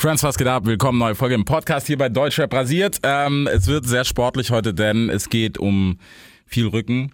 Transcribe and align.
Friends, 0.00 0.22
was 0.22 0.38
geht 0.38 0.46
ab? 0.46 0.64
Willkommen, 0.64 0.98
neue 0.98 1.14
Folge 1.14 1.34
im 1.34 1.44
Podcast 1.44 1.86
hier 1.86 1.98
bei 1.98 2.08
Deutschrap 2.08 2.54
rasiert. 2.54 3.00
Ähm, 3.02 3.46
es 3.52 3.66
wird 3.66 3.84
sehr 3.84 4.06
sportlich 4.06 4.50
heute, 4.50 4.72
denn 4.72 5.10
es 5.10 5.28
geht 5.28 5.58
um 5.58 5.98
viel 6.46 6.68
Rücken. 6.68 7.12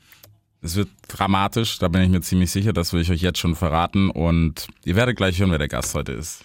Es 0.62 0.76
wird 0.76 0.90
dramatisch, 1.08 1.80
da 1.80 1.88
bin 1.88 2.02
ich 2.02 2.10
mir 2.10 2.20
ziemlich 2.20 2.52
sicher, 2.52 2.72
das 2.72 2.92
will 2.92 3.00
ich 3.00 3.10
euch 3.10 3.22
jetzt 3.22 3.40
schon 3.40 3.56
verraten 3.56 4.08
und 4.08 4.68
ihr 4.84 4.94
werdet 4.94 5.16
gleich 5.16 5.40
hören, 5.40 5.50
wer 5.50 5.58
der 5.58 5.66
Gast 5.66 5.96
heute 5.96 6.12
ist. 6.12 6.44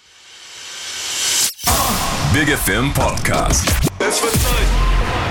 Big 2.33 2.49
Film 2.58 2.92
Podcast. 2.92 3.71
Es 3.99 4.23
wird 4.23 4.33
Zeit, 4.33 4.67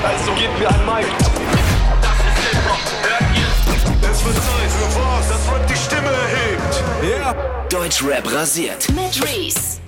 also 0.05 0.33
gebt 0.35 0.61
mir 0.61 0.69
ein 0.69 0.87
Mic. 0.87 1.09
Das 1.19 2.19
ist 2.21 2.39
Hip-Hop, 2.53 2.79
hört 3.03 3.37
ihr? 3.37 4.09
Es 4.13 4.25
wird 4.25 4.37
Zeit 4.37 4.71
für 4.71 5.01
was, 5.01 5.29
das 5.29 5.53
Rap 5.53 5.67
die 5.67 5.75
Stimme 5.75 6.07
erhebt. 6.07 6.85
Yeah. 7.03 7.67
Deutschrap 7.69 8.33
rasiert. 8.33 8.89
Mit 8.91 9.21
Reese. 9.25 9.81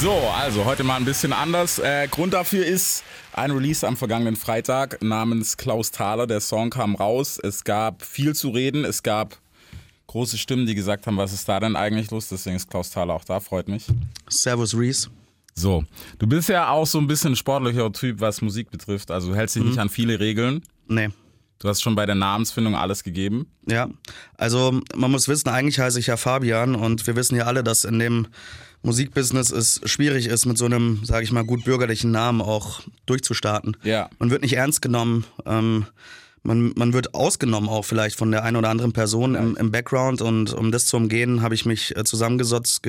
So, 0.00 0.12
also 0.12 0.66
heute 0.66 0.84
mal 0.84 0.96
ein 0.96 1.06
bisschen 1.06 1.32
anders. 1.32 1.78
Äh, 1.78 2.06
Grund 2.08 2.34
dafür 2.34 2.66
ist 2.66 3.02
ein 3.32 3.50
Release 3.50 3.86
am 3.86 3.96
vergangenen 3.96 4.36
Freitag 4.36 5.02
namens 5.02 5.56
Klaus 5.56 5.90
Thaler. 5.90 6.26
Der 6.26 6.40
Song 6.40 6.68
kam 6.68 6.94
raus. 6.94 7.38
Es 7.42 7.64
gab 7.64 8.02
viel 8.02 8.34
zu 8.34 8.50
reden. 8.50 8.84
Es 8.84 9.02
gab 9.02 9.38
große 10.06 10.36
Stimmen, 10.36 10.66
die 10.66 10.74
gesagt 10.74 11.06
haben, 11.06 11.16
was 11.16 11.32
ist 11.32 11.48
da 11.48 11.60
denn 11.60 11.76
eigentlich 11.76 12.10
los? 12.10 12.28
Deswegen 12.28 12.56
ist 12.56 12.68
Klaus 12.68 12.90
Thaler 12.90 13.14
auch 13.14 13.24
da, 13.24 13.40
freut 13.40 13.68
mich. 13.68 13.86
Servus 14.28 14.76
Reese. 14.76 15.08
So, 15.54 15.84
du 16.18 16.26
bist 16.26 16.50
ja 16.50 16.68
auch 16.68 16.86
so 16.86 16.98
ein 16.98 17.06
bisschen 17.06 17.32
ein 17.32 17.36
sportlicher 17.36 17.90
Typ, 17.90 18.20
was 18.20 18.42
Musik 18.42 18.70
betrifft. 18.70 19.10
Also 19.10 19.30
du 19.30 19.36
hältst 19.36 19.56
dich 19.56 19.64
nicht 19.64 19.78
an 19.78 19.88
viele 19.88 20.20
Regeln. 20.20 20.62
Nee. 20.88 21.08
Du 21.58 21.68
hast 21.68 21.80
schon 21.80 21.94
bei 21.94 22.04
der 22.04 22.14
Namensfindung 22.14 22.76
alles 22.76 23.02
gegeben. 23.02 23.46
Ja, 23.66 23.88
also 24.36 24.78
man 24.94 25.10
muss 25.10 25.26
wissen, 25.26 25.48
eigentlich 25.48 25.78
heiße 25.78 25.98
ich 25.98 26.08
ja 26.08 26.18
Fabian 26.18 26.74
und 26.74 27.06
wir 27.06 27.16
wissen 27.16 27.34
ja 27.34 27.44
alle, 27.44 27.64
dass 27.64 27.84
in 27.84 27.98
dem 27.98 28.26
Musikbusiness 28.86 29.50
es 29.50 29.80
schwierig 29.84 30.26
ist, 30.26 30.46
mit 30.46 30.56
so 30.56 30.64
einem, 30.64 31.04
sage 31.04 31.24
ich 31.24 31.32
mal, 31.32 31.44
gut 31.44 31.64
bürgerlichen 31.64 32.12
Namen 32.12 32.40
auch 32.40 32.82
durchzustarten. 33.06 33.76
Ja. 33.82 34.08
Man 34.18 34.30
wird 34.30 34.42
nicht 34.42 34.54
ernst 34.54 34.80
genommen. 34.80 35.24
Ähm, 35.44 35.86
man, 36.44 36.72
man 36.76 36.92
wird 36.92 37.12
ausgenommen 37.14 37.68
auch 37.68 37.84
vielleicht 37.84 38.16
von 38.16 38.30
der 38.30 38.44
einen 38.44 38.56
oder 38.56 38.70
anderen 38.70 38.92
Person 38.92 39.34
im, 39.34 39.56
im 39.56 39.72
Background 39.72 40.22
und 40.22 40.54
um 40.54 40.70
das 40.70 40.86
zu 40.86 40.96
umgehen, 40.96 41.42
habe 41.42 41.56
ich 41.56 41.66
mich 41.66 41.96
äh, 41.96 42.04
zusammengesetzt, 42.04 42.82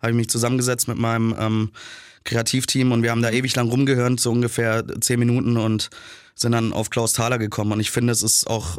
habe 0.00 0.12
ich 0.12 0.16
mich 0.16 0.30
zusammengesetzt 0.30 0.86
mit 0.86 0.96
meinem 0.96 1.34
ähm, 1.38 1.70
Kreativteam 2.22 2.92
und 2.92 3.02
wir 3.02 3.10
haben 3.10 3.22
da 3.22 3.30
ewig 3.30 3.56
lang 3.56 3.68
rumgehört, 3.68 4.20
so 4.20 4.30
ungefähr 4.30 4.84
zehn 5.00 5.18
Minuten 5.18 5.56
und 5.56 5.90
sind 6.36 6.52
dann 6.52 6.72
auf 6.72 6.90
Klaus 6.90 7.12
Thaler 7.12 7.38
gekommen 7.38 7.72
und 7.72 7.80
ich 7.80 7.90
finde, 7.90 8.12
es 8.12 8.22
ist 8.22 8.46
auch 8.46 8.78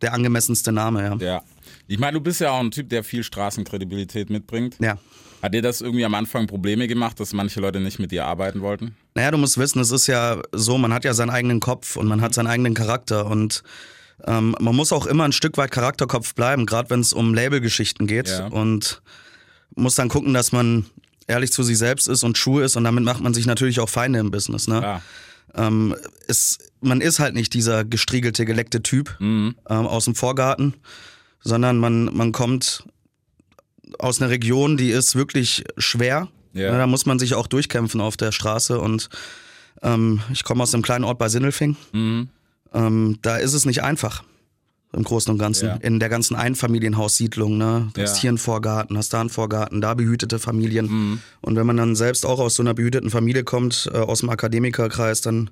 der 0.00 0.14
angemessenste 0.14 0.70
Name, 0.70 1.02
ja. 1.02 1.16
Ja. 1.16 1.42
Ich 1.90 1.98
meine, 1.98 2.12
du 2.12 2.20
bist 2.20 2.40
ja 2.40 2.52
auch 2.52 2.60
ein 2.60 2.70
Typ, 2.70 2.88
der 2.88 3.02
viel 3.02 3.24
Straßenkredibilität 3.24 4.30
mitbringt. 4.30 4.76
Ja. 4.80 4.96
Hat 5.42 5.54
dir 5.54 5.60
das 5.62 5.80
irgendwie 5.80 6.04
am 6.04 6.14
Anfang 6.14 6.46
Probleme 6.46 6.86
gemacht, 6.86 7.18
dass 7.18 7.32
manche 7.32 7.60
Leute 7.60 7.80
nicht 7.80 7.98
mit 7.98 8.12
dir 8.12 8.26
arbeiten 8.26 8.60
wollten? 8.60 8.94
Naja, 9.16 9.32
du 9.32 9.38
musst 9.38 9.58
wissen, 9.58 9.80
es 9.80 9.90
ist 9.90 10.06
ja 10.06 10.40
so, 10.52 10.78
man 10.78 10.94
hat 10.94 11.04
ja 11.04 11.14
seinen 11.14 11.30
eigenen 11.30 11.58
Kopf 11.58 11.96
und 11.96 12.06
man 12.06 12.20
hat 12.20 12.32
seinen 12.32 12.46
eigenen 12.46 12.74
Charakter 12.74 13.26
und 13.26 13.64
ähm, 14.24 14.54
man 14.60 14.76
muss 14.76 14.92
auch 14.92 15.06
immer 15.06 15.24
ein 15.24 15.32
Stück 15.32 15.56
weit 15.56 15.72
Charakterkopf 15.72 16.34
bleiben, 16.36 16.64
gerade 16.64 16.90
wenn 16.90 17.00
es 17.00 17.12
um 17.12 17.34
Labelgeschichten 17.34 18.06
geht 18.06 18.28
Ja. 18.28 18.46
und 18.46 19.02
muss 19.74 19.96
dann 19.96 20.08
gucken, 20.08 20.32
dass 20.32 20.52
man 20.52 20.86
ehrlich 21.26 21.52
zu 21.52 21.64
sich 21.64 21.78
selbst 21.78 22.06
ist 22.06 22.22
und 22.22 22.38
Schuhe 22.38 22.62
ist 22.62 22.76
und 22.76 22.84
damit 22.84 23.02
macht 23.02 23.20
man 23.20 23.34
sich 23.34 23.46
natürlich 23.46 23.80
auch 23.80 23.88
Feinde 23.88 24.20
im 24.20 24.30
Business. 24.30 24.68
Ne? 24.68 24.80
Ja. 24.80 25.02
Ähm, 25.56 25.96
es, 26.28 26.58
man 26.80 27.00
ist 27.00 27.18
halt 27.18 27.34
nicht 27.34 27.52
dieser 27.54 27.84
gestriegelte, 27.84 28.44
geleckte 28.44 28.80
Typ 28.80 29.16
Mhm. 29.18 29.56
ähm, 29.68 29.86
aus 29.88 30.04
dem 30.04 30.14
Vorgarten, 30.14 30.74
sondern 31.40 31.78
man, 31.78 32.04
man 32.14 32.32
kommt 32.32 32.84
aus 33.98 34.20
einer 34.20 34.30
Region, 34.30 34.76
die 34.76 34.90
ist 34.90 35.14
wirklich 35.16 35.64
schwer. 35.78 36.28
Ja. 36.52 36.76
Da 36.76 36.86
muss 36.86 37.06
man 37.06 37.18
sich 37.18 37.34
auch 37.34 37.46
durchkämpfen 37.46 38.00
auf 38.00 38.16
der 38.16 38.32
Straße 38.32 38.78
und 38.80 39.08
ähm, 39.82 40.20
ich 40.32 40.44
komme 40.44 40.62
aus 40.62 40.74
einem 40.74 40.82
kleinen 40.82 41.04
Ort 41.04 41.18
bei 41.18 41.28
Sindelfing. 41.28 41.76
Mhm. 41.92 42.28
Ähm, 42.72 43.18
da 43.22 43.36
ist 43.36 43.54
es 43.54 43.66
nicht 43.66 43.82
einfach. 43.82 44.22
Im 44.92 45.04
Großen 45.04 45.30
und 45.32 45.38
Ganzen. 45.38 45.66
Ja. 45.68 45.74
In 45.76 46.00
der 46.00 46.08
ganzen 46.08 46.34
Einfamilienhaussiedlung, 46.34 47.56
ne? 47.56 47.90
Du 47.94 48.00
Ja. 48.00 48.08
hast 48.08 48.16
hier 48.20 48.30
einen 48.30 48.38
Vorgarten, 48.38 48.98
hast 48.98 49.12
da 49.12 49.20
einen 49.20 49.30
Vorgarten, 49.30 49.80
da 49.80 49.94
behütete 49.94 50.40
Familien. 50.40 50.86
Mhm. 50.86 51.20
Und 51.42 51.54
wenn 51.54 51.64
man 51.66 51.76
dann 51.76 51.94
selbst 51.94 52.26
auch 52.26 52.40
aus 52.40 52.56
so 52.56 52.62
einer 52.64 52.74
behüteten 52.74 53.08
Familie 53.10 53.44
kommt, 53.44 53.88
äh, 53.92 53.98
aus 53.98 54.18
dem 54.20 54.30
Akademikerkreis, 54.30 55.20
dann 55.20 55.50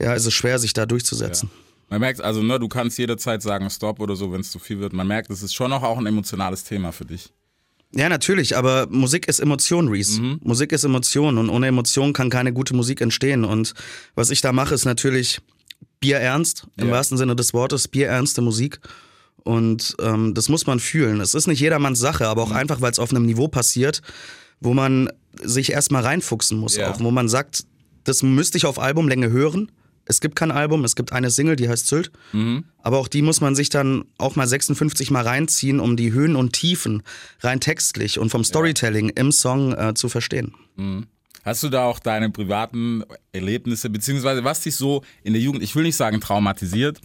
ja, 0.00 0.14
ist 0.14 0.26
es 0.26 0.34
schwer, 0.34 0.58
sich 0.58 0.72
da 0.72 0.84
durchzusetzen. 0.86 1.48
Man 1.92 2.00
merkt 2.00 2.22
also, 2.22 2.42
ne, 2.42 2.58
du 2.58 2.68
kannst 2.68 2.96
jederzeit 2.98 3.42
sagen 3.42 3.68
Stopp 3.68 4.00
oder 4.00 4.16
so, 4.16 4.32
wenn 4.32 4.40
es 4.40 4.50
zu 4.50 4.58
viel 4.58 4.80
wird. 4.80 4.94
Man 4.94 5.06
merkt, 5.06 5.28
es 5.28 5.42
ist 5.42 5.54
schon 5.54 5.68
noch 5.68 5.82
auch 5.82 5.98
ein 5.98 6.06
emotionales 6.06 6.64
Thema 6.64 6.90
für 6.90 7.04
dich. 7.04 7.28
Ja, 7.94 8.08
natürlich, 8.08 8.56
aber 8.56 8.86
Musik 8.88 9.28
ist 9.28 9.40
Emotion, 9.40 9.88
Reese. 9.88 10.38
Musik 10.42 10.72
ist 10.72 10.84
Emotion 10.84 11.36
und 11.36 11.50
ohne 11.50 11.66
Emotion 11.66 12.14
kann 12.14 12.30
keine 12.30 12.54
gute 12.54 12.74
Musik 12.74 13.02
entstehen. 13.02 13.44
Und 13.44 13.74
was 14.14 14.30
ich 14.30 14.40
da 14.40 14.52
mache, 14.52 14.74
ist 14.74 14.86
natürlich 14.86 15.42
bierernst, 16.00 16.66
im 16.78 16.86
Ja. 16.88 16.94
wahrsten 16.94 17.18
Sinne 17.18 17.36
des 17.36 17.52
Wortes, 17.52 17.88
bierernste 17.88 18.40
Musik. 18.40 18.80
Und 19.44 19.94
ähm, 20.00 20.32
das 20.32 20.48
muss 20.48 20.66
man 20.66 20.80
fühlen. 20.80 21.20
Es 21.20 21.34
ist 21.34 21.46
nicht 21.46 21.60
jedermanns 21.60 21.98
Sache, 21.98 22.26
aber 22.26 22.42
auch 22.42 22.52
einfach, 22.52 22.80
weil 22.80 22.92
es 22.92 22.98
auf 23.00 23.10
einem 23.10 23.26
Niveau 23.26 23.48
passiert, 23.48 24.00
wo 24.60 24.72
man 24.72 25.10
sich 25.42 25.72
erstmal 25.72 26.04
reinfuchsen 26.04 26.56
muss, 26.56 26.76
Ja. 26.76 26.90
auch 26.90 27.00
wo 27.00 27.10
man 27.10 27.28
sagt, 27.28 27.64
das 28.04 28.22
müsste 28.22 28.56
ich 28.56 28.64
auf 28.64 28.78
Albumlänge 28.78 29.28
hören. 29.30 29.70
Es 30.04 30.20
gibt 30.20 30.36
kein 30.36 30.50
Album, 30.50 30.84
es 30.84 30.96
gibt 30.96 31.12
eine 31.12 31.30
Single, 31.30 31.56
die 31.56 31.68
heißt 31.68 31.86
Sylt. 31.86 32.10
Aber 32.82 32.98
auch 32.98 33.08
die 33.08 33.22
muss 33.22 33.40
man 33.40 33.54
sich 33.54 33.68
dann 33.68 34.04
auch 34.18 34.34
mal 34.36 34.46
56 34.46 35.10
Mal 35.10 35.22
reinziehen, 35.22 35.78
um 35.80 35.96
die 35.96 36.12
Höhen 36.12 36.36
und 36.36 36.52
Tiefen 36.52 37.02
rein 37.40 37.60
textlich 37.60 38.18
und 38.18 38.30
vom 38.30 38.42
Storytelling 38.44 39.10
im 39.10 39.30
Song 39.32 39.72
äh, 39.72 39.94
zu 39.94 40.08
verstehen. 40.08 40.52
Hast 41.44 41.62
du 41.64 41.68
da 41.68 41.84
auch 41.86 41.98
deine 41.98 42.30
privaten 42.30 43.02
Erlebnisse, 43.32 43.90
beziehungsweise 43.90 44.44
was 44.44 44.60
dich 44.60 44.76
so 44.76 45.02
in 45.24 45.32
der 45.32 45.42
Jugend, 45.42 45.62
ich 45.62 45.74
will 45.74 45.82
nicht 45.82 45.96
sagen 45.96 46.20
traumatisiert, 46.20 47.00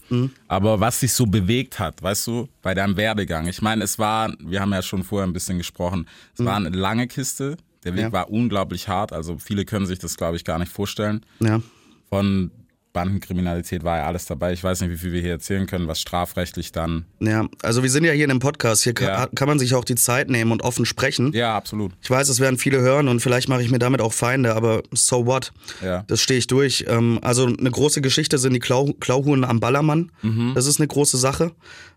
aber 0.48 0.80
was 0.80 1.00
dich 1.00 1.14
so 1.14 1.26
bewegt 1.26 1.80
hat, 1.80 2.02
weißt 2.04 2.28
du, 2.28 2.48
bei 2.62 2.74
deinem 2.76 2.98
Werdegang? 2.98 3.48
Ich 3.48 3.62
meine, 3.64 3.84
es 3.84 3.98
war, 3.98 4.32
wir 4.40 4.62
haben 4.62 4.72
ja 4.74 4.82
schon 4.84 5.04
vorher 5.04 5.28
ein 5.28 5.34
bisschen 5.34 5.58
gesprochen, 5.58 6.08
es 6.38 6.46
war 6.46 6.56
eine 6.56 6.70
lange 6.70 7.08
Kiste, 7.08 7.58
der 7.84 7.94
Weg 7.96 8.02
Ja. 8.04 8.12
war 8.12 8.30
unglaublich 8.30 8.88
hart, 8.88 9.12
also 9.12 9.38
viele 9.40 9.66
können 9.66 9.86
sich 9.88 9.98
das, 10.00 10.18
glaube 10.18 10.36
ich, 10.38 10.44
gar 10.44 10.60
nicht 10.60 10.72
vorstellen. 10.72 11.26
Ja. 11.40 11.62
Von 12.10 12.52
Bandenkriminalität 12.98 13.84
war 13.84 13.98
ja 13.98 14.06
alles 14.08 14.26
dabei. 14.26 14.54
Ich 14.54 14.64
weiß 14.64 14.82
nicht, 14.82 14.90
wie 14.92 14.98
viel 14.98 15.12
wir 15.12 15.22
hier 15.22 15.32
erzählen 15.32 15.68
können, 15.68 15.88
was 15.88 16.02
strafrechtlich 16.02 16.72
dann. 16.72 17.06
Ja, 17.20 17.48
also 17.62 17.84
wir 17.84 17.90
sind 17.90 18.04
ja 18.04 18.12
hier 18.12 18.26
in 18.26 18.32
einem 18.32 18.40
Podcast. 18.40 18.84
Hier 18.84 18.94
Ja. 19.00 19.26
kann, 19.26 19.36
kann 19.36 19.48
man 19.48 19.60
sich 19.60 19.76
auch 19.76 19.84
die 19.86 19.96
Zeit 19.96 20.30
nehmen 20.30 20.52
und 20.52 20.62
offen 20.64 20.86
sprechen. 20.86 21.32
Ja, 21.34 21.56
absolut. 21.56 21.94
Ich 22.02 22.10
weiß, 22.10 22.28
es 22.30 22.40
werden 22.40 22.58
viele 22.58 22.80
hören 22.82 23.08
und 23.08 23.20
vielleicht 23.20 23.50
mache 23.50 23.62
ich 23.62 23.70
mir 23.72 23.80
damit 23.80 24.02
auch 24.02 24.14
Feinde, 24.14 24.56
aber 24.56 24.82
so 24.92 25.26
what? 25.26 25.52
Ja. 25.84 26.04
Das 26.08 26.22
stehe 26.22 26.40
ich 26.40 26.48
durch. 26.48 26.86
Ähm, 26.88 27.20
also 27.22 27.46
eine 27.46 27.72
große 27.72 28.02
Geschichte 28.02 28.38
sind 28.38 28.54
die 28.54 28.60
Klau 28.60 28.94
Klauhuren 29.00 29.44
am 29.44 29.60
Ballermann. 29.60 30.12
Mhm. 30.22 30.54
Das 30.56 30.66
ist 30.66 30.80
eine 30.80 30.88
große 30.88 31.18
Sache. 31.18 31.52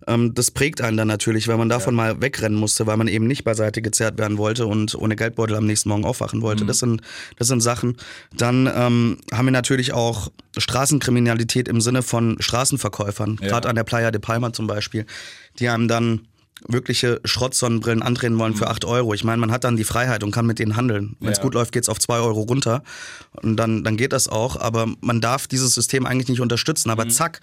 Ähm, 0.06 0.34
das 0.34 0.50
prägt 0.50 0.80
einen 0.80 0.96
dann 0.96 1.08
natürlich, 1.08 1.48
weil 1.48 1.56
man 1.56 1.68
davon 1.68 1.94
mal 1.94 2.20
wegrennen 2.20 2.58
musste, 2.58 2.86
weil 2.86 2.96
man 2.96 3.08
eben 3.08 3.26
nicht 3.26 3.44
beiseite 3.44 3.82
gezerrt 3.82 4.18
werden 4.18 4.38
wollte 4.38 4.66
und 4.66 4.94
ohne 4.94 5.16
Geldbeutel 5.16 5.56
am 5.56 5.66
nächsten 5.66 5.88
Morgen 5.88 6.04
aufwachen 6.04 6.40
Mhm. 6.40 6.42
wollte. 6.42 6.64
Das, 6.66 6.78
sind, 6.78 7.00
das 7.38 7.48
sind 7.48 7.60
Sachen. 7.60 7.96
Dann 8.36 8.66
ähm, 8.74 9.18
haben 9.32 9.44
wir 9.46 9.52
natürlich 9.52 9.92
auch 9.92 10.30
Straßenkriminalität 10.90 11.68
im 11.68 11.80
Sinne 11.80 12.02
von 12.02 12.36
Straßenverkäufern, 12.40 13.38
Ja. 13.40 13.48
gerade 13.48 13.68
an 13.68 13.76
der 13.76 13.84
Playa 13.84 14.10
de 14.10 14.20
Palma 14.20 14.52
zum 14.52 14.66
Beispiel, 14.66 15.06
die 15.58 15.68
einem 15.68 15.86
dann 15.88 16.22
wirkliche 16.68 17.20
Schrottsonnenbrillen 17.24 18.02
andrehen 18.02 18.38
wollen 18.38 18.54
für 18.54 18.68
8 18.68 18.84
Euro. 18.84 19.14
Ich 19.14 19.24
meine, 19.24 19.38
man 19.40 19.50
hat 19.50 19.64
dann 19.64 19.76
die 19.78 19.84
Freiheit 19.84 20.22
und 20.22 20.30
kann 20.30 20.44
mit 20.44 20.58
denen 20.58 20.76
handeln. 20.76 21.16
Wenn 21.18 21.32
es 21.32 21.38
Ja. 21.38 21.44
gut 21.44 21.54
läuft, 21.54 21.72
geht's 21.72 21.88
auf 21.88 21.98
2 21.98 22.18
Euro 22.18 22.40
runter. 22.42 22.82
Und 23.42 23.56
dann, 23.56 23.82
dann 23.82 23.96
geht 23.96 24.12
das 24.12 24.28
auch. 24.28 24.56
Aber 24.60 24.86
man 25.00 25.22
darf 25.22 25.46
dieses 25.46 25.74
System 25.74 26.04
eigentlich 26.04 26.28
nicht 26.28 26.42
unterstützen. 26.42 26.90
Aber 26.90 27.08
zack, 27.08 27.40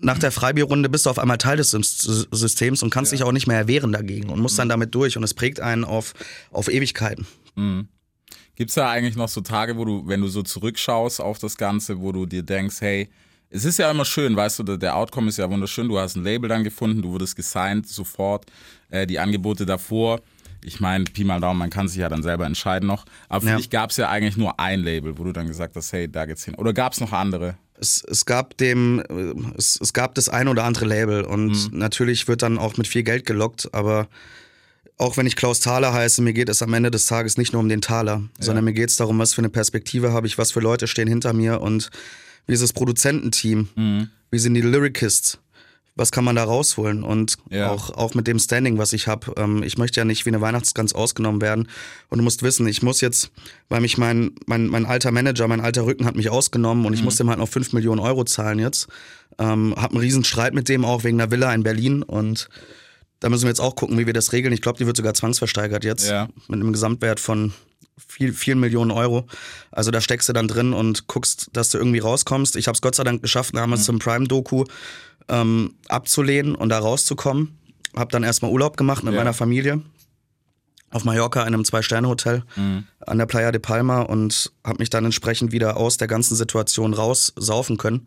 nach 0.00 0.18
der 0.18 0.32
Freibierrunde 0.32 0.88
bist 0.88 1.04
du 1.04 1.10
auf 1.10 1.18
einmal 1.18 1.36
Teil 1.36 1.58
des 1.58 1.74
Sys- 1.74 2.26
Systems 2.30 2.82
und 2.82 2.88
kannst 2.88 3.12
dich 3.12 3.22
auch 3.22 3.32
nicht 3.32 3.48
mehr 3.48 3.58
erwehren 3.58 3.92
dagegen 3.92 4.30
und 4.30 4.40
musst 4.40 4.58
dann 4.58 4.70
damit 4.70 4.94
durch. 4.94 5.18
Und 5.18 5.24
es 5.24 5.34
prägt 5.34 5.60
einen 5.60 5.84
auf, 5.84 6.14
auf 6.50 6.68
Ewigkeiten. 6.72 7.26
Gibt 8.58 8.70
es 8.70 8.74
da 8.74 8.90
eigentlich 8.90 9.14
noch 9.14 9.28
so 9.28 9.40
Tage, 9.40 9.76
wo 9.76 9.84
du, 9.84 10.02
wenn 10.08 10.20
du 10.20 10.26
so 10.26 10.42
zurückschaust 10.42 11.20
auf 11.20 11.38
das 11.38 11.56
Ganze, 11.56 12.00
wo 12.00 12.10
du 12.10 12.26
dir 12.26 12.42
denkst, 12.42 12.80
hey, 12.80 13.08
es 13.50 13.64
ist 13.64 13.78
ja 13.78 13.88
immer 13.88 14.04
schön, 14.04 14.34
weißt 14.34 14.58
du, 14.58 14.76
der- 14.76 14.96
Outcome 14.96 15.28
ist 15.28 15.36
ja 15.38 15.48
wunderschön, 15.48 15.88
du 15.88 15.96
hast 15.96 16.16
ein 16.16 16.24
Label 16.24 16.48
dann 16.48 16.64
gefunden, 16.64 17.00
du 17.00 17.10
wurdest 17.12 17.36
gesigned 17.36 17.86
sofort, 17.86 18.46
äh, 18.90 19.06
die 19.06 19.20
Angebote 19.20 19.64
davor. 19.64 20.20
Ich 20.64 20.80
meine, 20.80 21.04
Pi 21.04 21.22
mal 21.22 21.40
Daumen, 21.40 21.60
man 21.60 21.70
kann 21.70 21.86
sich 21.86 21.98
ja 21.98 22.08
dann 22.08 22.24
selber 22.24 22.46
entscheiden 22.46 22.88
noch. 22.88 23.04
Aber 23.28 23.42
für 23.42 23.50
Ja. 23.50 23.56
dich 23.58 23.70
gab 23.70 23.90
es 23.90 23.96
ja 23.96 24.08
eigentlich 24.08 24.36
nur 24.36 24.58
ein 24.58 24.80
Label, 24.80 25.16
wo 25.16 25.22
du 25.22 25.30
dann 25.32 25.46
gesagt 25.46 25.76
hast, 25.76 25.92
hey, 25.92 26.10
da 26.10 26.26
geht's 26.26 26.44
hin. 26.44 26.56
Oder 26.56 26.72
gab 26.72 26.94
es 26.94 27.00
noch 27.00 27.12
andere? 27.12 27.56
es, 27.80 28.02
es 28.02 28.26
gab 28.26 28.56
dem, 28.58 28.98
es, 29.56 29.78
es 29.80 29.92
gab 29.92 30.16
das 30.16 30.28
ein 30.28 30.48
oder 30.48 30.64
andere 30.64 30.84
Label 30.84 31.22
und 31.22 31.72
natürlich 31.72 32.26
wird 32.26 32.42
dann 32.42 32.58
auch 32.58 32.76
mit 32.76 32.88
viel 32.88 33.04
Geld 33.04 33.24
gelockt, 33.24 33.72
aber 33.72 34.08
auch 34.98 35.16
wenn 35.16 35.26
ich 35.26 35.36
Klaus 35.36 35.60
Thaler 35.60 35.92
heiße, 35.92 36.20
mir 36.22 36.32
geht 36.32 36.48
es 36.48 36.60
am 36.62 36.74
Ende 36.74 36.90
des 36.90 37.06
Tages 37.06 37.38
nicht 37.38 37.52
nur 37.52 37.60
um 37.60 37.68
den 37.68 37.80
Taler, 37.80 38.22
sondern 38.40 38.64
mir 38.64 38.72
geht 38.72 38.90
es 38.90 38.96
darum, 38.96 39.18
was 39.18 39.32
für 39.32 39.40
eine 39.40 39.48
Perspektive 39.48 40.12
habe 40.12 40.26
ich, 40.26 40.38
was 40.38 40.52
für 40.52 40.60
Leute 40.60 40.86
stehen 40.88 41.08
hinter 41.08 41.32
mir 41.32 41.60
und 41.60 41.90
wie 42.46 42.52
ist 42.54 42.62
das 42.62 42.72
Produzententeam, 42.72 44.08
wie 44.30 44.38
sind 44.38 44.54
die 44.54 44.60
Lyrikists, 44.60 45.38
was 45.94 46.12
kann 46.12 46.22
man 46.24 46.36
da 46.36 46.44
rausholen? 46.44 47.02
Und 47.02 47.36
Ja. 47.50 47.70
auch, 47.70 47.90
auch 47.90 48.14
mit 48.14 48.26
dem 48.28 48.38
Standing, 48.38 48.78
was 48.78 48.92
ich 48.92 49.08
habe. 49.08 49.32
Ähm, 49.36 49.64
ich 49.64 49.78
möchte 49.78 49.98
ja 50.00 50.04
nicht 50.04 50.24
wie 50.26 50.30
eine 50.30 50.40
Weihnachtsgans 50.40 50.94
ausgenommen 50.94 51.40
werden. 51.42 51.66
Und 52.08 52.18
du 52.18 52.24
musst 52.24 52.44
wissen, 52.44 52.68
ich 52.68 52.82
muss 52.82 53.00
jetzt, 53.00 53.32
weil 53.68 53.80
mich 53.80 53.98
mein, 53.98 54.30
mein, 54.46 54.68
mein 54.68 54.86
alter 54.86 55.10
Manager, 55.10 55.48
mein 55.48 55.60
alter 55.60 55.86
Rücken 55.86 56.04
hat 56.06 56.14
mich 56.14 56.30
ausgenommen 56.30 56.86
und 56.86 56.92
ich 56.94 57.02
muss 57.02 57.16
dem 57.16 57.28
halt 57.28 57.40
noch 57.40 57.48
5 57.48 57.72
Millionen 57.72 57.98
Euro 58.00 58.22
zahlen 58.24 58.60
jetzt. 58.60 58.86
Ähm, 59.40 59.74
hab 59.76 59.90
einen 59.90 60.00
riesen 60.00 60.22
Streit 60.22 60.54
mit 60.54 60.68
dem 60.68 60.84
auch 60.84 61.02
wegen 61.02 61.20
einer 61.20 61.32
Villa 61.32 61.52
in 61.52 61.64
Berlin 61.64 62.04
und 62.04 62.48
da 63.20 63.28
müssen 63.28 63.42
wir 63.44 63.48
jetzt 63.48 63.60
auch 63.60 63.74
gucken, 63.76 63.98
wie 63.98 64.06
wir 64.06 64.12
das 64.12 64.32
regeln. 64.32 64.52
Ich 64.54 64.62
glaube, 64.62 64.78
die 64.78 64.86
wird 64.86 64.96
sogar 64.96 65.14
zwangsversteigert 65.14 65.84
jetzt 65.84 66.08
Ja. 66.08 66.28
mit 66.48 66.60
einem 66.60 66.72
Gesamtwert 66.72 67.20
von 67.20 67.52
viel, 68.06 68.32
vielen 68.32 68.60
Millionen 68.60 68.90
Euro. 68.92 69.26
Also 69.72 69.90
da 69.90 70.00
steckst 70.00 70.28
du 70.28 70.32
dann 70.32 70.46
drin 70.48 70.72
und 70.72 71.08
guckst, 71.08 71.48
dass 71.52 71.70
du 71.70 71.78
irgendwie 71.78 71.98
rauskommst. 71.98 72.54
Ich 72.56 72.68
habe 72.68 72.74
es 72.76 72.80
Gott 72.82 72.94
sei 72.94 73.02
Dank 73.04 73.22
geschafft, 73.22 73.56
damals 73.56 73.84
zum 73.84 73.98
Prime-Doku 73.98 74.64
ähm, 75.28 75.74
abzulehnen 75.88 76.54
und 76.54 76.68
da 76.68 76.78
rauszukommen. 76.78 77.58
Hab 77.96 78.10
dann 78.10 78.22
erstmal 78.22 78.52
Urlaub 78.52 78.76
gemacht 78.76 79.02
mit 79.02 79.14
Ja. 79.14 79.20
meiner 79.20 79.34
Familie 79.34 79.82
auf 80.90 81.04
Mallorca 81.04 81.40
in 81.42 81.48
einem 81.48 81.64
Zwei-Sterne-Hotel 81.64 82.44
an 83.00 83.18
der 83.18 83.26
Playa 83.26 83.52
de 83.52 83.60
Palma 83.60 84.00
und 84.02 84.52
habe 84.64 84.78
mich 84.78 84.88
dann 84.90 85.04
entsprechend 85.04 85.52
wieder 85.52 85.76
aus 85.76 85.96
der 85.98 86.08
ganzen 86.08 86.34
Situation 86.34 86.94
raussaufen 86.94 87.76
können. 87.76 88.06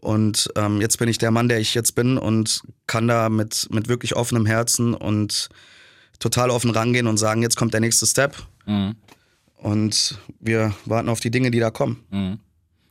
Und 0.00 0.48
ähm, 0.56 0.80
jetzt 0.80 0.98
bin 0.98 1.08
ich 1.08 1.18
der 1.18 1.30
Mann, 1.30 1.48
der 1.48 1.60
ich 1.60 1.74
jetzt 1.74 1.94
bin 1.94 2.16
und 2.16 2.62
kann 2.86 3.06
da 3.06 3.28
mit, 3.28 3.68
mit 3.70 3.88
wirklich 3.88 4.16
offenem 4.16 4.46
Herzen 4.46 4.94
und 4.94 5.48
total 6.18 6.50
offen 6.50 6.70
rangehen 6.70 7.06
und 7.06 7.18
sagen, 7.18 7.42
jetzt 7.42 7.56
kommt 7.56 7.74
der 7.74 7.80
nächste 7.80 8.06
Step. 8.06 8.36
Und 9.56 10.18
wir 10.38 10.74
warten 10.86 11.08
auf 11.08 11.20
die 11.20 11.30
Dinge, 11.30 11.50
die 11.50 11.60
da 11.60 11.70
kommen. 11.70 12.02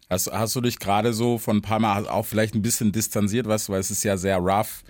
Hast, 0.10 0.32
hast 0.32 0.56
du 0.56 0.62
dich 0.62 0.80
gerade 0.80 1.14
so 1.14 1.38
von 1.38 1.58
ein 1.58 1.62
paar 1.62 1.80
Mal 1.80 2.08
auch 2.08 2.26
vielleicht 2.26 2.56
ein 2.56 2.62
bisschen 2.62 2.92
distanziert, 2.92 3.48
weißt 3.48 3.68
du, 3.68 3.74
weil 3.74 3.80
es 3.80 3.92
ist 3.92 4.04
ja 4.04 4.18
sehr 4.18 4.38
rough. 4.38 4.84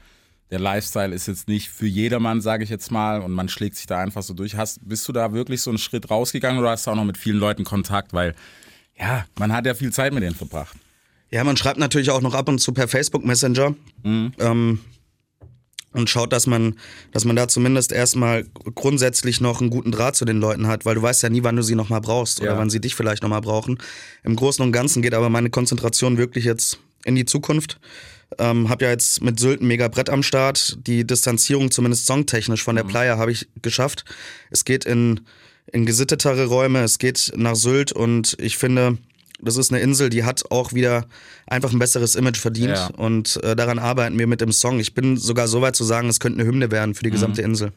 Der 0.51 0.59
Lifestyle 0.59 1.13
ist 1.13 1.27
jetzt 1.27 1.47
nicht 1.47 1.69
für 1.69 1.85
jedermann, 1.85 2.41
sage 2.41 2.63
ich 2.63 2.69
jetzt 2.69 2.91
mal, 2.91 3.21
und 3.21 3.31
man 3.31 3.49
schlägt 3.49 3.75
sich 3.75 3.85
da 3.85 3.99
einfach 3.99 4.23
so 4.23 4.33
durch. 4.33 4.55
Hast, 4.55 4.79
bist 4.87 5.07
du 5.07 5.11
da 5.11 5.31
wirklich 5.31 5.61
so 5.61 5.69
einen 5.69 5.77
Schritt 5.77 6.09
rausgegangen 6.09 6.59
oder 6.59 6.71
hast 6.71 6.87
du 6.87 6.91
auch 6.91 6.95
noch 6.95 7.03
mit 7.05 7.17
vielen 7.17 7.37
Leuten 7.37 7.63
Kontakt? 7.63 8.13
Weil, 8.13 8.33
ja, 8.97 9.25
man 9.37 9.53
hat 9.53 9.65
ja 9.65 9.73
viel 9.73 9.93
Zeit 9.93 10.13
mit 10.13 10.23
denen 10.23 10.35
verbracht. 10.35 10.75
Ja, 11.31 11.43
man 11.43 11.57
schreibt 11.57 11.79
natürlich 11.79 12.09
auch 12.09 12.21
noch 12.21 12.33
ab 12.33 12.49
und 12.49 12.59
zu 12.59 12.71
per 12.73 12.87
Facebook 12.87 13.23
Messenger. 13.25 13.75
Ähm, 14.03 14.79
und 15.91 16.07
schaut, 16.09 16.31
dass 16.33 16.45
man, 16.45 16.75
dass 17.11 17.25
man 17.25 17.35
da 17.35 17.47
zumindest 17.47 17.91
erstmal 17.91 18.45
grundsätzlich 18.75 19.41
noch 19.41 19.59
einen 19.59 19.71
guten 19.71 19.91
Draht 19.91 20.15
zu 20.15 20.23
den 20.25 20.37
Leuten 20.39 20.67
hat, 20.67 20.85
weil 20.85 20.95
du 20.95 21.01
weißt 21.01 21.23
ja 21.23 21.29
nie, 21.29 21.43
wann 21.43 21.55
du 21.55 21.63
sie 21.63 21.73
nochmal 21.75 22.01
brauchst 22.01 22.41
oder 22.41 22.51
Ja. 22.51 22.57
wann 22.57 22.69
sie 22.69 22.79
dich 22.79 22.93
vielleicht 22.95 23.23
nochmal 23.23 23.41
brauchen. 23.41 23.79
Im 24.23 24.35
Großen 24.35 24.63
und 24.63 24.71
Ganzen 24.71 25.01
geht 25.01 25.13
aber 25.15 25.29
meine 25.29 25.49
Konzentration 25.49 26.17
wirklich 26.17 26.45
jetzt 26.45 26.79
in 27.05 27.15
die 27.15 27.25
Zukunft. 27.25 27.79
Ähm, 28.37 28.69
hab 28.69 28.83
ja 28.83 28.89
jetzt 28.89 29.23
mit 29.23 29.39
Sylt 29.39 29.61
ein 29.61 29.67
mega 29.67 29.87
Brett 29.87 30.11
am 30.11 30.21
Start. 30.21 30.77
Die 30.85 31.05
Distanzierung, 31.07 31.71
zumindest 31.71 32.05
songtechnisch 32.05 32.63
von 32.63 32.75
der 32.75 32.83
Playa, 32.83 33.17
habe 33.17 33.31
ich 33.31 33.47
geschafft. 33.63 34.05
Es 34.51 34.65
geht 34.65 34.85
in, 34.85 35.21
in 35.73 35.87
gesittetere 35.87 36.45
Räume, 36.45 36.83
es 36.83 36.99
geht 36.99 37.31
nach 37.35 37.55
Sylt 37.55 37.91
und 37.91 38.37
ich 38.39 38.57
finde, 38.59 38.99
das 39.41 39.57
ist 39.57 39.71
eine 39.71 39.81
Insel, 39.81 40.09
die 40.09 40.23
hat 40.23 40.43
auch 40.51 40.73
wieder 40.73 41.05
einfach 41.47 41.71
ein 41.71 41.79
besseres 41.79 42.15
Image 42.15 42.37
verdient 42.37 42.71
Ja. 42.77 42.87
und 42.97 43.41
äh, 43.43 43.55
daran 43.55 43.79
arbeiten 43.79 44.17
wir 44.19 44.27
mit 44.27 44.41
dem 44.41 44.51
Song. 44.51 44.79
Ich 44.79 44.93
bin 44.93 45.17
sogar 45.17 45.47
so 45.47 45.61
weit 45.61 45.75
zu 45.75 45.83
sagen, 45.83 46.09
es 46.09 46.19
könnte 46.19 46.39
eine 46.39 46.47
Hymne 46.49 46.71
werden 46.71 46.95
für 46.95 47.03
die 47.03 47.11
gesamte 47.11 47.41
Insel. 47.41 47.71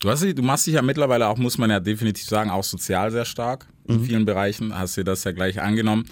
Du, 0.00 0.10
hast, 0.10 0.22
du 0.22 0.42
machst 0.42 0.66
dich 0.66 0.74
ja 0.74 0.82
mittlerweile 0.82 1.26
auch, 1.28 1.38
muss 1.38 1.58
man 1.58 1.70
ja 1.70 1.80
definitiv 1.80 2.24
sagen, 2.28 2.50
auch 2.50 2.62
sozial 2.64 3.10
sehr 3.10 3.24
stark 3.24 3.66
in 3.88 4.04
vielen 4.04 4.24
Bereichen. 4.24 4.76
Hast 4.78 4.96
dir 4.96 5.04
das 5.04 5.24
ja 5.24 5.32
gleich 5.32 5.60
angenommen. 5.60 6.04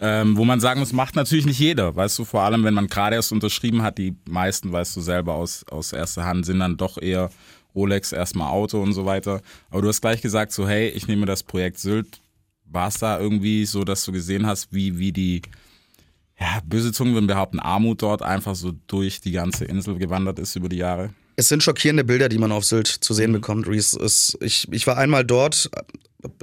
Ähm, 0.00 0.36
wo 0.36 0.44
man 0.44 0.60
sagen 0.60 0.78
muss, 0.78 0.92
macht 0.92 1.16
natürlich 1.16 1.44
nicht 1.46 1.58
jeder. 1.58 1.94
Weißt 1.96 2.16
du, 2.18 2.24
vor 2.24 2.42
allem, 2.42 2.62
wenn 2.64 2.74
man 2.74 2.86
gerade 2.86 3.16
erst 3.16 3.32
unterschrieben 3.32 3.82
hat, 3.82 3.98
die 3.98 4.14
meisten, 4.28 4.70
weißt 4.70 4.94
du 4.94 5.00
selber 5.00 5.34
aus, 5.34 5.64
aus 5.70 5.92
erster 5.92 6.24
Hand, 6.24 6.46
sind 6.46 6.60
dann 6.60 6.76
doch 6.76 7.02
eher 7.02 7.30
Rolex, 7.74 8.12
erstmal 8.12 8.50
Auto 8.50 8.80
und 8.80 8.92
so 8.92 9.06
weiter. 9.06 9.40
Aber 9.70 9.82
du 9.82 9.88
hast 9.88 10.00
gleich 10.00 10.20
gesagt, 10.20 10.52
so, 10.52 10.68
hey, 10.68 10.88
ich 10.88 11.08
nehme 11.08 11.26
das 11.26 11.42
Projekt 11.42 11.78
Sylt. 11.80 12.20
War 12.70 12.88
es 12.88 12.98
da 12.98 13.18
irgendwie 13.18 13.64
so, 13.64 13.84
dass 13.84 14.04
du 14.04 14.12
gesehen 14.12 14.46
hast, 14.46 14.72
wie, 14.72 14.98
wie 14.98 15.12
die, 15.12 15.42
ja, 16.38 16.60
böse 16.64 16.92
Zungen 16.92 17.14
würden 17.14 17.26
behaupten, 17.26 17.60
Armut 17.60 18.02
dort 18.02 18.22
einfach 18.22 18.54
so 18.54 18.72
durch 18.86 19.20
die 19.20 19.32
ganze 19.32 19.64
Insel 19.64 19.96
gewandert 19.98 20.38
ist 20.38 20.56
über 20.56 20.68
die 20.68 20.76
Jahre? 20.76 21.10
Es 21.36 21.48
sind 21.48 21.62
schockierende 21.62 22.04
Bilder, 22.04 22.28
die 22.28 22.38
man 22.38 22.52
auf 22.52 22.64
Sylt 22.64 22.88
zu 22.88 23.14
sehen 23.14 23.32
bekommt, 23.32 23.68
Reese. 23.68 23.98
Es, 24.00 24.36
ich, 24.40 24.66
ich 24.72 24.86
war 24.86 24.98
einmal 24.98 25.24
dort, 25.24 25.70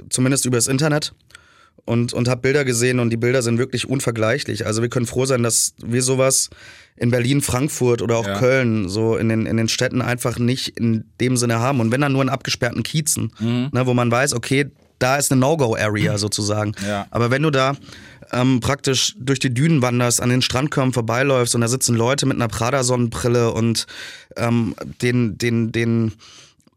zumindest 0.08 0.46
übers 0.46 0.68
Internet, 0.68 1.12
und, 1.86 2.12
und 2.12 2.28
habe 2.28 2.40
Bilder 2.42 2.64
gesehen 2.64 2.98
und 2.98 3.10
die 3.10 3.16
Bilder 3.16 3.42
sind 3.42 3.58
wirklich 3.58 3.88
unvergleichlich. 3.88 4.66
Also 4.66 4.82
wir 4.82 4.88
können 4.88 5.06
froh 5.06 5.24
sein, 5.24 5.42
dass 5.42 5.74
wir 5.78 6.02
sowas 6.02 6.50
in 6.96 7.10
Berlin, 7.10 7.40
Frankfurt 7.40 8.02
oder 8.02 8.16
auch 8.16 8.26
Ja. 8.26 8.38
Köln, 8.38 8.88
so 8.88 9.16
in 9.16 9.28
den, 9.28 9.46
in 9.46 9.56
den 9.56 9.68
Städten 9.68 10.02
einfach 10.02 10.38
nicht 10.38 10.76
in 10.78 11.04
dem 11.20 11.36
Sinne 11.36 11.60
haben. 11.60 11.80
Und 11.80 11.92
wenn 11.92 12.00
dann 12.00 12.12
nur 12.12 12.22
in 12.22 12.28
abgesperrten 12.28 12.82
Kiezen, 12.82 13.32
ne, 13.72 13.86
wo 13.86 13.94
man 13.94 14.10
weiß, 14.10 14.34
okay, 14.34 14.66
da 14.98 15.16
ist 15.16 15.30
eine 15.30 15.40
No-Go-Area 15.40 16.18
sozusagen. 16.18 16.72
Ja. 16.86 17.06
Aber 17.10 17.30
wenn 17.30 17.42
du 17.42 17.50
da 17.50 17.76
ähm, 18.32 18.60
praktisch 18.60 19.14
durch 19.18 19.38
die 19.38 19.52
Dünen 19.52 19.82
wanderst, 19.82 20.20
an 20.20 20.28
den 20.30 20.42
Strandkörben 20.42 20.92
vorbeiläufst 20.92 21.54
und 21.54 21.60
da 21.60 21.68
sitzen 21.68 21.94
Leute 21.96 22.26
mit 22.26 22.36
einer 22.36 22.48
Prada-Sonnenbrille 22.48 23.52
und 23.52 23.86
ähm, 24.36 24.74
den, 25.02 25.38
den, 25.38 25.70
den, 25.72 26.12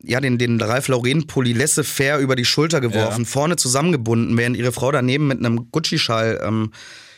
ja, 0.04 0.20
den, 0.20 0.38
den 0.38 0.62
Ralph 0.62 0.88
Lauren-Pulli 0.90 1.54
laissez-faire 1.54 2.20
über 2.20 2.36
die 2.36 2.46
Schulter 2.46 2.82
geworfen, 2.82 3.24
Ja. 3.24 3.30
vorne 3.30 3.56
zusammengebunden, 3.56 4.38
während 4.38 4.58
ihre 4.58 4.72
Frau 4.72 4.92
daneben 4.92 5.28
mit 5.28 5.40
einem 5.40 5.72
Gucci-Schal 5.72 6.42
ähm, 6.44 6.72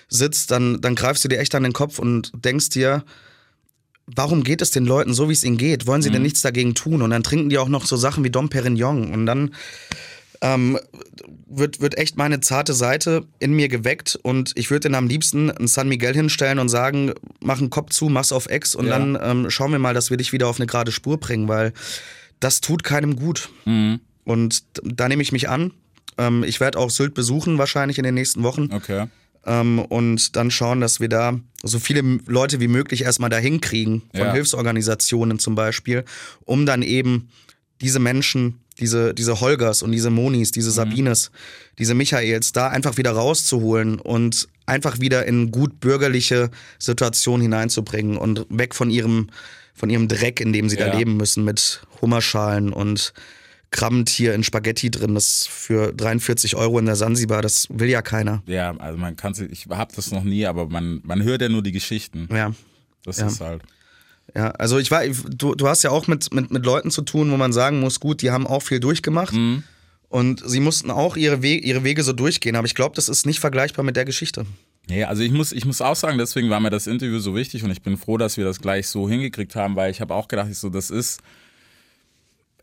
sitzt, 0.07 0.51
dann, 0.51 0.81
dann 0.81 0.95
greifst 0.95 1.23
du 1.23 1.27
dir 1.27 1.39
echt 1.39 1.55
an 1.55 1.63
den 1.63 1.73
Kopf 1.73 1.99
und 1.99 2.31
denkst 2.35 2.69
dir, 2.69 3.03
warum 4.07 4.43
geht 4.43 4.61
es 4.61 4.71
den 4.71 4.85
Leuten 4.85 5.13
so, 5.13 5.29
wie 5.29 5.33
es 5.33 5.43
ihnen 5.43 5.57
geht? 5.57 5.87
Wollen 5.87 6.01
sie 6.01 6.09
denn 6.09 6.21
nichts 6.21 6.41
dagegen 6.41 6.75
tun? 6.75 7.01
Und 7.01 7.11
dann 7.11 7.23
trinken 7.23 7.49
die 7.49 7.57
auch 7.57 7.69
noch 7.69 7.85
so 7.85 7.95
Sachen 7.95 8.23
wie 8.23 8.29
Dom 8.29 8.49
Perignon 8.49 9.13
und 9.13 9.25
dann 9.25 9.51
ähm, 10.41 10.79
wird, 11.47 11.81
wird 11.81 11.97
echt 11.97 12.17
meine 12.17 12.39
zarte 12.39 12.73
Seite 12.73 13.25
in 13.39 13.53
mir 13.53 13.67
geweckt 13.67 14.17
und 14.23 14.53
ich 14.55 14.69
würde 14.71 14.89
dann 14.89 14.95
am 14.95 15.07
liebsten 15.07 15.51
ein 15.51 15.67
San 15.67 15.87
Miguel 15.87 16.13
hinstellen 16.15 16.59
und 16.59 16.69
sagen, 16.69 17.13
mach 17.41 17.59
einen 17.59 17.69
Kopf 17.69 17.91
zu, 17.91 18.09
mach's 18.09 18.31
auf 18.31 18.47
Ex 18.47 18.73
und 18.73 18.85
Ja. 18.87 18.97
dann 18.97 19.17
ähm, 19.21 19.49
schauen 19.49 19.71
wir 19.71 19.79
mal, 19.79 19.93
dass 19.93 20.09
wir 20.09 20.17
dich 20.17 20.33
wieder 20.33 20.47
auf 20.47 20.57
eine 20.59 20.65
gerade 20.67 20.91
Spur 20.91 21.19
bringen, 21.19 21.47
weil 21.47 21.73
das 22.39 22.59
tut 22.61 22.83
keinem 22.83 23.15
gut. 23.15 23.49
Und 24.23 24.63
da 24.83 25.07
nehme 25.07 25.21
ich 25.21 25.31
mich 25.31 25.47
an. 25.49 25.71
Ähm, 26.17 26.43
ich 26.43 26.59
werde 26.59 26.79
auch 26.79 26.89
Sylt 26.89 27.13
besuchen, 27.13 27.57
wahrscheinlich 27.57 27.97
in 27.99 28.03
den 28.03 28.15
nächsten 28.15 28.41
Wochen. 28.43 28.69
Okay. 28.71 29.07
Ähm, 29.45 29.79
und 29.79 30.35
dann 30.35 30.49
schauen, 30.51 30.81
dass 30.81 30.99
wir 30.99 31.09
da 31.09 31.39
so 31.63 31.79
viele 31.79 32.01
Leute 32.27 32.59
wie 32.59 32.67
möglich 32.67 33.03
erstmal 33.03 33.29
dahin 33.29 33.61
kriegen, 33.61 34.03
von 34.11 34.21
Ja. 34.27 34.33
Hilfsorganisationen 34.33 35.37
zum 35.39 35.53
Beispiel, 35.55 36.03
um 36.45 36.65
dann 36.65 36.81
eben 36.81 37.29
diese 37.81 37.99
Menschen, 37.99 38.59
diese, 38.81 39.13
diese 39.13 39.39
Holgers 39.39 39.81
und 39.83 39.91
diese 39.93 40.09
Monis, 40.09 40.51
diese 40.51 40.71
Sabines, 40.71 41.31
diese 41.79 41.93
Michaels 41.93 42.51
da 42.51 42.67
einfach 42.67 42.97
wieder 42.97 43.11
rauszuholen 43.11 43.99
und 43.99 44.49
einfach 44.65 44.99
wieder 44.99 45.25
in 45.25 45.51
gut 45.51 45.79
bürgerliche 45.79 46.49
Situation 46.79 47.39
hineinzubringen 47.41 48.17
und 48.17 48.45
weg 48.49 48.75
von 48.75 48.89
ihrem, 48.89 49.29
von 49.73 49.89
ihrem 49.89 50.07
Dreck, 50.09 50.41
in 50.41 50.51
dem 50.51 50.67
sie 50.69 50.77
Ja. 50.77 50.89
da 50.89 50.97
leben 50.97 51.15
müssen, 51.15 51.45
mit 51.45 51.81
Hummerschalen 52.01 52.73
und 52.73 53.13
Krabbentier 53.71 54.33
in 54.33 54.43
Spaghetti 54.43 54.91
drin, 54.91 55.15
das 55.15 55.47
für 55.49 55.93
43 55.93 56.57
Euro 56.57 56.77
in 56.79 56.85
der 56.85 56.97
Sansibar, 56.97 57.41
das 57.41 57.67
will 57.69 57.87
ja 57.89 58.01
keiner. 58.01 58.43
Ja, 58.45 58.75
also 58.77 58.97
man 58.97 59.15
kann 59.15 59.33
sich, 59.33 59.49
ich 59.49 59.67
hab 59.69 59.95
das 59.95 60.11
noch 60.11 60.23
nie, 60.25 60.45
aber 60.45 60.67
man, 60.67 60.99
man 61.03 61.23
hört 61.23 61.41
ja 61.41 61.47
nur 61.47 61.63
die 61.63 61.71
Geschichten. 61.71 62.27
Ja. 62.29 62.51
Das 63.05 63.17
Ja. 63.19 63.27
ist 63.27 63.39
halt. 63.39 63.61
Ja, 64.35 64.51
also 64.51 64.77
ich 64.77 64.91
war, 64.91 65.03
du, 65.05 65.55
du 65.55 65.67
hast 65.67 65.83
ja 65.83 65.89
auch 65.91 66.07
mit, 66.07 66.33
mit, 66.33 66.51
mit 66.51 66.65
Leuten 66.65 66.89
zu 66.91 67.01
tun, 67.01 67.31
wo 67.31 67.37
man 67.37 67.51
sagen 67.51 67.79
muss, 67.79 67.99
gut, 67.99 68.21
die 68.21 68.31
haben 68.31 68.47
auch 68.47 68.61
viel 68.61 68.79
durchgemacht. 68.79 69.33
Und 70.09 70.43
sie 70.49 70.59
mussten 70.59 70.91
auch 70.91 71.15
ihre, 71.17 71.41
We 71.41 71.55
ihre 71.55 71.83
Wege 71.83 72.03
so 72.03 72.13
durchgehen. 72.13 72.55
Aber 72.55 72.65
ich 72.65 72.75
glaube, 72.75 72.95
das 72.95 73.09
ist 73.09 73.25
nicht 73.25 73.39
vergleichbar 73.39 73.83
mit 73.85 73.95
der 73.95 74.05
Geschichte. 74.05 74.45
Nee, 74.89 75.03
also 75.05 75.21
ich 75.23 75.31
muss, 75.31 75.51
ich 75.51 75.63
muss 75.65 75.79
auch 75.81 75.95
sagen, 75.95 76.17
deswegen 76.17 76.49
war 76.49 76.59
mir 76.59 76.69
das 76.69 76.87
Interview 76.87 77.19
so 77.19 77.35
wichtig 77.35 77.63
und 77.63 77.71
ich 77.71 77.81
bin 77.81 77.97
froh, 77.97 78.17
dass 78.17 78.35
wir 78.35 78.43
das 78.45 78.59
gleich 78.59 78.87
so 78.87 79.07
hingekriegt 79.07 79.55
haben, 79.55 79.75
weil 79.75 79.91
ich 79.91 80.01
habe 80.01 80.13
auch 80.13 80.27
gedacht, 80.27 80.49
ich 80.49 80.57
so, 80.57 80.69
das 80.69 80.89
ist, 80.89 81.21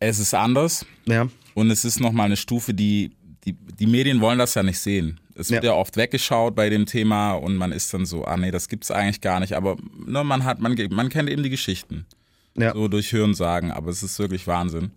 es 0.00 0.18
ist 0.18 0.34
anders 0.34 0.84
Ja. 1.06 1.28
und 1.54 1.70
es 1.70 1.84
ist 1.84 2.00
nochmal 2.00 2.26
eine 2.26 2.36
Stufe, 2.36 2.74
die, 2.74 3.12
die, 3.44 3.52
die 3.78 3.86
Medien 3.86 4.20
wollen 4.20 4.38
das 4.38 4.54
ja 4.54 4.62
nicht 4.62 4.78
sehen. 4.78 5.20
Es 5.38 5.50
wird 5.50 5.64
Ja. 5.64 5.70
ja 5.70 5.76
oft 5.76 5.96
weggeschaut 5.96 6.54
bei 6.54 6.68
dem 6.68 6.84
Thema 6.86 7.32
und 7.32 7.56
man 7.56 7.72
ist 7.72 7.94
dann 7.94 8.04
so, 8.06 8.24
ah 8.24 8.36
nee, 8.36 8.50
das 8.50 8.68
gibt's 8.68 8.90
eigentlich 8.90 9.20
gar 9.20 9.38
nicht, 9.40 9.52
aber 9.54 9.76
ne, 10.04 10.24
man 10.24 10.44
hat, 10.44 10.60
man, 10.60 10.76
man 10.90 11.08
kennt 11.08 11.30
eben 11.30 11.42
die 11.42 11.50
Geschichten. 11.50 12.06
Ja. 12.56 12.72
So 12.74 12.88
durch 12.88 13.12
Hörensagen, 13.12 13.70
aber 13.70 13.90
es 13.90 14.02
ist 14.02 14.18
wirklich 14.18 14.46
Wahnsinn. 14.48 14.90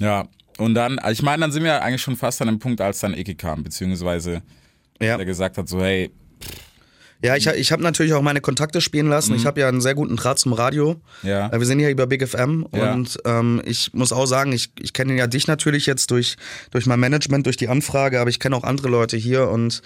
Ja, 0.00 0.26
und 0.58 0.74
dann, 0.74 1.00
ich 1.10 1.22
meine, 1.22 1.42
dann 1.42 1.52
sind 1.52 1.62
wir 1.64 1.80
eigentlich 1.82 2.02
schon 2.02 2.16
fast 2.16 2.42
an 2.42 2.48
dem 2.48 2.58
Punkt, 2.58 2.80
als 2.80 3.00
dann 3.00 3.14
Icke 3.14 3.36
kam, 3.36 3.62
beziehungsweise 3.62 4.42
Ja. 5.00 5.16
der 5.16 5.24
gesagt 5.26 5.58
hat, 5.58 5.68
so 5.68 5.80
hey, 5.80 6.10
Ja, 7.24 7.36
ich, 7.36 7.46
ich 7.46 7.70
habe 7.72 7.82
natürlich 7.82 8.12
auch 8.14 8.22
meine 8.22 8.40
Kontakte 8.40 8.80
spielen 8.80 9.08
lassen. 9.08 9.34
Ich 9.36 9.46
habe 9.46 9.60
ja 9.60 9.68
einen 9.68 9.80
sehr 9.80 9.94
guten 9.94 10.16
Draht 10.16 10.38
zum 10.40 10.52
Radio. 10.52 11.00
Ja. 11.22 11.48
Äh, 11.52 11.58
Wir 11.60 11.66
sind 11.66 11.78
hier 11.78 11.90
über 11.90 12.06
Big 12.06 12.26
FM 12.26 12.66
Ja. 12.74 12.92
und 12.92 13.18
ähm, 13.24 13.62
ich 13.64 13.90
muss 13.94 14.12
auch 14.12 14.26
sagen, 14.26 14.52
ich, 14.52 14.70
ich 14.80 14.92
kenne 14.92 15.14
ja 15.16 15.26
dich 15.28 15.46
natürlich 15.46 15.86
jetzt 15.86 16.10
durch, 16.10 16.36
durch 16.72 16.86
mein 16.86 16.98
Management, 16.98 17.46
durch 17.46 17.56
die 17.56 17.68
Anfrage, 17.68 18.20
aber 18.20 18.28
ich 18.30 18.40
kenne 18.40 18.56
auch 18.56 18.64
andere 18.64 18.88
Leute 18.88 19.16
hier 19.16 19.48
und 19.48 19.82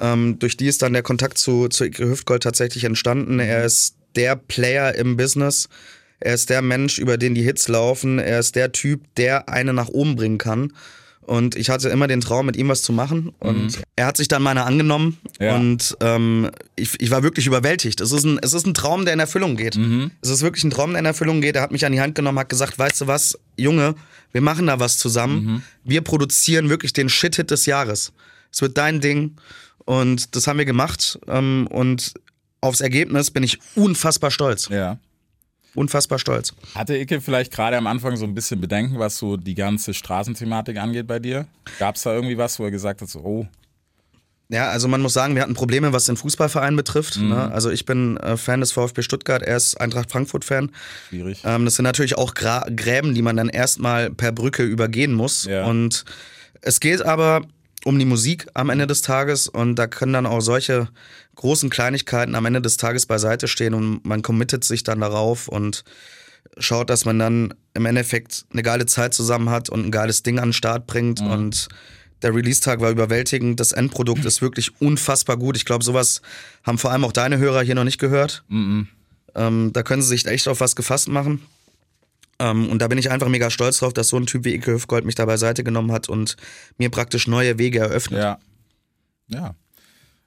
ähm, 0.00 0.38
durch 0.38 0.56
die 0.56 0.66
ist 0.68 0.80
dann 0.80 0.94
der 0.94 1.02
Kontakt 1.02 1.36
zu, 1.36 1.68
zu 1.68 1.84
Icke 1.84 2.08
Hüftgold 2.08 2.42
tatsächlich 2.42 2.84
entstanden. 2.84 3.38
Er 3.40 3.64
ist 3.64 3.96
der 4.16 4.34
Player 4.36 4.94
im 4.94 5.18
Business. 5.18 5.68
Er 6.18 6.34
ist 6.34 6.48
der 6.50 6.62
Mensch, 6.62 6.98
über 6.98 7.18
den 7.18 7.34
die 7.34 7.42
Hits 7.42 7.68
laufen. 7.68 8.18
Er 8.18 8.38
ist 8.40 8.56
der 8.56 8.72
Typ, 8.72 9.02
der 9.16 9.48
eine 9.50 9.72
nach 9.74 9.88
oben 9.88 10.16
bringen 10.16 10.38
kann. 10.38 10.72
Und 11.30 11.54
ich 11.54 11.70
hatte 11.70 11.88
immer 11.90 12.08
den 12.08 12.20
Traum, 12.20 12.46
mit 12.46 12.56
ihm 12.56 12.66
was 12.66 12.82
zu 12.82 12.92
machen. 12.92 13.32
Und 13.38 13.82
er 13.94 14.06
hat 14.06 14.16
sich 14.16 14.26
dann 14.26 14.42
meiner 14.42 14.66
angenommen. 14.66 15.16
Ja. 15.38 15.54
Und 15.54 15.96
ähm, 16.00 16.50
ich, 16.74 17.00
ich 17.00 17.12
war 17.12 17.22
wirklich 17.22 17.46
überwältigt. 17.46 18.00
Es 18.00 18.10
ist, 18.10 18.24
ein, 18.24 18.40
es 18.42 18.52
ist 18.52 18.66
ein 18.66 18.74
Traum, 18.74 19.04
der 19.04 19.14
in 19.14 19.20
Erfüllung 19.20 19.54
geht. 19.54 19.78
Es 20.22 20.28
ist 20.28 20.42
wirklich 20.42 20.64
ein 20.64 20.70
Traum, 20.70 20.90
der 20.90 20.98
in 20.98 21.06
Erfüllung 21.06 21.40
geht. 21.40 21.54
Er 21.54 21.62
hat 21.62 21.70
mich 21.70 21.86
an 21.86 21.92
die 21.92 22.00
Hand 22.00 22.16
genommen, 22.16 22.36
hat 22.36 22.48
gesagt, 22.48 22.80
weißt 22.80 23.02
du 23.02 23.06
was, 23.06 23.38
Junge, 23.56 23.94
wir 24.32 24.40
machen 24.40 24.66
da 24.66 24.80
was 24.80 24.98
zusammen. 24.98 25.62
Wir 25.84 26.00
produzieren 26.00 26.68
wirklich 26.68 26.94
den 26.94 27.08
Shit-Hit 27.08 27.52
des 27.52 27.64
Jahres. 27.64 28.12
Es 28.50 28.60
wird 28.60 28.76
dein 28.76 29.00
Ding. 29.00 29.36
Und 29.84 30.34
das 30.34 30.48
haben 30.48 30.58
wir 30.58 30.64
gemacht. 30.64 31.16
Ähm, 31.28 31.68
und 31.70 32.12
aufs 32.60 32.80
Ergebnis 32.80 33.30
bin 33.30 33.44
ich 33.44 33.60
unfassbar 33.76 34.32
stolz. 34.32 34.68
Ja. 34.68 34.98
Unfassbar 35.74 36.18
stolz. 36.18 36.52
Hatte 36.74 36.96
Icke 36.96 37.20
vielleicht 37.20 37.52
gerade 37.52 37.76
am 37.76 37.86
Anfang 37.86 38.16
so 38.16 38.24
ein 38.24 38.34
bisschen 38.34 38.60
Bedenken, 38.60 38.98
was 38.98 39.18
so 39.18 39.36
die 39.36 39.54
ganze 39.54 39.94
Straßenthematik 39.94 40.76
angeht 40.78 41.06
bei 41.06 41.18
dir? 41.18 41.46
Gab 41.78 41.96
es 41.96 42.02
da 42.02 42.14
irgendwie 42.14 42.36
was, 42.38 42.58
wo 42.58 42.64
er 42.64 42.70
gesagt 42.70 43.02
hat, 43.02 43.08
so, 43.08 43.20
oh, 43.20 43.46
Ja, 44.48 44.68
also 44.70 44.88
man 44.88 45.00
muss 45.00 45.12
sagen, 45.12 45.36
wir 45.36 45.42
hatten 45.42 45.54
Probleme, 45.54 45.92
was 45.92 46.06
den 46.06 46.16
Fußballverein 46.16 46.74
betrifft. 46.74 47.18
Ne? 47.18 47.52
Also 47.52 47.70
ich 47.70 47.86
bin 47.86 48.16
äh, 48.16 48.36
Fan 48.36 48.60
des 48.60 48.72
VfB 48.72 49.02
Stuttgart, 49.02 49.42
er 49.42 49.56
ist 49.56 49.80
Eintracht 49.80 50.10
Frankfurt-Fan. 50.10 50.70
schwierig? 51.08 51.42
Ähm, 51.44 51.64
das 51.64 51.76
sind 51.76 51.84
natürlich 51.84 52.18
auch 52.18 52.34
Gra 52.34 52.66
Gräben, 52.74 53.14
die 53.14 53.22
man 53.22 53.36
dann 53.36 53.48
erstmal 53.48 54.10
per 54.10 54.32
Brücke 54.32 54.64
übergehen 54.64 55.14
muss. 55.14 55.44
Ja. 55.44 55.66
Und 55.66 56.04
es 56.62 56.80
geht 56.80 57.02
aber 57.02 57.42
um 57.84 57.98
die 57.98 58.04
Musik 58.04 58.46
am 58.54 58.70
Ende 58.70 58.86
des 58.86 59.02
Tages 59.02 59.48
und 59.48 59.76
da 59.76 59.86
können 59.86 60.12
dann 60.12 60.26
auch 60.26 60.40
solche 60.40 60.88
großen 61.36 61.70
Kleinigkeiten 61.70 62.34
am 62.34 62.46
Ende 62.46 62.60
des 62.60 62.76
Tages 62.76 63.06
beiseite 63.06 63.48
stehen 63.48 63.74
und 63.74 64.04
man 64.04 64.22
committet 64.22 64.64
sich 64.64 64.82
dann 64.82 65.00
darauf 65.00 65.48
und 65.48 65.84
schaut, 66.58 66.90
dass 66.90 67.04
man 67.04 67.18
dann 67.18 67.54
im 67.74 67.86
Endeffekt 67.86 68.44
eine 68.52 68.62
geile 68.62 68.86
Zeit 68.86 69.14
zusammen 69.14 69.50
hat 69.50 69.70
und 69.70 69.86
ein 69.86 69.90
geiles 69.90 70.22
Ding 70.22 70.38
an 70.38 70.48
den 70.48 70.52
Start 70.52 70.86
bringt 70.86 71.20
und 71.30 71.68
der 72.22 72.34
Release-Tag 72.34 72.80
war 72.80 72.90
überwältigend. 72.90 73.60
Das 73.60 73.72
Endprodukt 73.72 74.24
ist 74.26 74.42
wirklich 74.42 74.78
unfassbar 74.80 75.38
gut. 75.38 75.56
Ich 75.56 75.64
glaube, 75.64 75.82
sowas 75.84 76.20
haben 76.64 76.76
vor 76.76 76.90
allem 76.90 77.04
auch 77.04 77.12
deine 77.12 77.38
Hörer 77.38 77.62
hier 77.62 77.74
noch 77.74 77.84
nicht 77.84 77.98
gehört. 77.98 78.44
Ähm, 79.34 79.70
da 79.72 79.82
können 79.82 80.02
sie 80.02 80.08
sich 80.08 80.26
echt 80.26 80.48
auf 80.48 80.60
was 80.60 80.76
gefasst 80.76 81.08
machen. 81.08 81.40
Ähm, 82.40 82.68
und 82.70 82.80
da 82.80 82.88
bin 82.88 82.98
ich 82.98 83.10
einfach 83.10 83.28
mega 83.28 83.50
stolz 83.50 83.78
drauf, 83.78 83.92
dass 83.92 84.08
so 84.08 84.16
ein 84.16 84.26
Typ 84.26 84.44
wie 84.44 84.54
Ike 84.54 84.72
Hüfgold 84.72 85.04
mich 85.04 85.14
da 85.14 85.26
beiseite 85.26 85.62
genommen 85.62 85.92
hat 85.92 86.08
und 86.08 86.36
mir 86.78 86.90
praktisch 86.90 87.28
neue 87.28 87.58
Wege 87.58 87.78
eröffnet. 87.78 88.20
Ja. 88.20 88.38
Ja. 89.28 89.54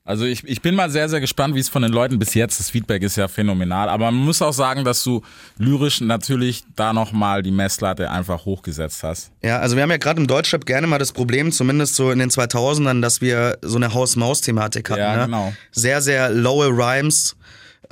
Also 0.06 0.26
ich, 0.26 0.44
ich 0.44 0.62
bin 0.62 0.76
mal 0.76 0.90
sehr, 0.90 1.08
sehr 1.08 1.22
gespannt, 1.22 1.56
wie 1.56 1.60
es 1.60 1.70
von 1.70 1.82
den 1.82 1.94
Leuten 1.94 2.20
bis 2.20 2.34
jetzt, 2.34 2.60
das 2.60 2.70
Feedback 2.70 3.04
ist 3.04 3.16
ja 3.16 3.30
phänomenal, 3.30 3.88
aber 3.88 4.12
man 4.12 4.16
muss 4.26 4.42
auch 4.42 4.52
sagen, 4.52 4.84
dass 4.84 5.02
du 5.02 5.22
lyrisch 5.58 6.02
natürlich 6.02 6.66
da 6.76 6.92
nochmal 6.92 7.42
die 7.42 7.52
Messlatte 7.52 8.12
einfach 8.12 8.44
hochgesetzt 8.44 9.02
hast. 9.04 9.32
Ja, 9.42 9.60
also 9.60 9.78
wir 9.78 9.84
haben 9.84 9.92
ja 9.92 9.98
gerade 9.98 10.20
im 10.20 10.28
Deutschrap 10.28 10.66
gerne 10.66 10.88
mal 10.88 11.00
das 11.00 11.14
Problem, 11.14 11.54
zumindest 11.54 11.96
so 11.96 12.12
in 12.12 12.20
den 12.20 12.30
2000ern, 12.30 13.02
dass 13.02 13.22
wir 13.22 13.58
so 13.62 13.78
eine 13.78 13.94
Haus-Maus-Thematik 13.94 14.90
hatten. 14.90 15.00
Ja, 15.00 15.16
ne? 15.16 15.26
genau. 15.26 15.54
Sehr, 15.72 16.02
sehr 16.02 16.30
lowe 16.32 16.68
Rhymes. 16.68 17.38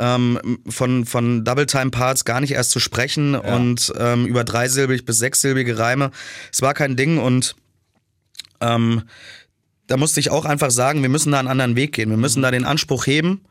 Ähm, 0.03 0.57
von, 0.67 1.05
von 1.05 1.43
Double-Time-Parts 1.45 2.25
gar 2.25 2.41
nicht 2.41 2.53
erst 2.53 2.71
zu 2.71 2.79
sprechen 2.79 3.35
und 3.35 3.93
ähm, 3.99 4.25
über 4.25 4.43
dreisilbig 4.43 5.05
bis 5.05 5.19
sechssilbige 5.19 5.77
Reime. 5.77 6.09
Es 6.51 6.63
war 6.63 6.73
kein 6.73 6.95
Ding 6.95 7.19
und 7.19 7.55
ähm, 8.61 9.03
da 9.85 9.97
musste 9.97 10.19
ich 10.19 10.31
auch 10.31 10.45
einfach 10.45 10.71
sagen, 10.71 11.03
wir 11.03 11.09
müssen 11.09 11.31
da 11.31 11.37
einen 11.39 11.47
anderen 11.49 11.75
Weg 11.75 11.91
gehen. 11.93 12.09
Wir 12.09 12.17
müssen 12.17 12.39
Mhm. 12.39 12.43
da 12.43 12.51
den 12.51 12.65
Anspruch 12.65 13.05
heben 13.05 13.41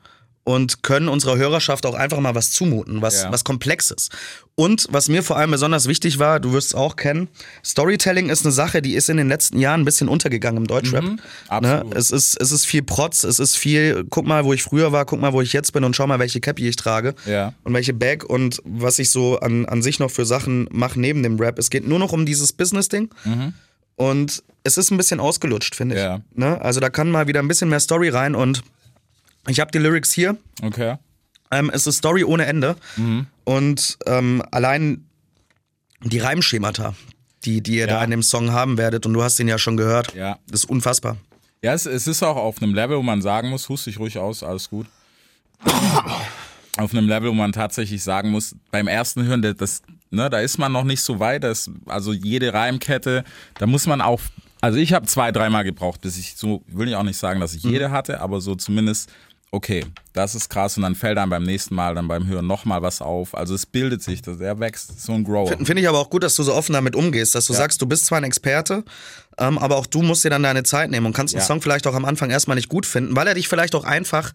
und 0.42 0.82
können 0.82 1.08
unserer 1.08 1.36
Hörerschaft 1.36 1.84
auch 1.86 1.94
einfach 1.94 2.18
mal 2.18 2.34
was 2.34 2.50
zumuten, 2.50 3.02
was, 3.02 3.22
Ja. 3.22 3.30
was 3.32 3.44
Komplexes. 3.44 4.08
Und 4.54 4.86
was 4.90 5.08
mir 5.08 5.22
vor 5.22 5.36
allem 5.36 5.50
besonders 5.52 5.86
wichtig 5.86 6.18
war, 6.18 6.40
du 6.40 6.52
wirst 6.52 6.68
es 6.68 6.74
auch 6.74 6.96
kennen, 6.96 7.28
Storytelling 7.64 8.28
ist 8.30 8.44
eine 8.44 8.52
Sache, 8.52 8.82
die 8.82 8.94
ist 8.94 9.08
in 9.10 9.16
den 9.18 9.28
letzten 9.28 9.58
Jahren 9.58 9.82
ein 9.82 9.84
bisschen 9.84 10.08
untergegangen 10.08 10.58
im 10.58 10.66
Deutschrap. 10.66 11.04
Mhm. 11.04 11.10
ne? 11.16 11.20
absolut. 11.48 11.94
Es, 11.94 12.10
ist, 12.10 12.40
es 12.40 12.52
ist 12.52 12.66
viel 12.66 12.82
Protz, 12.82 13.22
es 13.24 13.38
ist 13.38 13.56
viel, 13.56 14.04
guck 14.10 14.26
mal, 14.26 14.44
wo 14.44 14.52
ich 14.52 14.62
früher 14.62 14.92
war, 14.92 15.04
guck 15.04 15.20
mal, 15.20 15.32
wo 15.32 15.40
ich 15.42 15.52
jetzt 15.52 15.72
bin 15.72 15.84
und 15.84 15.94
schau 15.94 16.06
mal, 16.06 16.18
welche 16.18 16.40
Cappy 16.40 16.68
ich 16.68 16.76
trage 16.76 17.14
Ja. 17.26 17.52
und 17.64 17.74
welche 17.74 17.92
Bag 17.94 18.24
und 18.24 18.60
was 18.64 18.98
ich 18.98 19.10
so 19.10 19.38
an, 19.40 19.66
an 19.66 19.82
sich 19.82 19.98
noch 19.98 20.10
für 20.10 20.24
Sachen 20.26 20.68
mache 20.72 20.98
neben 20.98 21.22
dem 21.22 21.38
Rap. 21.38 21.58
Es 21.58 21.70
geht 21.70 21.86
nur 21.86 21.98
noch 21.98 22.12
um 22.12 22.24
dieses 22.26 22.52
Business-Ding. 22.52 23.10
Und 23.96 24.42
es 24.64 24.78
ist 24.78 24.90
ein 24.90 24.96
bisschen 24.96 25.20
ausgelutscht, 25.20 25.74
finde 25.74 25.94
ich. 25.96 26.00
Ja. 26.00 26.20
Ne? 26.34 26.60
Also 26.62 26.80
da 26.80 26.88
kann 26.88 27.10
mal 27.10 27.26
wieder 27.26 27.40
ein 27.40 27.48
bisschen 27.48 27.68
mehr 27.68 27.80
Story 27.80 28.08
rein 28.08 28.34
und 28.34 28.62
ich 29.48 29.60
habe 29.60 29.70
die 29.70 29.78
Lyrics 29.78 30.12
hier. 30.12 30.36
Okay. 30.62 30.96
Ähm, 31.50 31.70
es 31.72 31.86
ist 31.86 31.96
Story 31.96 32.24
ohne 32.24 32.46
Ende. 32.46 32.76
Mhm. 32.96 33.26
Und 33.44 33.98
ähm, 34.06 34.42
allein 34.52 35.04
die 36.02 36.18
Reimschemata, 36.18 36.94
die, 37.44 37.60
die 37.62 37.76
ihr 37.76 37.86
da 37.86 37.98
Ja. 37.98 38.04
in 38.04 38.10
dem 38.10 38.22
Song 38.22 38.52
haben 38.52 38.78
werdet, 38.78 39.06
und 39.06 39.12
du 39.14 39.22
hast 39.22 39.38
ihn 39.40 39.48
ja 39.48 39.58
schon 39.58 39.76
gehört, 39.76 40.14
Ja. 40.14 40.38
ist 40.52 40.64
unfassbar. 40.66 41.16
Ja, 41.62 41.74
es, 41.74 41.84
es 41.86 42.06
ist 42.06 42.22
auch 42.22 42.36
auf 42.36 42.62
einem 42.62 42.74
Level, 42.74 42.96
wo 42.96 43.02
man 43.02 43.20
sagen 43.20 43.50
muss, 43.50 43.68
hust 43.68 43.86
dich 43.86 43.98
ruhig 43.98 44.16
aus, 44.18 44.42
alles 44.42 44.70
gut. 44.70 44.86
auf 46.78 46.92
einem 46.94 47.06
Level, 47.08 47.30
wo 47.30 47.34
man 47.34 47.52
tatsächlich 47.52 48.02
sagen 48.02 48.30
muss, 48.30 48.54
beim 48.70 48.88
ersten 48.88 49.24
Hören, 49.24 49.42
das- 49.42 49.56
das, 49.56 49.82
ne, 50.10 50.30
da 50.30 50.40
ist 50.40 50.56
man 50.58 50.72
noch 50.72 50.84
nicht 50.84 51.02
so 51.02 51.18
weit, 51.20 51.44
das, 51.44 51.70
also 51.86 52.12
jede 52.12 52.54
Reimkette, 52.54 53.24
da 53.58 53.66
muss 53.66 53.86
man 53.86 54.00
auch, 54.00 54.20
also 54.62 54.78
ich 54.78 54.92
habe 54.92 55.06
zwei, 55.06 55.32
dreimal 55.32 55.64
gebraucht, 55.64 56.00
bis 56.00 56.16
ich 56.16 56.36
so, 56.36 56.62
will 56.68 56.88
ich 56.88 56.94
auch 56.94 57.02
nicht 57.02 57.18
sagen, 57.18 57.40
dass 57.40 57.54
ich 57.54 57.62
jede 57.64 57.90
hatte, 57.90 58.20
aber 58.20 58.40
so 58.40 58.54
zumindest, 58.54 59.10
okay, 59.52 59.84
das 60.12 60.34
ist 60.34 60.48
krass 60.48 60.76
und 60.76 60.82
dann 60.84 60.94
fällt 60.94 61.18
einem 61.18 61.30
beim 61.30 61.42
nächsten 61.42 61.74
Mal, 61.74 61.94
dann 61.94 62.06
beim 62.08 62.26
Hören 62.26 62.46
nochmal 62.46 62.82
was 62.82 63.00
auf, 63.02 63.34
also 63.34 63.54
es 63.54 63.66
bildet 63.66 64.02
sich, 64.02 64.22
das, 64.22 64.40
er 64.40 64.58
wächst, 64.60 65.00
so 65.00 65.12
ein 65.12 65.24
Grower. 65.24 65.48
Finde 65.48 65.80
ich 65.80 65.88
aber 65.88 65.98
auch 65.98 66.10
gut, 66.10 66.22
dass 66.22 66.36
du 66.36 66.42
so 66.42 66.54
offen 66.54 66.72
damit 66.72 66.94
umgehst, 66.94 67.34
dass 67.34 67.46
du 67.46 67.52
sagst, 67.52 67.82
du 67.82 67.86
bist 67.86 68.06
zwar 68.06 68.18
ein 68.18 68.24
Experte, 68.24 68.84
ähm, 69.38 69.58
aber 69.58 69.76
auch 69.76 69.86
du 69.86 70.02
musst 70.02 70.24
dir 70.24 70.30
dann 70.30 70.42
deine 70.42 70.62
Zeit 70.62 70.90
nehmen 70.90 71.06
und 71.06 71.12
kannst 71.14 71.34
einen 71.34 71.40
Ja. 71.40 71.46
Song 71.46 71.60
vielleicht 71.62 71.86
auch 71.86 71.94
am 71.94 72.04
Anfang 72.04 72.30
erstmal 72.30 72.54
nicht 72.56 72.68
gut 72.68 72.86
finden, 72.86 73.16
weil 73.16 73.26
er 73.26 73.34
dich 73.34 73.48
vielleicht 73.48 73.74
auch 73.74 73.84
einfach 73.84 74.32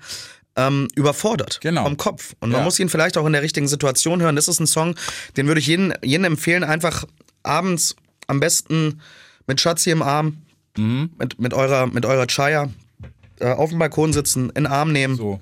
ähm, 0.58 0.88
überfordert 0.96 1.60
Genau. 1.62 1.84
vom 1.84 1.98
Kopf. 1.98 2.34
Und 2.40 2.50
man 2.52 2.60
Ja. 2.62 2.64
muss 2.66 2.80
ihn 2.80 2.88
vielleicht 2.88 3.18
auch 3.18 3.26
in 3.26 3.34
der 3.34 3.42
richtigen 3.42 3.68
Situation 3.68 4.22
hören. 4.22 4.38
Das 4.38 4.48
ist 4.48 4.62
ein 4.62 4.68
Song, 4.68 4.96
den 5.36 5.48
würde 5.48 5.60
ich 5.60 5.68
jedem, 5.68 5.92
jedem 6.02 6.24
empfehlen, 6.24 6.64
einfach 6.64 7.04
abends 7.44 7.96
am 8.28 8.40
besten 8.40 9.02
mit 9.48 9.60
Schatzi 9.60 9.92
im 9.92 10.02
Arm, 10.02 10.38
Mhm. 10.78 11.12
mit, 11.20 11.40
mit 11.40 11.54
eurer, 11.54 11.88
mit 11.88 12.06
eurer 12.06 12.26
Chaya 12.28 12.70
äh, 13.40 13.52
auf 13.52 13.70
dem 13.70 13.80
Balkon 13.80 14.14
sitzen, 14.14 14.50
in 14.50 14.64
den 14.64 14.68
Arm 14.68 14.92
nehmen, 14.92 15.16
So, 15.16 15.40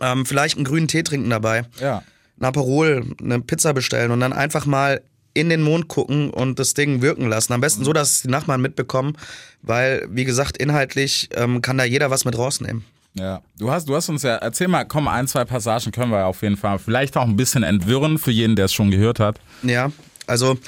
ähm, 0.00 0.26
vielleicht 0.26 0.56
einen 0.56 0.64
grünen 0.64 0.88
Tee 0.88 1.02
trinken 1.02 1.30
dabei 1.30 1.64
ja. 1.80 2.02
ein 2.40 2.44
Aperol, 2.44 3.04
eine 3.20 3.40
Pizza 3.40 3.72
bestellen 3.72 4.10
und 4.10 4.20
dann 4.20 4.32
einfach 4.32 4.66
mal 4.66 5.02
in 5.34 5.48
den 5.48 5.62
Mond 5.62 5.88
gucken 5.88 6.30
und 6.30 6.58
das 6.58 6.74
Ding 6.74 7.00
wirken 7.00 7.28
lassen. 7.28 7.52
Am 7.52 7.60
besten 7.60 7.84
so, 7.84 7.92
dass 7.92 8.22
die 8.22 8.28
Nachbarn 8.28 8.60
mitbekommen, 8.60 9.16
weil, 9.62 10.06
wie 10.10 10.24
gesagt, 10.24 10.58
inhaltlich 10.58 11.30
ähm, 11.34 11.62
kann 11.62 11.78
da 11.78 11.84
jeder 11.84 12.10
was 12.10 12.24
mit 12.24 12.36
rausnehmen. 12.36 12.84
Ja, 13.14 13.42
du 13.58 13.70
hast, 13.70 13.88
du 13.88 13.94
hast 13.94 14.08
uns 14.08 14.22
ja, 14.22 14.36
erzähl 14.36 14.68
mal, 14.68 14.84
komm, 14.84 15.06
ein, 15.06 15.28
zwei 15.28 15.44
Passagen 15.44 15.92
können 15.92 16.10
wir 16.10 16.20
ja 16.20 16.26
auf 16.26 16.42
jeden 16.42 16.56
Fall 16.56 16.78
vielleicht 16.78 17.16
auch 17.16 17.26
ein 17.26 17.36
bisschen 17.36 17.62
entwirren 17.62 18.18
für 18.18 18.30
jeden, 18.30 18.56
der 18.56 18.66
es 18.66 18.72
schon 18.72 18.90
gehört 18.90 19.20
hat. 19.20 19.38
Ja, 19.62 19.92
also 20.26 20.58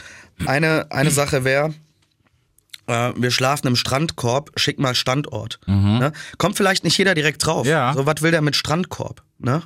eine, 0.46 0.87
eine 0.90 1.11
Sache 1.11 1.44
wäre, 1.44 1.73
äh, 2.86 3.12
wir 3.16 3.30
schlafen 3.30 3.66
im 3.68 3.76
Strandkorb, 3.76 4.52
schick 4.56 4.78
mal 4.78 4.94
Standort. 4.94 5.58
Ne? 5.66 6.12
Kommt 6.38 6.56
vielleicht 6.56 6.84
nicht 6.84 6.98
jeder 6.98 7.14
direkt 7.14 7.44
drauf. 7.44 7.64
Mhm. 7.64 7.70
Ja. 7.70 7.94
So, 7.94 8.06
was 8.06 8.22
will 8.22 8.30
der 8.30 8.42
mit 8.42 8.56
Strandkorb? 8.56 9.22
Ne? 9.38 9.62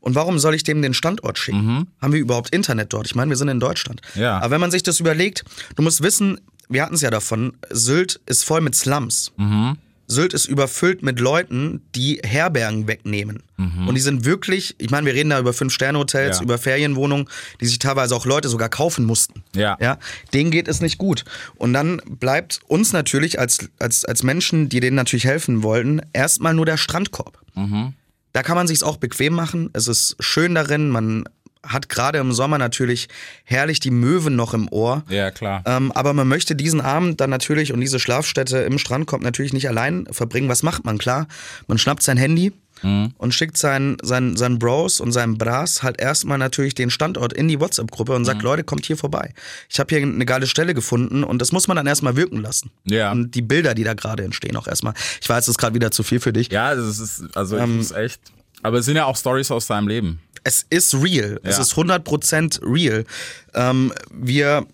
Und 0.00 0.14
warum 0.14 0.38
soll 0.38 0.54
ich 0.54 0.62
dem 0.62 0.80
den 0.82 0.94
Standort 0.94 1.38
schicken? 1.38 1.88
Haben 2.00 2.12
wir 2.12 2.20
überhaupt 2.20 2.50
Internet 2.50 2.92
dort? 2.92 3.06
Ich 3.06 3.14
meine, 3.14 3.28
wir 3.30 3.36
sind 3.36 3.48
in 3.48 3.60
Deutschland. 3.60 4.00
Mhm. 4.14 4.22
Ja. 4.22 4.38
Aber 4.38 4.50
wenn 4.50 4.60
man 4.60 4.70
sich 4.70 4.82
das 4.82 4.98
überlegt, 5.00 5.44
du 5.76 5.82
musst 5.82 6.02
wissen, 6.02 6.40
wir 6.68 6.82
hatten 6.82 6.94
es 6.94 7.00
ja 7.02 7.10
davon, 7.10 7.54
Sylt 7.68 8.20
ist 8.26 8.44
voll 8.44 8.60
mit 8.60 8.74
Slums. 8.74 9.32
Mhm. 9.36 9.76
Sylt 10.10 10.34
ist 10.34 10.46
überfüllt 10.46 11.02
mit 11.02 11.20
Leuten, 11.20 11.82
die 11.94 12.20
Herbergen 12.24 12.88
wegnehmen. 12.88 13.42
Und 13.86 13.94
die 13.94 14.00
sind 14.00 14.24
wirklich, 14.24 14.74
ich 14.78 14.90
meine, 14.90 15.06
wir 15.06 15.12
reden 15.14 15.30
da 15.30 15.38
über 15.38 15.52
Fünf-Sterne-Hotels, 15.52 16.38
Mhm. 16.38 16.40
Ja. 16.40 16.44
über 16.44 16.58
Ferienwohnungen, 16.58 17.28
die 17.60 17.66
sich 17.66 17.78
teilweise 17.78 18.16
auch 18.16 18.24
Leute 18.26 18.48
sogar 18.48 18.68
kaufen 18.70 19.04
mussten. 19.04 19.42
Ja. 19.54 19.76
Ja, 19.80 19.98
denen 20.32 20.50
geht 20.50 20.66
es 20.66 20.80
nicht 20.80 20.96
gut. 20.98 21.24
Und 21.56 21.72
dann 21.74 22.00
bleibt 22.06 22.60
uns 22.68 22.92
natürlich 22.92 23.38
als, 23.38 23.68
als, 23.78 24.04
als 24.06 24.22
Menschen, 24.22 24.68
die 24.70 24.80
denen 24.80 24.96
natürlich 24.96 25.26
helfen 25.26 25.62
wollten, 25.62 26.00
erstmal 26.14 26.54
nur 26.54 26.64
der 26.66 26.76
Strandkorb. 26.78 27.38
Da 28.32 28.42
kann 28.42 28.56
man 28.56 28.66
sich's 28.66 28.82
auch 28.82 28.96
bequem 28.96 29.34
machen. 29.34 29.70
Es 29.74 29.88
ist 29.88 30.16
schön 30.20 30.54
darin. 30.54 30.88
Man 30.88 31.24
hat 31.66 31.88
gerade 31.88 32.18
im 32.18 32.32
Sommer 32.32 32.58
natürlich 32.58 33.08
herrlich 33.44 33.80
die 33.80 33.90
Möwen 33.90 34.36
noch 34.36 34.54
im 34.54 34.68
Ohr. 34.72 35.04
Ja, 35.08 35.30
klar. 35.30 35.62
Ähm, 35.66 35.92
aber 35.92 36.12
man 36.12 36.28
möchte 36.28 36.56
diesen 36.56 36.80
Abend 36.80 37.20
dann 37.20 37.30
natürlich 37.30 37.72
und 37.72 37.80
diese 37.80 38.00
Schlafstätte 38.00 38.58
im 38.58 38.78
Strandkorb 38.78 39.22
natürlich 39.22 39.52
nicht 39.52 39.68
allein 39.68 40.06
verbringen. 40.10 40.48
Was 40.48 40.62
macht 40.62 40.84
man? 40.84 40.98
Klar, 40.98 41.28
man 41.66 41.78
schnappt 41.78 42.02
sein 42.02 42.16
Handy 42.16 42.52
und 42.82 43.34
schickt 43.34 43.58
seinen, 43.58 43.98
seinen, 44.02 44.36
seinen 44.36 44.58
Bros 44.58 45.00
und 45.00 45.12
seinen 45.12 45.36
Bras 45.36 45.82
halt 45.82 46.00
erstmal 46.00 46.38
natürlich 46.38 46.74
den 46.74 46.90
Standort 46.90 47.32
in 47.32 47.46
die 47.46 47.60
WhatsApp-Gruppe 47.60 48.14
und 48.14 48.24
sagt, 48.24 48.42
Leute, 48.42 48.64
kommt 48.64 48.86
hier 48.86 48.96
vorbei. 48.96 49.34
Ich 49.68 49.78
habe 49.78 49.94
hier 49.94 50.02
eine 50.02 50.24
geile 50.24 50.46
Stelle 50.46 50.72
gefunden 50.72 51.22
und 51.22 51.42
das 51.42 51.52
muss 51.52 51.68
man 51.68 51.76
dann 51.76 51.86
erstmal 51.86 52.16
wirken 52.16 52.40
lassen. 52.40 52.70
Ja. 52.84 53.12
Und 53.12 53.34
die 53.34 53.42
Bilder, 53.42 53.74
die 53.74 53.84
da 53.84 53.94
gerade 53.94 54.24
entstehen, 54.24 54.56
auch 54.56 54.66
erstmal. 54.66 54.94
Ich 55.20 55.28
weiß, 55.28 55.44
das 55.44 55.48
ist 55.48 55.58
gerade 55.58 55.74
wieder 55.74 55.90
zu 55.90 56.02
viel 56.02 56.20
für 56.20 56.32
dich. 56.32 56.50
Ja, 56.50 56.74
das 56.74 56.98
ist, 56.98 57.36
also 57.36 57.58
ich 57.58 57.66
muss 57.66 57.90
echt. 57.90 58.20
Aber 58.62 58.78
es 58.78 58.84
sind 58.84 58.96
ja 58.96 59.04
auch 59.04 59.16
Stories 59.16 59.50
aus 59.50 59.66
deinem 59.66 59.88
Leben. 59.88 60.20
Es 60.44 60.64
ist 60.70 60.94
real. 60.94 61.40
Es 61.42 61.56
Ja. 61.56 61.62
ist 61.62 61.74
100% 61.76 62.60
real. 62.62 63.04
Ähm, 63.54 63.92
wir 64.12 64.66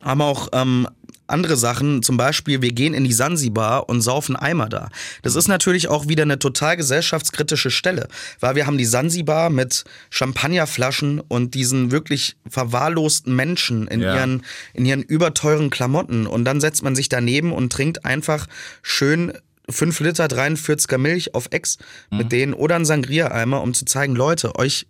haben 0.00 0.22
auch 0.22 0.48
ähm, 0.52 0.86
andere 1.30 1.56
Sachen, 1.58 2.02
zum 2.02 2.16
Beispiel, 2.16 2.62
wir 2.62 2.72
gehen 2.72 2.94
in 2.94 3.04
die 3.04 3.12
Sansibar 3.12 3.90
und 3.90 4.00
saufen 4.00 4.34
Eimer 4.34 4.66
da. 4.70 4.88
Das 5.20 5.34
ist 5.34 5.46
natürlich 5.46 5.88
auch 5.88 6.08
wieder 6.08 6.22
eine 6.22 6.38
total 6.38 6.76
gesellschaftskritische 6.78 7.70
Stelle, 7.70 8.08
weil 8.40 8.54
wir 8.54 8.66
haben 8.66 8.78
die 8.78 8.86
Sansibar 8.86 9.50
mit 9.50 9.84
Champagnerflaschen 10.08 11.20
und 11.20 11.52
diesen 11.54 11.90
wirklich 11.90 12.36
verwahrlosten 12.48 13.36
Menschen 13.36 13.88
in, 13.88 14.00
Ja. 14.00 14.14
ihren, 14.16 14.42
in 14.72 14.86
ihren 14.86 15.02
überteuren 15.02 15.68
Klamotten 15.68 16.26
und 16.26 16.44
dann 16.46 16.60
setzt 16.62 16.82
man 16.82 16.96
sich 16.96 17.10
daneben 17.10 17.52
und 17.52 17.70
trinkt 17.72 18.04
einfach 18.06 18.46
schön 18.82 19.32
5 19.70 20.00
Liter 20.00 20.26
43er 20.26 20.98
Milch 20.98 21.34
auf 21.34 21.48
Ex 21.50 21.78
mit 22.10 22.32
denen 22.32 22.54
oder 22.54 22.76
einen 22.76 22.84
Sangria-Eimer, 22.84 23.62
um 23.62 23.74
zu 23.74 23.84
zeigen, 23.84 24.14
Leute, 24.14 24.56
euch 24.56 24.86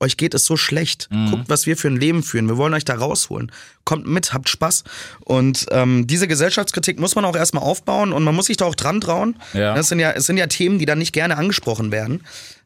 euch 0.00 0.16
geht 0.16 0.34
es 0.34 0.44
so 0.44 0.56
schlecht. 0.56 1.08
Guckt, 1.30 1.48
was 1.48 1.66
wir 1.66 1.76
für 1.76 1.88
ein 1.88 1.96
Leben 1.96 2.22
führen. 2.22 2.46
Wir 2.48 2.56
wollen 2.56 2.74
euch 2.74 2.84
da 2.84 2.94
rausholen. 2.94 3.50
Kommt 3.84 4.06
mit, 4.06 4.32
habt 4.32 4.48
Spaß. 4.48 4.84
Und 5.24 5.66
ähm, 5.70 6.06
diese 6.06 6.28
Gesellschaftskritik 6.28 7.00
muss 7.00 7.14
man 7.16 7.24
auch 7.24 7.34
erstmal 7.34 7.64
aufbauen 7.64 8.12
und 8.12 8.22
man 8.22 8.34
muss 8.34 8.46
sich 8.46 8.56
da 8.56 8.64
auch 8.66 8.74
dran 8.76 9.00
trauen. 9.00 9.36
Ja. 9.54 9.74
Das 9.74 9.88
sind 9.88 9.98
ja, 9.98 10.12
es 10.12 10.26
sind 10.26 10.36
ja 10.36 10.46
Themen, 10.46 10.78
die 10.78 10.86
dann 10.86 10.98
nicht 10.98 11.12
gerne 11.12 11.36
angesprochen 11.36 11.90
werden. 11.90 12.22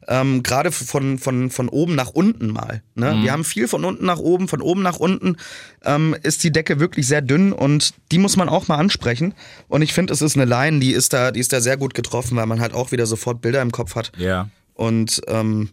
Ähm, 0.07 0.43
Gerade 0.43 0.71
von, 0.71 1.17
von, 1.17 1.49
von 1.49 1.69
oben 1.69 1.95
nach 1.95 2.09
unten 2.09 2.49
mal. 2.49 2.83
Ne? 2.93 3.19
Wir 3.23 3.31
haben 3.31 3.45
viel 3.45 3.67
von 3.69 3.85
unten 3.85 4.05
nach 4.05 4.19
oben, 4.19 4.47
von 4.49 4.61
oben 4.61 4.81
nach 4.81 4.97
unten 4.97 5.37
ähm, 5.85 6.15
ist 6.23 6.43
die 6.43 6.51
Decke 6.51 6.79
wirklich 6.81 7.07
sehr 7.07 7.21
dünn 7.21 7.53
und 7.53 7.93
die 8.11 8.17
muss 8.19 8.35
man 8.35 8.49
auch 8.49 8.67
mal 8.67 8.75
ansprechen. 8.77 9.33
Und 9.69 9.81
ich 9.81 9.93
finde, 9.93 10.11
es 10.13 10.21
ist 10.21 10.35
eine 10.35 10.43
Line, 10.45 10.79
die 10.81 10.91
ist 10.91 11.13
da, 11.13 11.31
die 11.31 11.39
ist 11.39 11.53
da 11.53 11.61
sehr 11.61 11.77
gut 11.77 11.93
getroffen, 11.93 12.35
weil 12.35 12.45
man 12.47 12.59
halt 12.59 12.73
auch 12.73 12.91
wieder 12.91 13.05
sofort 13.05 13.41
Bilder 13.41 13.61
im 13.61 13.71
Kopf 13.71 13.95
hat 13.95 14.11
Ja. 14.17 14.49
und 14.73 15.21
ähm, 15.27 15.69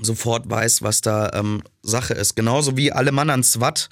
sofort 0.00 0.48
weiß, 0.48 0.82
was 0.82 1.00
da 1.00 1.30
ähm, 1.34 1.62
Sache 1.82 2.14
ist. 2.14 2.36
Genauso 2.36 2.76
wie 2.76 2.92
alle 2.92 3.12
Mann 3.12 3.30
ans 3.30 3.60
Watt, 3.60 3.88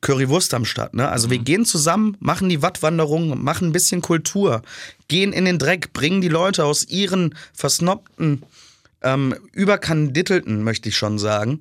Currywurst 0.00 0.54
am 0.54 0.64
Start. 0.64 0.94
Ne? 0.94 1.08
Also 1.08 1.30
wir 1.30 1.38
gehen 1.38 1.64
zusammen, 1.64 2.16
machen 2.20 2.48
die 2.48 2.62
Wattwanderung, 2.62 3.42
machen 3.42 3.68
ein 3.68 3.72
bisschen 3.72 4.02
Kultur, 4.02 4.62
gehen 5.08 5.32
in 5.32 5.44
den 5.44 5.58
Dreck, 5.58 5.92
bringen 5.92 6.20
die 6.20 6.28
Leute 6.28 6.64
aus 6.64 6.84
ihren 6.84 7.34
versnobten, 7.52 8.42
ähm, 9.02 9.34
überkandiddelten, 9.52 10.62
möchte 10.64 10.88
ich 10.88 10.96
schon 10.96 11.18
sagen, 11.18 11.60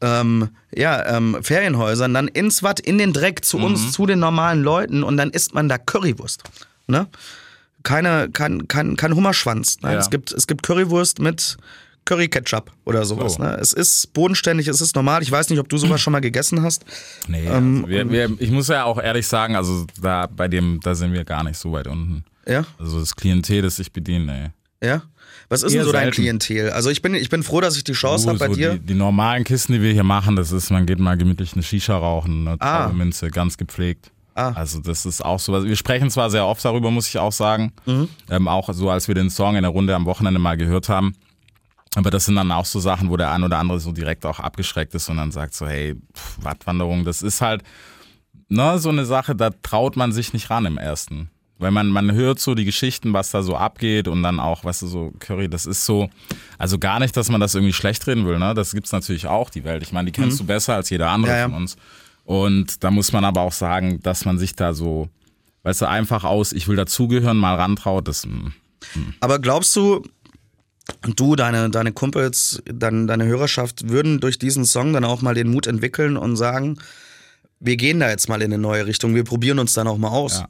ähm, 0.00 0.48
ja, 0.74 1.04
ähm, 1.16 1.38
Ferienhäusern 1.42 2.14
dann 2.14 2.28
ins 2.28 2.62
Watt, 2.62 2.80
in 2.80 2.96
den 2.98 3.12
Dreck 3.12 3.44
zu 3.44 3.58
uns, 3.58 3.92
zu 3.92 4.06
den 4.06 4.18
normalen 4.18 4.62
Leuten 4.62 5.02
und 5.02 5.16
dann 5.18 5.30
isst 5.30 5.52
man 5.54 5.68
da 5.68 5.76
Currywurst. 5.76 6.42
Ne? 6.86 7.06
Keine, 7.82 8.30
kein, 8.30 8.66
kein, 8.66 8.96
kein 8.96 9.14
Hummerschwanz. 9.14 9.78
Nein, 9.82 9.94
Ja. 9.94 9.98
es, 9.98 10.10
gibt, 10.10 10.32
es 10.32 10.46
gibt 10.46 10.62
Currywurst 10.62 11.18
mit 11.18 11.56
Curry 12.10 12.28
Ketchup 12.28 12.72
oder 12.84 13.04
sowas. 13.04 13.34
So. 13.34 13.42
Ne? 13.44 13.56
Es 13.60 13.72
ist 13.72 14.12
bodenständig, 14.12 14.66
es 14.66 14.80
ist 14.80 14.96
normal. 14.96 15.22
Ich 15.22 15.30
weiß 15.30 15.48
nicht, 15.48 15.60
ob 15.60 15.68
du 15.68 15.78
sowas 15.78 16.00
schon 16.00 16.12
mal 16.12 16.18
gegessen 16.20 16.60
hast. 16.62 16.84
Nee, 17.28 17.46
Ähm, 17.46 17.84
also 17.84 17.88
wir, 17.88 18.10
wir, 18.10 18.30
ich 18.40 18.50
muss 18.50 18.66
ja 18.66 18.82
auch 18.84 19.00
ehrlich 19.00 19.28
sagen, 19.28 19.54
also 19.54 19.86
da 20.02 20.26
bei 20.26 20.48
dem, 20.48 20.80
da 20.82 20.96
sind 20.96 21.12
wir 21.12 21.24
gar 21.24 21.44
nicht 21.44 21.56
so 21.56 21.70
weit 21.70 21.86
unten. 21.86 22.24
Ja, 22.48 22.64
Also 22.80 22.98
das 22.98 23.14
Klientel, 23.14 23.62
das 23.62 23.78
ich 23.78 23.92
bediene, 23.92 24.52
ey. 24.82 24.88
ja. 24.88 25.02
Was 25.48 25.62
ist 25.62 25.72
denn 25.72 25.80
Eher 25.80 25.84
so 25.84 25.92
dein 25.92 26.02
selten. 26.04 26.14
Klientel? 26.16 26.70
Also 26.70 26.90
ich 26.90 27.02
bin, 27.02 27.14
ich 27.14 27.28
bin 27.28 27.42
froh, 27.44 27.60
dass 27.60 27.76
ich 27.76 27.84
die 27.84 27.92
Chance 27.92 28.28
habe 28.28 28.38
bei 28.38 28.46
so 28.48 28.54
dir. 28.54 28.72
Die, 28.74 28.78
die 28.86 28.94
normalen 28.94 29.44
Kisten, 29.44 29.72
die 29.72 29.82
wir 29.82 29.92
hier 29.92 30.04
machen, 30.04 30.34
das 30.36 30.50
ist, 30.52 30.70
man 30.70 30.86
geht 30.86 30.98
mal 30.98 31.16
gemütlich 31.16 31.52
eine 31.54 31.62
Shisha 31.62 31.96
rauchen, 31.96 32.46
eine 32.48 32.60
ah. 32.60 32.88
Münze, 32.88 33.30
ganz 33.30 33.56
gepflegt. 33.56 34.10
Ah. 34.34 34.52
Also 34.54 34.78
das 34.80 35.06
ist 35.06 35.24
auch 35.24 35.38
so, 35.40 35.52
wir 35.64 35.76
sprechen 35.76 36.08
zwar 36.10 36.30
sehr 36.30 36.46
oft 36.46 36.64
darüber, 36.64 36.90
muss 36.92 37.08
ich 37.08 37.18
auch 37.18 37.32
sagen, 37.32 37.72
Mhm. 37.86 38.08
ähm, 38.30 38.48
auch 38.48 38.72
so 38.72 38.90
als 38.90 39.06
wir 39.08 39.14
den 39.16 39.28
Song 39.30 39.56
in 39.56 39.62
der 39.62 39.70
Runde 39.72 39.94
am 39.94 40.04
Wochenende 40.06 40.38
mal 40.40 40.56
gehört 40.56 40.88
haben, 40.88 41.14
aber 41.96 42.10
das 42.10 42.24
sind 42.26 42.36
dann 42.36 42.52
auch 42.52 42.66
so 42.66 42.78
Sachen, 42.80 43.10
wo 43.10 43.16
der 43.16 43.32
ein 43.32 43.42
oder 43.42 43.58
andere 43.58 43.80
so 43.80 43.92
direkt 43.92 44.24
auch 44.24 44.38
abgeschreckt 44.38 44.94
ist 44.94 45.08
und 45.08 45.16
dann 45.16 45.32
sagt 45.32 45.54
so, 45.54 45.66
hey, 45.66 45.96
Wattwanderung, 46.40 47.04
das 47.04 47.22
ist 47.22 47.40
halt 47.40 47.62
ne, 48.48 48.78
so 48.78 48.90
eine 48.90 49.04
Sache, 49.04 49.34
da 49.34 49.50
traut 49.50 49.96
man 49.96 50.12
sich 50.12 50.32
nicht 50.32 50.50
ran 50.50 50.66
im 50.66 50.78
ersten. 50.78 51.30
Weil 51.58 51.72
man, 51.72 51.88
man 51.88 52.12
hört 52.12 52.40
so 52.40 52.54
die 52.54 52.64
Geschichten, 52.64 53.12
was 53.12 53.32
da 53.32 53.42
so 53.42 53.54
abgeht 53.54 54.08
und 54.08 54.22
dann 54.22 54.40
auch, 54.40 54.64
weißt 54.64 54.80
du, 54.82 54.86
so 54.86 55.12
Curry, 55.18 55.46
das 55.50 55.66
ist 55.66 55.84
so, 55.84 56.08
also 56.56 56.78
gar 56.78 57.00
nicht, 57.00 57.14
dass 57.18 57.28
man 57.28 57.38
das 57.40 57.54
irgendwie 57.54 57.74
schlecht 57.74 58.06
reden 58.06 58.24
will, 58.24 58.38
ne? 58.38 58.54
Das 58.54 58.72
gibt's 58.72 58.92
natürlich 58.92 59.26
auch, 59.26 59.50
die 59.50 59.62
Welt. 59.64 59.82
Ich 59.82 59.92
meine, 59.92 60.06
die 60.10 60.12
kennst 60.12 60.40
du 60.40 60.44
besser 60.44 60.76
als 60.76 60.88
jeder 60.88 61.10
andere 61.10 61.32
Mhm. 61.32 61.36
Ja, 61.36 61.40
ja. 61.42 61.48
von 61.50 61.54
uns. 61.56 61.76
Und 62.24 62.82
da 62.82 62.90
muss 62.90 63.12
man 63.12 63.26
aber 63.26 63.42
auch 63.42 63.52
sagen, 63.52 64.00
dass 64.02 64.24
man 64.24 64.38
sich 64.38 64.54
da 64.54 64.72
so, 64.72 65.10
weißt 65.64 65.82
du, 65.82 65.88
einfach 65.88 66.24
aus, 66.24 66.52
ich 66.52 66.66
will 66.66 66.76
dazugehören, 66.76 67.36
mal 67.36 67.56
rantraut, 67.56 68.08
das, 68.08 68.24
mm, 68.24 68.52
Aber 69.20 69.38
glaubst 69.38 69.76
du, 69.76 70.02
du, 71.16 71.36
deine, 71.36 71.70
deine 71.70 71.92
Kumpels, 71.92 72.62
dein, 72.64 73.06
deine 73.06 73.26
Hörerschaft 73.26 73.88
würden 73.88 74.20
durch 74.20 74.38
diesen 74.38 74.64
Song 74.64 74.92
dann 74.92 75.04
auch 75.04 75.22
mal 75.22 75.34
den 75.34 75.50
Mut 75.50 75.66
entwickeln 75.66 76.16
und 76.16 76.36
sagen, 76.36 76.78
wir 77.60 77.76
gehen 77.76 78.00
da 78.00 78.08
jetzt 78.08 78.28
mal 78.28 78.40
in 78.40 78.52
eine 78.52 78.60
neue 78.60 78.86
Richtung, 78.86 79.14
wir 79.14 79.24
probieren 79.24 79.58
uns 79.58 79.74
dann 79.74 79.86
auch 79.86 79.98
mal 79.98 80.08
aus. 80.08 80.40
Ja. 80.40 80.48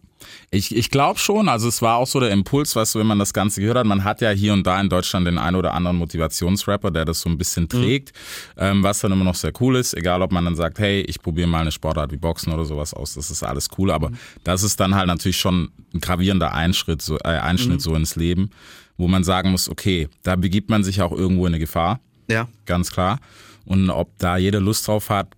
Ich, 0.50 0.74
ich 0.74 0.90
glaube 0.90 1.18
schon, 1.18 1.48
also 1.48 1.66
es 1.66 1.82
war 1.82 1.96
auch 1.96 2.06
so 2.06 2.20
der 2.20 2.30
Impuls, 2.30 2.76
weißt 2.76 2.94
du, 2.94 2.98
wenn 2.98 3.06
man 3.06 3.18
das 3.18 3.32
Ganze 3.32 3.60
gehört 3.60 3.78
hat, 3.78 3.86
man 3.86 4.04
hat 4.04 4.20
ja 4.20 4.30
hier 4.30 4.52
und 4.52 4.66
da 4.66 4.80
in 4.80 4.88
Deutschland 4.88 5.26
den 5.26 5.38
einen 5.38 5.56
oder 5.56 5.74
anderen 5.74 5.96
Motivationsrapper, 5.96 6.90
der 6.90 7.04
das 7.04 7.20
so 7.20 7.30
ein 7.30 7.38
bisschen 7.38 7.68
trägt, 7.68 8.12
ähm, 8.56 8.82
was 8.82 9.00
dann 9.00 9.12
immer 9.12 9.24
noch 9.24 9.34
sehr 9.34 9.52
cool 9.60 9.76
ist, 9.76 9.94
egal 9.94 10.22
ob 10.22 10.30
man 10.30 10.44
dann 10.44 10.56
sagt, 10.56 10.78
hey, 10.78 11.00
ich 11.02 11.20
probiere 11.20 11.48
mal 11.48 11.62
eine 11.62 11.72
Sportart 11.72 12.12
wie 12.12 12.16
Boxen 12.16 12.52
oder 12.52 12.64
sowas 12.64 12.94
aus, 12.94 13.14
das 13.14 13.30
ist 13.30 13.42
alles 13.42 13.68
cool, 13.78 13.90
aber 13.90 14.10
das 14.44 14.62
ist 14.62 14.78
dann 14.78 14.94
halt 14.94 15.06
natürlich 15.06 15.38
schon 15.38 15.70
ein 15.94 16.00
gravierender 16.00 16.52
Einschritt, 16.52 17.02
so, 17.02 17.16
äh, 17.18 17.28
Einschnitt 17.28 17.80
so 17.80 17.94
ins 17.94 18.14
Leben, 18.16 18.50
wo 19.00 19.08
man 19.08 19.24
sagen 19.24 19.50
muss, 19.50 19.68
okay, 19.68 20.08
da 20.22 20.36
begibt 20.36 20.70
man 20.70 20.84
sich 20.84 21.02
auch 21.02 21.12
irgendwo 21.12 21.46
in 21.46 21.52
eine 21.54 21.58
Gefahr, 21.58 22.00
Ja. 22.28 22.48
ganz 22.66 22.90
klar. 22.92 23.18
Und 23.64 23.90
ob 23.90 24.16
da 24.18 24.36
jeder 24.36 24.60
Lust 24.60 24.86
drauf 24.86 25.10
hat, 25.10 25.28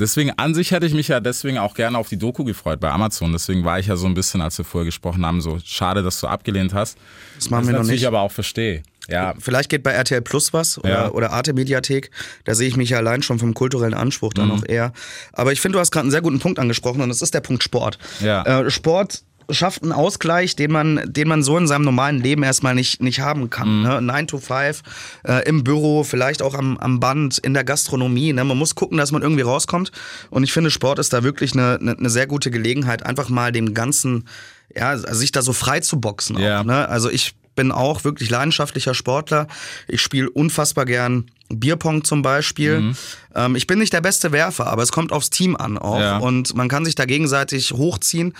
deswegen 0.00 0.30
an 0.36 0.54
sich 0.54 0.70
hätte 0.70 0.86
ich 0.86 0.94
mich 0.94 1.08
ja 1.08 1.20
deswegen 1.20 1.58
auch 1.58 1.74
gerne 1.74 1.98
auf 1.98 2.08
die 2.08 2.16
Doku 2.18 2.44
gefreut 2.44 2.80
bei 2.80 2.90
Amazon. 2.90 3.32
Deswegen 3.32 3.64
war 3.64 3.78
ich 3.78 3.86
ja 3.86 3.96
so 3.96 4.06
ein 4.06 4.14
bisschen, 4.14 4.40
als 4.40 4.56
wir 4.58 4.64
vorher 4.64 4.86
gesprochen 4.86 5.24
haben, 5.26 5.40
so 5.40 5.58
schade, 5.64 6.02
dass 6.02 6.20
du 6.20 6.26
abgelehnt 6.26 6.72
hast. 6.74 6.96
Das 7.36 7.50
machen 7.50 7.62
Was 7.62 7.68
wir 7.68 7.74
ich 7.74 7.80
noch 7.86 7.90
nicht. 7.92 8.06
aber 8.06 8.20
auch 8.20 8.32
verstehe. 8.32 8.82
Ja, 9.10 9.32
Vielleicht 9.38 9.70
geht 9.70 9.82
bei 9.82 9.92
RTL 9.92 10.20
Plus 10.20 10.52
was 10.52 10.76
oder, 10.78 10.90
Ja. 10.90 11.10
oder 11.10 11.30
Arte 11.32 11.54
Mediathek. 11.54 12.10
Da 12.44 12.54
sehe 12.54 12.68
ich 12.68 12.76
mich 12.76 12.90
ja 12.90 12.98
allein 12.98 13.22
schon 13.22 13.38
vom 13.38 13.54
kulturellen 13.54 13.94
Anspruch 13.94 14.32
Mhm. 14.32 14.36
dann 14.36 14.50
auch 14.50 14.64
eher. 14.66 14.92
Aber 15.32 15.50
ich 15.52 15.62
finde, 15.62 15.76
du 15.76 15.80
hast 15.80 15.90
gerade 15.92 16.04
einen 16.04 16.10
sehr 16.10 16.20
guten 16.20 16.40
Punkt 16.40 16.58
angesprochen 16.58 17.00
und 17.00 17.08
das 17.08 17.22
ist 17.22 17.32
der 17.32 17.40
Punkt 17.40 17.62
Sport. 17.62 17.98
Ja. 18.20 18.42
Äh, 18.64 18.70
Sport 18.70 19.22
schafft 19.50 19.82
einen 19.82 19.92
Ausgleich, 19.92 20.56
den 20.56 20.70
man, 20.72 21.00
den 21.06 21.28
man 21.28 21.42
so 21.42 21.56
in 21.56 21.66
seinem 21.66 21.84
normalen 21.84 22.20
Leben 22.22 22.42
erstmal 22.42 22.74
nicht, 22.74 23.02
nicht 23.02 23.20
haben 23.20 23.50
kann. 23.50 23.78
Mhm. 23.78 23.82
Ne? 23.82 24.02
9 24.02 24.26
to 24.26 24.38
5, 24.38 24.82
äh, 25.26 25.48
im 25.48 25.64
Büro, 25.64 26.04
vielleicht 26.04 26.42
auch 26.42 26.54
am, 26.54 26.76
am 26.78 27.00
Band, 27.00 27.38
in 27.38 27.54
der 27.54 27.64
Gastronomie. 27.64 28.32
Ne? 28.32 28.44
Man 28.44 28.58
muss 28.58 28.74
gucken, 28.74 28.98
dass 28.98 29.12
man 29.12 29.22
irgendwie 29.22 29.42
rauskommt. 29.42 29.90
Und 30.30 30.44
ich 30.44 30.52
finde, 30.52 30.70
Sport 30.70 30.98
ist 30.98 31.12
da 31.12 31.22
wirklich 31.22 31.52
eine, 31.54 31.78
eine, 31.80 31.96
eine 31.96 32.10
sehr 32.10 32.26
gute 32.26 32.50
Gelegenheit, 32.50 33.06
einfach 33.06 33.28
mal 33.28 33.52
dem 33.52 33.74
Ganzen, 33.74 34.28
ja, 34.74 34.96
sich 34.98 35.32
da 35.32 35.40
so 35.42 35.52
frei 35.52 35.80
zu 35.80 36.00
boxen. 36.00 36.36
Auch, 36.36 36.40
Ja. 36.40 36.62
ne? 36.64 36.88
Also 36.88 37.10
ich 37.10 37.34
bin 37.54 37.72
auch 37.72 38.04
wirklich 38.04 38.30
leidenschaftlicher 38.30 38.94
Sportler. 38.94 39.48
Ich 39.88 40.00
spiele 40.00 40.30
unfassbar 40.30 40.84
gern 40.84 41.28
Bierpong 41.48 42.04
zum 42.04 42.22
Beispiel. 42.22 42.80
Mhm. 42.80 42.96
Ähm, 43.34 43.56
ich 43.56 43.66
bin 43.66 43.80
nicht 43.80 43.92
der 43.92 44.00
beste 44.00 44.30
Werfer, 44.30 44.68
aber 44.68 44.82
es 44.84 44.92
kommt 44.92 45.10
aufs 45.10 45.30
Team 45.30 45.56
an 45.56 45.76
auch. 45.76 45.98
Ja. 45.98 46.18
Und 46.18 46.54
man 46.54 46.68
kann 46.68 46.84
sich 46.84 46.94
da 46.94 47.04
gegenseitig 47.04 47.72
hochziehen. 47.72 48.34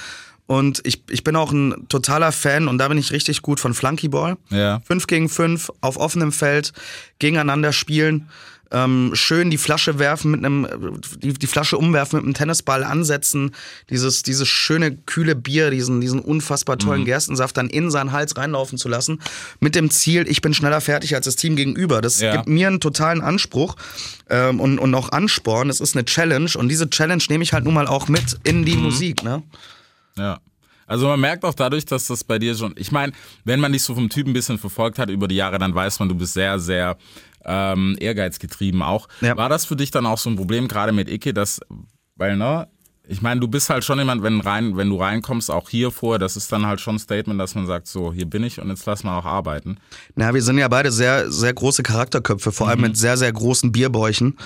Und 0.49 0.81
ich, 0.85 1.03
ich 1.11 1.23
bin 1.25 1.37
auch 1.37 1.53
ein 1.53 1.87
totaler 1.89 2.33
Fan 2.33 2.69
und 2.69 2.79
da 2.79 2.89
bin 2.89 2.97
ich 2.97 3.13
richtig 3.13 3.43
gut 3.43 3.61
von 3.61 3.75
Flunkyball. 3.75 4.39
Ja. 4.49 4.81
Fünf 4.87 5.07
gegen 5.07 5.29
fünf 5.29 5.71
auf 5.83 5.99
offenem 5.99 6.33
Feld 6.33 6.73
gegeneinander 7.19 7.73
spielen. 7.75 8.29
Ähm, 8.71 9.11
schön 9.15 9.51
die 9.51 9.57
Flasche 9.59 9.99
werfen 9.99 10.31
mit 10.31 10.45
einem, 10.45 10.67
die, 11.23 11.33
die 11.35 11.47
Flasche 11.47 11.77
umwerfen 11.79 12.17
mit 12.19 12.25
einem 12.25 12.35
Tennisball 12.35 12.83
ansetzen, 12.85 13.53
dieses, 13.91 14.23
dieses 14.23 14.47
schöne 14.49 14.95
kühle 14.95 15.35
Bier, 15.35 15.71
diesen, 15.71 16.01
diesen 16.03 16.19
unfassbar 16.21 16.77
Mhm. 16.77 16.81
tollen 16.81 17.05
Gerstensaft 17.05 17.57
dann 17.59 17.69
in 17.71 17.91
seinen 17.91 18.13
Hals 18.13 18.37
reinlaufen 18.37 18.77
zu 18.79 18.89
lassen, 18.89 19.21
mit 19.61 19.75
dem 19.75 19.91
Ziel, 19.91 20.27
ich 20.29 20.41
bin 20.43 20.53
schneller 20.55 20.81
fertig 20.83 21.15
als 21.15 21.25
das 21.27 21.37
Team 21.37 21.57
gegenüber. 21.57 22.01
Das 22.03 22.21
Ja. 22.21 22.37
gibt 22.37 22.49
mir 22.49 22.69
einen 22.69 22.81
totalen 22.81 23.21
Anspruch 23.23 23.77
ähm, 24.31 24.61
und, 24.61 24.79
und 24.79 24.95
auch 24.95 25.13
Ansporn. 25.13 25.69
Es 25.71 25.81
ist 25.81 25.95
eine 25.97 26.05
Challenge 26.07 26.51
und 26.57 26.69
diese 26.69 26.89
Challenge 26.91 27.23
nehme 27.31 27.45
ich 27.45 27.53
halt 27.55 27.65
nun 27.65 27.73
mal 27.75 27.87
auch 27.87 28.09
mit 28.09 28.39
in 28.45 28.61
Mhm. 28.61 28.65
die 28.67 28.77
Musik. 28.77 29.23
Ne? 29.23 29.43
Ja. 30.19 30.41
Also 30.87 31.07
man 31.07 31.21
merkt 31.21 31.45
auch 31.45 31.55
dadurch, 31.55 31.85
dass 31.85 32.07
das 32.07 32.25
bei 32.25 32.39
dir 32.39 32.55
schon, 32.55 32.75
ich 32.77 32.91
meine, 32.91 33.13
wenn 33.45 33.61
man 33.61 33.73
dich 33.73 33.83
so 33.83 33.95
vom 33.95 34.09
Typ 34.09 34.27
ein 34.27 34.33
bisschen 34.33 34.59
verfolgt 34.59 34.99
hat 34.99 35.11
über 35.11 35.29
die 35.29 35.37
Jahre, 35.37 35.59
dann 35.59 35.75
weiß 35.75 35.99
man, 36.01 36.09
du 36.09 36.15
bist 36.15 36.33
sehr, 36.33 36.59
sehr 36.59 36.97
ähm, 37.45 37.97
ehrgeizgetrieben 38.01 38.83
auch. 38.83 39.09
Ja. 39.21 39.37
War 39.37 39.51
das 39.51 39.67
für 39.67 39.77
dich 39.77 39.91
dann 39.91 40.07
auch 40.07 40.19
so 40.19 40.31
ein 40.31 40.37
Problem, 40.37 40.67
gerade 40.67 40.93
mit 40.93 41.11
Icke, 41.11 41.35
dass, 41.35 41.61
weil, 42.17 42.37
ne, 42.37 42.69
ich 43.11 43.23
meine, 43.23 43.41
du 43.41 43.49
bist 43.49 43.71
halt 43.71 43.85
schon 43.85 43.99
jemand, 43.99 44.23
wenn, 44.23 44.41
rein, 44.41 44.77
wenn 44.77 44.91
du 44.91 44.97
reinkommst, 44.97 45.51
auch 45.51 45.71
hier 45.71 45.91
vorher, 45.91 46.19
das 46.19 46.37
ist 46.37 46.53
dann 46.53 46.67
halt 46.67 46.81
schon 46.81 46.97
ein 46.97 46.99
Statement, 46.99 47.41
dass 47.41 47.55
man 47.55 47.67
sagt, 47.67 47.87
so, 47.87 48.13
hier 48.13 48.27
bin 48.27 48.45
ich 48.45 48.61
und 48.61 48.69
jetzt 48.69 48.85
lass 48.85 49.03
mal 49.03 49.19
auch 49.19 49.25
arbeiten. 49.25 49.79
Na, 50.15 50.35
wir 50.35 50.43
sind 50.43 50.59
ja 50.59 50.69
beide 50.69 50.93
sehr, 50.93 51.31
sehr 51.31 51.55
große 51.55 51.83
Charakterköpfe, 51.83 52.53
vor 52.53 52.69
allem 52.69 52.83
mit 52.83 52.97
sehr, 52.99 53.17
sehr 53.17 53.33
großen 53.33 53.73
Bierbäuchen. 53.73 54.37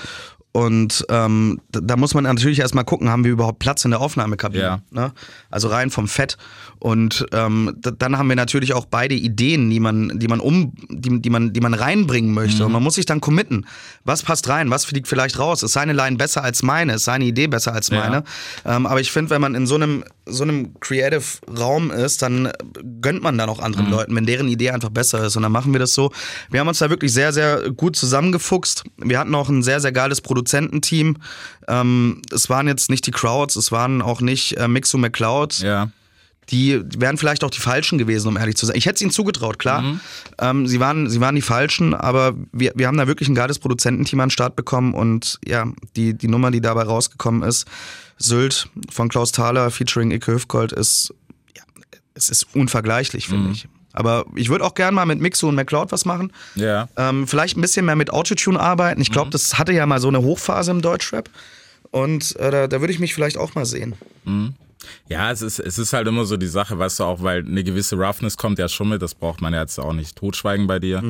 Und 0.53 1.07
ähm, 1.09 1.61
da, 1.71 1.81
da 1.81 1.97
muss 1.97 2.13
man 2.13 2.25
natürlich 2.25 2.59
erstmal 2.59 2.85
gucken, 2.85 3.09
haben 3.09 3.25
wir 3.25 3.33
überhaupt 3.33 3.59
Platz 3.59 3.87
in 3.87 3.91
der 3.91 4.01
Aufnahmekabine? 4.01 4.63
Ja. 4.63 4.83
Ne? 4.91 5.13
Also 5.51 5.69
rein 5.69 5.91
vom 5.91 6.09
Fett. 6.09 6.37
Und 6.79 7.25
ähm, 7.33 7.77
dann 7.81 8.19
haben 8.19 8.29
wir 8.29 8.37
natürlich 8.37 8.75
auch 8.75 8.85
beide 8.85 9.15
Ideen, 9.15 9.71
die 9.71 9.81
man, 9.81 10.19
die 10.19 10.29
man 10.29 10.41
um, 10.41 10.75
die, 10.91 11.23
die 11.23 11.31
man, 11.31 11.53
die 11.53 11.61
man 11.61 11.73
reinbringen 11.75 12.35
möchte. 12.35 12.67
Und 12.67 12.73
man 12.73 12.83
muss 12.83 12.97
sich 12.97 13.07
dann 13.07 13.21
committen. 13.21 13.67
Was 14.05 14.23
passt 14.23 14.49
rein? 14.49 14.69
Was 14.69 14.85
fliegt 14.85 15.09
vielleicht 15.09 15.39
raus? 15.39 15.63
Ist 15.63 15.73
seine 15.73 15.93
Line 15.93 16.17
besser 16.17 16.43
als 16.45 16.63
meine? 16.63 16.95
Ist 16.95 17.05
seine 17.05 17.25
Idee 17.25 17.47
besser 17.47 17.73
als 17.73 17.89
Ja. 17.89 18.01
meine? 18.01 18.25
Ähm, 18.67 18.87
aber 18.87 19.01
ich 19.01 19.11
finde, 19.11 19.31
wenn 19.31 19.41
man 19.41 19.55
in 19.55 19.67
so 19.67 19.77
einem, 19.77 20.05
so 20.27 20.43
einem 20.43 20.75
Creative 20.81 21.23
Raum 21.57 21.91
ist, 21.91 22.21
dann 22.21 22.51
gönnt 23.01 23.23
man 23.23 23.39
dann 23.39 23.49
auch 23.49 23.61
anderen 23.61 23.89
Leuten, 23.91 24.15
wenn 24.17 24.27
deren 24.27 24.49
Idee 24.49 24.71
einfach 24.71 24.91
besser 24.91 25.25
ist. 25.25 25.37
Und 25.37 25.45
dann 25.45 25.53
machen 25.53 25.73
wir 25.73 25.81
das 25.81 25.95
so. 25.95 26.11
Wir 26.51 26.61
haben 26.61 26.69
uns 26.69 26.81
da 26.81 26.91
wirklich 26.91 27.13
sehr, 27.13 27.33
sehr 27.33 27.71
gut 27.71 27.97
zusammengefuchst. 27.97 28.85
Wir 28.99 29.19
hatten 29.19 29.35
auch 29.35 29.49
ein 29.49 29.63
sehr, 29.63 29.81
sehr 29.81 29.93
geiles 29.93 30.21
Produzententeam. 30.43 31.17
Ähm, 31.69 32.23
es 32.33 32.51
waren 32.51 32.67
jetzt 32.67 32.91
nicht 32.91 33.07
die 33.07 33.11
Crowds, 33.11 33.57
es 33.57 33.73
waren 33.73 34.03
auch 34.03 34.21
nicht 34.21 34.57
äh, 34.57 34.69
Mixo 34.69 34.99
McCloud. 34.99 35.61
Ja. 35.61 35.91
Die 36.51 36.83
wären 36.99 37.17
vielleicht 37.17 37.45
auch 37.45 37.51
die 37.51 37.61
Falschen 37.61 37.99
gewesen, 37.99 38.29
um 38.29 38.37
ehrlich 38.37 38.57
zu 38.57 38.67
sein. 38.67 38.77
Ich 38.77 38.87
hätte 38.87 38.97
es 38.97 39.01
ihnen 39.03 39.13
zugetraut, 39.13 39.61
klar. 39.61 39.85
Ähm, 40.39 40.67
sie, 40.67 40.81
waren, 40.81 41.09
sie 41.09 41.21
waren 41.21 41.37
die 41.37 41.43
Falschen, 41.43 41.95
aber 41.95 42.35
wir, 42.53 42.73
wir 42.75 42.89
haben 42.89 42.97
da 42.97 43.07
wirklich 43.07 43.29
ein 43.29 43.37
geiles 43.37 43.61
Produzententeam 43.61 44.21
an 44.21 44.27
den 44.27 44.33
Start 44.33 44.57
bekommen 44.57 44.93
und 44.93 45.39
ja, 45.47 45.67
die, 45.95 46.15
die 46.15 46.29
Nummer, 46.29 46.51
die 46.51 46.61
dabei 46.61 46.83
rausgekommen 46.83 47.43
ist, 47.43 47.67
Sylt 48.19 48.69
von 48.91 49.09
Klaus 49.09 49.31
Thaler 49.31 49.71
featuring 49.71 50.11
Icke 50.11 50.33
Hüfgold 50.33 50.73
ist, 50.73 51.15
es 52.15 52.29
ist 52.29 52.55
unvergleichlich, 52.55 53.29
finde 53.29 53.53
ich. 53.53 53.69
Aber 53.93 54.25
ich 54.35 54.49
würde 54.49 54.65
auch 54.65 54.75
gern 54.75 54.95
mal 54.95 55.07
mit 55.07 55.21
Mixo 55.21 55.49
und 55.49 55.55
McCloud 55.55 55.93
was 55.93 56.05
machen. 56.05 56.33
Ja. 56.55 56.89
Ähm, 56.97 57.27
vielleicht 57.27 57.57
ein 57.57 57.61
bisschen 57.61 57.87
mehr 57.87 57.97
mit 57.97 58.11
Autotune 58.11 58.59
arbeiten. 58.59 59.01
Ich 59.01 59.11
glaube, 59.11 59.31
das 59.31 59.59
hatte 59.59 59.73
ja 59.73 59.87
mal 59.87 60.01
so 60.01 60.09
eine 60.09 60.23
Hochphase 60.23 60.71
im 60.71 60.83
Deutschrap. 60.83 61.29
Und 61.91 62.37
äh, 62.37 62.51
da, 62.51 62.67
da 62.69 62.81
würde 62.81 62.93
ich 62.93 62.99
mich 63.01 63.15
vielleicht 63.15 63.37
auch 63.37 63.55
mal 63.55 63.67
sehen. 63.67 63.95
Ja, 65.09 65.31
es 65.31 65.43
ist, 65.43 65.59
es 65.59 65.79
ist 65.79 65.93
halt 65.93 66.09
immer 66.09 66.25
so 66.25 66.37
die 66.37 66.47
Sache, 66.47 66.79
weißt 66.79 67.01
du, 67.01 67.05
auch 67.05 67.23
weil 67.23 67.45
eine 67.45 67.63
gewisse 67.63 67.97
Roughness 67.97 68.37
kommt 68.37 68.59
ja 68.59 68.69
schon 68.69 68.89
mit, 68.89 69.03
das 69.03 69.15
braucht 69.15 69.41
man 69.41 69.53
ja 69.53 69.61
jetzt 69.61 69.79
auch 69.79 69.93
nicht 69.93 70.17
totschweigen 70.17 70.67
bei 70.67 70.79
dir. 70.79 71.03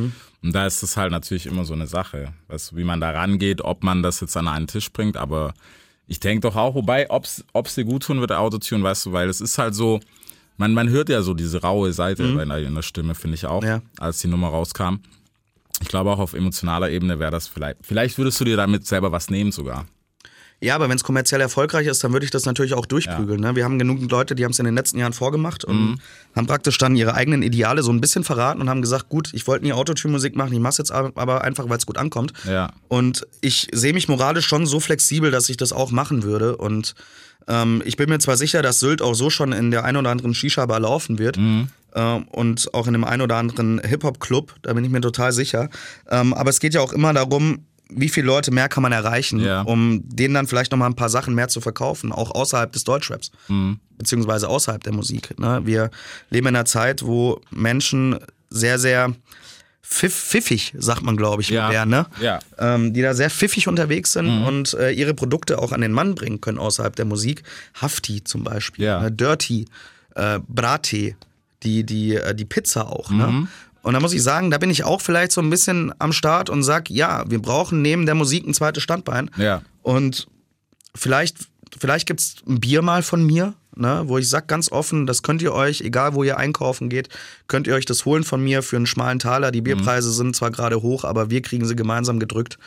Und 0.43 0.53
da 0.53 0.67
ist 0.67 0.83
es 0.83 0.97
halt 0.97 1.13
natürlich 1.13 1.47
immer 1.47 1.65
so 1.65 1.73
eine 1.73 1.87
Sache, 1.87 2.33
weißt 2.49 2.73
du, 2.73 2.77
wie 2.77 2.85
man 2.85 3.01
da 3.01 3.11
rangeht, 3.11 3.63
ob 3.63 3.83
man 3.85 4.03
das 4.03 4.21
jetzt 4.21 4.37
an 4.37 4.49
einen 4.49 4.67
Tisch 4.67 4.93
bringt, 4.93 5.17
aber 5.17 5.55
ich 6.09 6.21
denke 6.21 6.49
doch 6.49 6.57
auch, 6.57 6.75
wobei, 6.75 7.09
ob 7.09 7.25
es 7.25 7.75
dir 7.75 7.85
gut 7.85 8.03
tun 8.03 8.21
wird, 8.21 8.33
Autotune, 8.33 8.83
weißt 8.83 9.07
du, 9.07 9.13
weil 9.13 9.29
es 9.29 9.41
ist 9.41 9.57
halt 9.57 9.75
so, 9.75 10.01
man, 10.57 10.73
man 10.75 10.89
hört 10.89 11.09
ja 11.09 11.23
so 11.23 11.35
diese 11.35 11.61
raue 11.63 11.93
Seite 11.93 12.35
bei 12.35 12.43
einer- 12.43 12.59
in 12.59 12.75
der 12.75 12.83
Stimme, 12.83 13.15
finde 13.15 13.35
ich 13.37 13.47
auch, 13.47 13.63
Ja. 13.65 13.81
als 13.99 14.21
die 14.21 14.29
Nummer 14.29 14.49
rauskam. 14.49 14.97
Ich 15.81 15.89
glaube 15.89 16.11
auch 16.11 16.19
auf 16.19 16.35
emotionaler 16.35 16.91
Ebene 16.91 17.19
wäre 17.19 17.31
das 17.31 17.49
vielleicht, 17.49 17.79
vielleicht 17.83 18.19
würdest 18.19 18.39
du 18.41 18.45
dir 18.45 18.57
damit 18.57 18.87
selber 18.87 19.11
was 19.13 19.31
nehmen 19.31 19.51
sogar. 19.53 19.87
Ja, 20.63 20.77
aber 20.77 20.89
wenn 20.89 20.97
es 20.97 21.03
kommerziell 21.03 21.41
erfolgreich 21.41 21.89
ist, 21.89 22.05
dann 22.05 22.13
würde 22.13 22.25
ich 22.25 22.31
das 22.31 22.45
natürlich 22.47 22.75
auch 22.75 22.87
durchprügeln. 22.87 23.41
Ne? 23.41 23.57
Wir 23.57 23.65
haben 23.65 23.81
genügend 23.81 24.13
Leute, 24.13 24.37
die 24.37 24.45
haben 24.45 24.53
es 24.53 24.61
in 24.61 24.65
den 24.65 24.77
letzten 24.77 24.97
Jahren 24.97 25.13
vorgemacht 25.13 25.65
und 25.65 25.99
haben 26.37 26.47
praktisch 26.47 26.79
dann 26.79 26.95
ihre 26.95 27.15
eigenen 27.15 27.43
Ideale 27.43 27.83
so 27.83 27.93
ein 27.93 28.01
bisschen 28.01 28.23
verraten 28.23 28.61
und 28.61 28.71
haben 28.71 28.81
gesagt, 28.81 29.09
gut, 29.09 29.31
ich 29.35 29.47
wollte 29.49 29.65
nie 29.65 29.73
Autotune-Musik 29.73 30.37
machen, 30.37 30.53
ich 30.53 30.61
mache 30.61 30.77
jetzt 30.79 30.93
aber 30.93 31.43
einfach, 31.43 31.69
weil 31.69 31.79
es 31.79 31.87
gut 31.87 31.99
ankommt. 31.99 32.33
Ja. 32.49 32.73
Und 32.87 33.27
ich 33.41 33.69
sehe 33.73 33.93
mich 33.93 34.09
moralisch 34.09 34.47
schon 34.47 34.67
so 34.67 34.79
flexibel, 34.79 35.33
dass 35.33 35.49
ich 35.49 35.57
das 35.57 35.73
auch 35.73 35.91
machen 35.91 36.23
würde. 36.23 36.57
Und 36.57 36.95
ähm, 37.49 37.83
ich 37.85 37.97
bin 37.97 38.09
mir 38.09 38.21
zwar 38.21 38.37
sicher, 38.37 38.63
dass 38.63 38.79
Sylt 38.79 39.03
auch 39.03 39.15
so 39.15 39.31
schon 39.31 39.53
in 39.53 39.73
der 39.73 39.85
ein 39.85 39.97
oder 39.97 40.11
anderen 40.11 40.33
Shisha-Bar 40.33 40.79
laufen 40.79 41.19
wird. 41.19 41.37
Ähm, 41.95 42.29
und 42.29 42.73
auch 42.73 42.87
in 42.87 42.93
dem 42.93 43.05
ein 43.05 43.21
oder 43.21 43.37
anderen 43.37 43.81
Hip-Hop-Club, 43.81 44.55
da 44.63 44.73
bin 44.73 44.85
ich 44.85 44.91
mir 44.91 45.01
total 45.01 45.33
sicher. 45.33 45.69
Ähm, 46.09 46.33
aber 46.35 46.51
es 46.51 46.61
geht 46.61 46.75
ja 46.75 46.81
auch 46.81 46.93
immer 46.93 47.13
darum, 47.13 47.67
wie 47.89 48.09
viele 48.09 48.27
Leute 48.27 48.51
mehr 48.51 48.69
kann 48.69 48.83
man 48.83 48.93
erreichen, 48.93 49.41
Ja. 49.41 49.63
um 49.63 50.03
denen 50.09 50.35
dann 50.35 50.47
vielleicht 50.47 50.73
nochmal 50.73 50.89
ein 50.89 50.97
paar 50.97 51.11
Sachen 51.11 51.35
mehr 51.35 51.49
zu 51.49 51.61
verkaufen, 51.61 52.11
auch 52.13 52.31
außerhalb 52.31 52.73
des 52.73 52.85
Deutschraps, 52.85 53.31
beziehungsweise 53.99 54.49
außerhalb 54.49 54.83
der 54.83 54.95
Musik. 54.95 55.39
Ne? 55.39 55.61
Wir 55.65 55.91
leben 56.31 56.47
in 56.49 56.57
einer 56.57 56.65
Zeit, 56.65 57.05
wo 57.05 57.41
Menschen 57.51 58.19
sehr, 58.49 58.79
sehr 58.79 59.15
pfiff, 59.85 60.15
pfiffig, 60.15 60.73
sagt 60.79 61.03
man, 61.03 61.17
glaube 61.19 61.43
ich, 61.43 61.51
Ja. 61.51 61.67
modern, 61.67 61.89
ne? 61.91 62.07
Ja. 62.21 62.39
ähm, 62.59 62.95
die 62.95 63.03
da 63.03 63.13
sehr 63.15 63.29
pfiffig 63.31 63.69
unterwegs 63.69 64.13
sind 64.15 64.27
und 64.47 64.73
äh, 64.75 64.91
ihre 64.93 65.13
Produkte 65.13 65.59
auch 65.59 65.73
an 65.73 65.83
den 65.83 65.93
Mann 65.93 66.15
bringen 66.15 66.41
können 66.41 66.59
außerhalb 66.59 66.97
der 66.97 67.05
Musik. 67.05 67.43
Hafti 67.75 68.25
zum 68.25 68.43
Beispiel, 68.45 68.87
Ja. 68.87 69.01
ne? 69.03 69.13
Dirty, 69.13 69.67
äh, 70.15 70.39
Brate, 70.49 71.15
die, 71.63 71.85
die, 71.85 72.15
äh, 72.15 72.35
die 72.35 72.45
Pizza 72.47 72.91
auch. 72.91 73.11
Ne? 73.11 73.49
Und 73.83 73.95
da 73.95 74.01
muss 74.01 74.13
ich 74.13 74.23
sagen, 74.23 74.51
da 74.51 74.59
bin 74.59 74.71
ich 74.71 74.85
auch 74.85 75.01
vielleicht 75.01 75.33
so 75.33 75.41
ein 75.41 75.51
bisschen 75.51 75.93
am 75.99 76.13
Start 76.13 76.51
und 76.51 76.63
sag, 76.63 76.89
ja, 76.89 77.25
wir 77.29 77.41
brauchen 77.41 77.83
neben 77.83 78.07
der 78.07 78.15
Musik 78.15 78.47
ein 78.47 78.55
zweites 78.55 78.83
Standbein. 78.83 79.31
Ja. 79.37 79.63
Und 79.83 80.29
vielleicht, 80.95 81.37
vielleicht 81.79 82.07
gibt 82.07 82.21
es 82.21 82.37
ein 82.47 82.61
Bier 82.61 82.83
mal 82.83 83.03
von 83.03 83.25
mir, 83.25 83.55
ne, 83.75 84.03
wo 84.07 84.19
ich 84.19 84.29
sag 84.29 84.47
ganz 84.47 84.71
offen, 84.71 85.07
das 85.07 85.23
könnt 85.23 85.43
ihr 85.43 85.53
euch, 85.53 85.81
egal 85.81 86.15
wo 86.15 86.23
ihr 86.23 86.37
einkaufen 86.39 86.89
geht, 86.89 87.09
könnt 87.49 87.67
ihr 87.67 87.75
euch 87.75 87.87
das 87.87 88.05
holen 88.05 88.23
von 88.23 88.43
mir 88.43 88.63
für 88.63 88.77
einen 88.77 88.87
schmalen 88.87 89.19
Taler. 89.19 89.51
Die 89.51 89.63
Bierpreise 89.63 90.13
sind 90.13 90.37
zwar 90.37 90.51
gerade 90.51 90.83
hoch, 90.83 91.05
aber 91.05 91.31
wir 91.31 91.43
kriegen 91.43 91.67
sie 91.67 91.77
gemeinsam 91.77 92.21
gedrückt. 92.21 92.59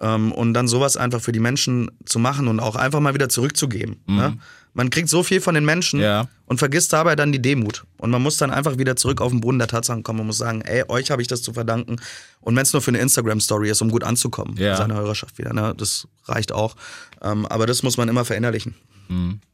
Ähm, 0.00 0.32
und 0.32 0.54
dann 0.54 0.68
sowas 0.68 0.96
einfach 0.96 1.20
für 1.20 1.32
die 1.32 1.40
Menschen 1.40 1.90
zu 2.04 2.18
machen 2.18 2.46
und 2.48 2.60
auch 2.60 2.76
einfach 2.76 3.00
mal 3.00 3.14
wieder 3.14 3.28
zurückzugeben. 3.28 3.96
Ne? 4.06 4.36
Man 4.74 4.90
kriegt 4.90 5.08
so 5.08 5.24
viel 5.24 5.40
von 5.40 5.54
den 5.56 5.64
Menschen 5.64 5.98
Ja. 5.98 6.28
und 6.46 6.58
vergisst 6.58 6.92
dabei 6.92 7.16
dann 7.16 7.32
die 7.32 7.42
Demut. 7.42 7.84
Und 7.96 8.10
man 8.10 8.22
muss 8.22 8.36
dann 8.36 8.52
einfach 8.52 8.78
wieder 8.78 8.94
zurück 8.94 9.20
auf 9.20 9.32
den 9.32 9.40
Boden 9.40 9.58
der 9.58 9.66
Tatsachen 9.66 10.04
kommen 10.04 10.20
und 10.20 10.26
muss 10.26 10.38
sagen, 10.38 10.60
ey, 10.60 10.84
euch 10.86 11.10
habe 11.10 11.20
ich 11.20 11.26
das 11.26 11.42
zu 11.42 11.52
verdanken. 11.52 11.96
Und 12.40 12.54
wenn 12.54 12.62
es 12.62 12.72
nur 12.72 12.80
für 12.80 12.92
eine 12.92 12.98
Instagram-Story 12.98 13.70
ist, 13.70 13.82
um 13.82 13.90
gut 13.90 14.04
anzukommen, 14.04 14.56
Ja. 14.56 14.72
bei 14.72 14.76
seiner 14.76 14.94
Hörerschaft 14.94 15.36
wieder, 15.38 15.52
ne? 15.52 15.74
das 15.76 16.06
reicht 16.26 16.52
auch. 16.52 16.76
Ähm, 17.22 17.44
aber 17.46 17.66
das 17.66 17.82
muss 17.82 17.96
man 17.96 18.08
immer 18.08 18.24
verinnerlichen. 18.24 18.76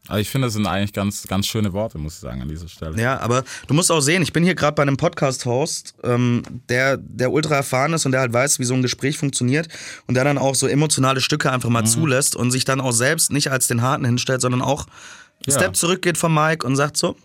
Aber 0.09 0.21
ich 0.21 0.29
finde, 0.29 0.49
das 0.49 0.55
sind 0.55 0.67
eigentlich 0.67 0.93
ganz, 0.93 1.27
ganz 1.27 1.47
schöne 1.47 1.73
Worte, 1.73 1.97
muss 1.97 2.15
ich 2.15 2.21
sagen, 2.21 2.43
an 2.43 2.49
dieser 2.49 2.69
Stelle. 2.69 3.01
Ja, 3.01 3.21
aber 3.21 3.43
du 3.69 3.75
musst 3.75 3.91
auch 3.91 4.01
sehen, 4.01 4.23
ich 4.23 4.33
bin 4.33 4.45
hier 4.45 4.55
gerade 4.55 4.75
bei 4.75 4.83
einem 4.83 4.97
Podcast-Host, 4.99 5.95
ähm, 6.03 6.43
der, 6.69 6.99
der 6.99 7.33
ultra 7.33 7.55
erfahren 7.57 7.95
ist 7.95 8.05
und 8.05 8.13
der 8.13 8.21
halt 8.21 8.33
weiß, 8.33 8.59
wie 8.59 8.65
so 8.65 8.75
ein 8.75 8.83
Gespräch 8.83 9.17
funktioniert 9.17 9.69
und 10.07 10.15
der 10.15 10.25
dann 10.25 10.37
auch 10.37 10.55
so 10.55 10.67
emotionale 10.67 11.21
Stücke 11.21 11.51
einfach 11.51 11.71
mal 11.71 11.85
zulässt 11.87 12.37
und 12.37 12.51
sich 12.51 12.65
dann 12.65 12.81
auch 12.81 12.93
selbst 12.93 13.33
nicht 13.33 13.51
als 13.51 13.67
den 13.67 13.81
Harten 13.81 14.05
hinstellt, 14.05 14.41
sondern 14.43 14.61
auch 14.61 14.87
einen 14.87 15.53
Ja. 15.55 15.59
Step 15.59 15.77
zurückgeht 15.77 16.19
vom 16.19 16.35
Mike 16.35 16.67
und 16.67 16.77
sagt 16.77 16.97
so, 16.99 17.17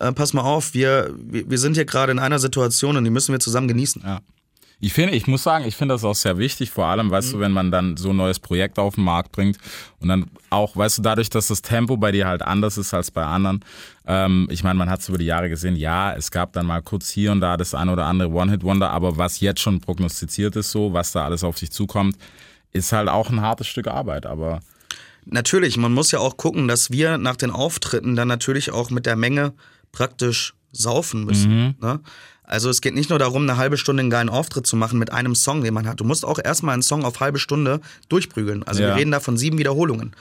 äh, 0.00 0.12
pass 0.12 0.32
mal 0.32 0.42
auf, 0.42 0.74
wir, 0.74 1.14
wir, 1.16 1.48
wir 1.48 1.58
sind 1.58 1.74
hier 1.74 1.84
gerade 1.84 2.10
in 2.10 2.18
einer 2.18 2.38
Situation 2.40 2.96
und 2.96 3.04
die 3.04 3.10
müssen 3.10 3.30
wir 3.32 3.40
zusammen 3.40 3.68
genießen. 3.68 4.02
Ja. 4.04 4.20
Ich 4.80 4.92
finde, 4.92 5.16
ich 5.16 5.26
muss 5.26 5.42
sagen, 5.42 5.64
ich 5.64 5.74
finde 5.74 5.94
das 5.94 6.04
auch 6.04 6.14
sehr 6.14 6.38
wichtig, 6.38 6.70
vor 6.70 6.86
allem, 6.86 7.10
weißt 7.10 7.32
du, 7.32 7.40
wenn 7.40 7.50
man 7.50 7.72
dann 7.72 7.96
so 7.96 8.10
ein 8.10 8.16
neues 8.16 8.38
Projekt 8.38 8.78
auf 8.78 8.94
den 8.94 9.02
Markt 9.02 9.32
bringt 9.32 9.58
und 9.98 10.08
dann 10.08 10.26
auch, 10.50 10.76
weißt 10.76 10.98
du, 10.98 11.02
dadurch, 11.02 11.30
dass 11.30 11.48
das 11.48 11.62
Tempo 11.62 11.96
bei 11.96 12.12
dir 12.12 12.28
halt 12.28 12.42
anders 12.42 12.78
ist 12.78 12.94
als 12.94 13.10
bei 13.10 13.24
anderen. 13.24 13.64
Ähm, 14.06 14.46
ich 14.50 14.62
meine, 14.62 14.78
man 14.78 14.88
hat 14.88 15.00
es 15.00 15.08
über 15.08 15.18
die 15.18 15.24
Jahre 15.24 15.48
gesehen, 15.48 15.74
ja, 15.74 16.14
es 16.14 16.30
gab 16.30 16.52
dann 16.52 16.66
mal 16.66 16.80
kurz 16.80 17.10
hier 17.10 17.32
und 17.32 17.40
da 17.40 17.56
das 17.56 17.74
ein 17.74 17.88
oder 17.88 18.06
andere 18.06 18.30
One-Hit-Wonder, 18.30 18.90
aber 18.90 19.16
was 19.16 19.40
jetzt 19.40 19.60
schon 19.60 19.80
prognostiziert 19.80 20.54
ist, 20.54 20.70
so, 20.70 20.92
was 20.92 21.10
da 21.10 21.24
alles 21.24 21.42
auf 21.42 21.58
dich 21.58 21.72
zukommt, 21.72 22.16
ist 22.72 22.92
halt 22.92 23.08
auch 23.08 23.30
ein 23.30 23.40
hartes 23.40 23.66
Stück 23.66 23.88
Arbeit, 23.88 24.26
aber 24.26 24.60
Natürlich, 25.30 25.76
man 25.76 25.92
muss 25.92 26.10
ja 26.10 26.20
auch 26.20 26.38
gucken, 26.38 26.68
dass 26.68 26.90
wir 26.90 27.18
nach 27.18 27.36
den 27.36 27.50
Auftritten 27.50 28.16
dann 28.16 28.28
natürlich 28.28 28.70
auch 28.70 28.88
mit 28.88 29.04
der 29.04 29.16
Menge 29.16 29.52
praktisch 29.92 30.54
saufen 30.72 31.24
müssen. 31.24 31.76
Ne? 31.80 32.00
Also 32.48 32.70
es 32.70 32.80
geht 32.80 32.94
nicht 32.94 33.10
nur 33.10 33.18
darum, 33.18 33.42
eine 33.42 33.58
halbe 33.58 33.76
Stunde 33.76 34.00
einen 34.00 34.10
geilen 34.10 34.30
Auftritt 34.30 34.66
zu 34.66 34.74
machen 34.74 34.98
mit 34.98 35.12
einem 35.12 35.34
Song, 35.34 35.62
den 35.62 35.74
man 35.74 35.86
hat. 35.86 36.00
Du 36.00 36.04
musst 36.04 36.24
auch 36.24 36.38
erstmal 36.42 36.72
einen 36.72 36.82
Song 36.82 37.04
auf 37.04 37.20
halbe 37.20 37.38
Stunde 37.38 37.80
durchprügeln. 38.08 38.62
Also 38.62 38.82
Ja. 38.82 38.88
wir 38.88 38.96
reden 38.96 39.10
da 39.10 39.20
von 39.20 39.36
sieben 39.36 39.58
Wiederholungen. 39.58 40.12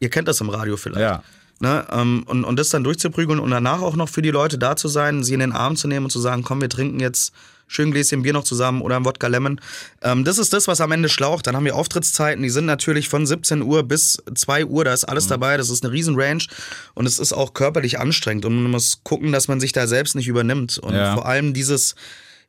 Ihr 0.00 0.08
kennt 0.08 0.26
das 0.26 0.40
im 0.40 0.48
Radio 0.48 0.76
vielleicht. 0.78 1.00
Ja. 1.00 1.22
Ne? 1.60 1.84
Ähm, 1.92 2.24
und, 2.26 2.44
und 2.44 2.58
das 2.58 2.70
dann 2.70 2.84
durchzuprügeln 2.84 3.38
und 3.38 3.50
danach 3.50 3.82
auch 3.82 3.96
noch 3.96 4.08
für 4.08 4.22
die 4.22 4.30
Leute 4.30 4.56
da 4.58 4.76
zu 4.76 4.88
sein, 4.88 5.22
sie 5.22 5.34
in 5.34 5.40
den 5.40 5.52
Arm 5.52 5.76
zu 5.76 5.86
nehmen 5.86 6.06
und 6.06 6.10
zu 6.10 6.20
sagen, 6.20 6.42
komm, 6.42 6.60
wir 6.62 6.68
trinken 6.70 7.00
jetzt 7.00 7.32
schön 7.74 7.90
Gläschen 7.90 8.22
Bier 8.22 8.32
noch 8.32 8.44
zusammen 8.44 8.80
oder 8.82 8.96
ein 8.96 9.04
Wodka 9.04 9.26
Lemon. 9.26 9.60
Ähm, 10.02 10.24
das 10.24 10.38
ist 10.38 10.52
das, 10.52 10.68
was 10.68 10.80
am 10.80 10.92
Ende 10.92 11.08
schlaucht. 11.08 11.46
Dann 11.46 11.56
haben 11.56 11.64
wir 11.64 11.74
Auftrittszeiten, 11.76 12.42
die 12.42 12.50
sind 12.50 12.66
natürlich 12.66 13.08
von 13.08 13.26
17 13.26 13.62
Uhr 13.62 13.82
bis 13.82 14.22
2 14.34 14.66
Uhr, 14.66 14.84
da 14.84 14.92
ist 14.94 15.04
alles 15.04 15.26
dabei, 15.26 15.56
das 15.56 15.70
ist 15.70 15.84
eine 15.84 15.92
riesen 15.92 16.14
Range 16.18 16.44
und 16.94 17.06
es 17.06 17.18
ist 17.18 17.32
auch 17.32 17.54
körperlich 17.54 17.98
anstrengend 17.98 18.44
und 18.44 18.62
man 18.62 18.70
muss 18.70 19.00
gucken, 19.02 19.32
dass 19.32 19.48
man 19.48 19.60
sich 19.60 19.72
da 19.72 19.86
selbst 19.86 20.14
nicht 20.14 20.28
übernimmt 20.28 20.78
und 20.78 20.94
Ja. 20.94 21.14
vor 21.14 21.26
allem 21.26 21.52
dieses, 21.54 21.94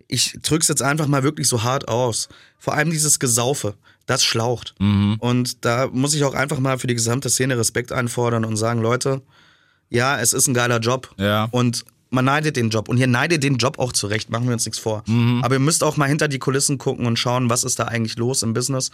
ich 0.07 0.37
drück's 0.43 0.67
jetzt 0.67 0.81
einfach 0.83 1.07
mal 1.07 1.23
wirklich 1.23 1.47
so 1.47 1.63
hart 1.63 1.87
aus, 1.87 2.29
vor 2.59 2.73
allem 2.75 2.91
dieses 2.91 3.19
Gesaufe, 3.19 3.73
das 4.05 4.23
schlaucht. 4.23 4.75
Und 5.19 5.65
da 5.65 5.87
muss 5.91 6.13
ich 6.13 6.23
auch 6.23 6.35
einfach 6.35 6.59
mal 6.59 6.77
für 6.77 6.85
die 6.87 6.93
gesamte 6.93 7.29
Szene 7.31 7.57
Respekt 7.57 7.91
einfordern 7.91 8.45
und 8.45 8.55
sagen, 8.55 8.81
Leute, 8.81 9.23
ja, 9.89 10.19
es 10.19 10.33
ist 10.33 10.47
ein 10.47 10.53
geiler 10.53 10.79
Job. 10.79 11.11
Ja. 11.17 11.47
Und 11.51 11.85
man 12.09 12.25
neidet 12.25 12.55
den 12.55 12.69
Job. 12.69 12.89
Und 12.89 12.97
hier 12.97 13.07
neidet 13.07 13.43
den 13.43 13.57
Job 13.57 13.79
auch 13.79 13.91
zurecht, 13.91 14.29
machen 14.29 14.45
wir 14.47 14.53
uns 14.53 14.65
nichts 14.65 14.79
vor. 14.79 15.03
Aber 15.43 15.55
ihr 15.55 15.59
müsst 15.59 15.83
auch 15.83 15.97
mal 15.97 16.07
hinter 16.07 16.27
die 16.27 16.39
Kulissen 16.39 16.77
gucken 16.77 17.05
und 17.05 17.17
schauen, 17.17 17.49
was 17.49 17.63
ist 17.63 17.79
da 17.79 17.85
eigentlich 17.85 18.17
los 18.17 18.43
im 18.43 18.53
Business. 18.53 18.91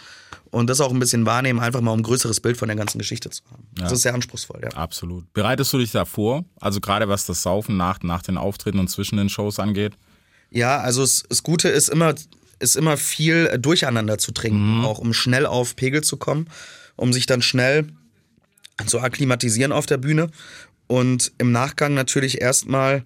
Und 0.49 0.69
das 0.69 0.81
auch 0.81 0.91
ein 0.91 0.99
bisschen 0.99 1.25
wahrnehmen, 1.25 1.59
einfach 1.59 1.81
mal 1.81 1.91
um 1.91 1.99
ein 1.99 2.03
größeres 2.03 2.39
Bild 2.39 2.57
von 2.57 2.67
der 2.67 2.77
ganzen 2.77 2.97
Geschichte 2.97 3.29
zu 3.29 3.43
haben. 3.51 3.63
Das 3.75 3.91
ist 3.91 4.01
sehr 4.01 4.13
anspruchsvoll, 4.13 4.61
ja. 4.63 4.69
absolut. 4.69 5.31
Bereitest 5.33 5.71
du 5.73 5.77
dich 5.77 5.91
da 5.91 6.05
vor? 6.05 6.45
Also 6.59 6.81
gerade 6.81 7.07
was 7.07 7.25
das 7.25 7.43
Saufen 7.43 7.77
nach, 7.77 8.01
nach 8.01 8.21
den 8.21 8.37
Auftritten 8.37 8.79
und 8.79 8.89
zwischen 8.89 9.17
den 9.17 9.29
Shows 9.29 9.59
angeht? 9.59 9.93
Ja, 10.49 10.79
also 10.79 11.03
es, 11.03 11.23
das 11.29 11.43
Gute 11.43 11.69
ist 11.69 11.89
immer, 11.89 12.13
ist 12.59 12.75
immer 12.75 12.97
viel 12.97 13.49
äh, 13.51 13.59
durcheinander 13.59 14.17
zu 14.17 14.31
trinken, 14.33 14.83
auch 14.83 14.99
um 14.99 15.13
schnell 15.13 15.45
auf 15.45 15.75
Pegel 15.75 16.03
zu 16.03 16.17
kommen, 16.17 16.47
um 16.97 17.13
sich 17.13 17.25
dann 17.25 17.41
schnell 17.41 17.87
zu 18.85 18.99
akklimatisieren 18.99 19.71
auf 19.71 19.85
der 19.85 19.97
Bühne 19.97 20.29
und 20.91 21.31
im 21.37 21.53
Nachgang 21.53 21.93
natürlich 21.93 22.41
erstmal 22.41 23.03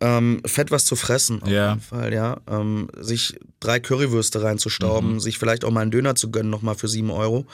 ähm, 0.00 0.40
fett 0.46 0.70
was 0.70 0.84
zu 0.84 0.94
fressen. 0.94 1.42
Auf 1.42 1.48
Ja. 1.48 1.70
jeden 1.70 1.80
Fall, 1.80 2.14
ja. 2.14 2.38
Ähm, 2.48 2.88
sich 3.00 3.38
drei 3.58 3.80
Currywürste 3.80 4.42
reinzustauben, 4.42 5.18
sich 5.18 5.36
vielleicht 5.38 5.64
auch 5.64 5.72
mal 5.72 5.80
einen 5.80 5.90
Döner 5.90 6.14
zu 6.14 6.30
gönnen, 6.30 6.50
nochmal 6.50 6.76
für 6.76 6.88
sieben 6.88 7.10
Euro. 7.10 7.46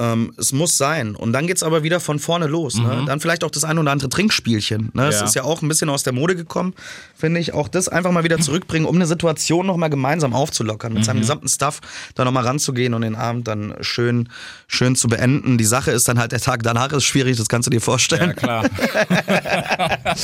Ähm, 0.00 0.32
es 0.36 0.52
muss 0.52 0.78
sein. 0.78 1.16
Und 1.16 1.32
dann 1.32 1.46
geht's 1.48 1.62
aber 1.64 1.82
wieder 1.82 1.98
von 1.98 2.18
vorne 2.20 2.46
los. 2.46 2.76
Ne? 2.76 3.02
Dann 3.06 3.18
vielleicht 3.20 3.42
auch 3.42 3.50
das 3.50 3.64
ein 3.64 3.78
oder 3.78 3.90
andere 3.90 4.08
Trinkspielchen. 4.08 4.90
Ne? 4.94 5.06
Das 5.06 5.16
Ja. 5.16 5.24
ist 5.24 5.34
ja 5.34 5.42
auch 5.42 5.60
ein 5.60 5.66
bisschen 5.68 5.88
aus 5.90 6.04
der 6.04 6.12
Mode 6.12 6.36
gekommen, 6.36 6.72
finde 7.16 7.40
ich. 7.40 7.52
Auch 7.52 7.66
das 7.66 7.88
einfach 7.88 8.12
mal 8.12 8.22
wieder 8.22 8.38
zurückbringen, 8.38 8.86
um 8.86 8.94
eine 8.94 9.06
Situation 9.06 9.66
nochmal 9.66 9.90
gemeinsam 9.90 10.34
aufzulockern, 10.34 10.92
mit 10.92 11.04
seinem 11.04 11.20
gesamten 11.20 11.48
Stuff 11.48 11.80
da 12.14 12.24
nochmal 12.24 12.44
ranzugehen 12.44 12.94
und 12.94 13.02
den 13.02 13.16
Abend 13.16 13.48
dann 13.48 13.74
schön, 13.80 14.28
schön 14.68 14.94
zu 14.94 15.08
beenden. 15.08 15.58
Die 15.58 15.64
Sache 15.64 15.90
ist 15.90 16.06
dann 16.06 16.18
halt, 16.20 16.30
der 16.30 16.40
Tag 16.40 16.62
danach 16.62 16.92
ist 16.92 17.04
schwierig, 17.04 17.36
das 17.36 17.48
kannst 17.48 17.66
du 17.66 17.70
dir 17.70 17.80
vorstellen. 17.80 18.34
Ja, 18.40 18.62
klar. 18.62 18.64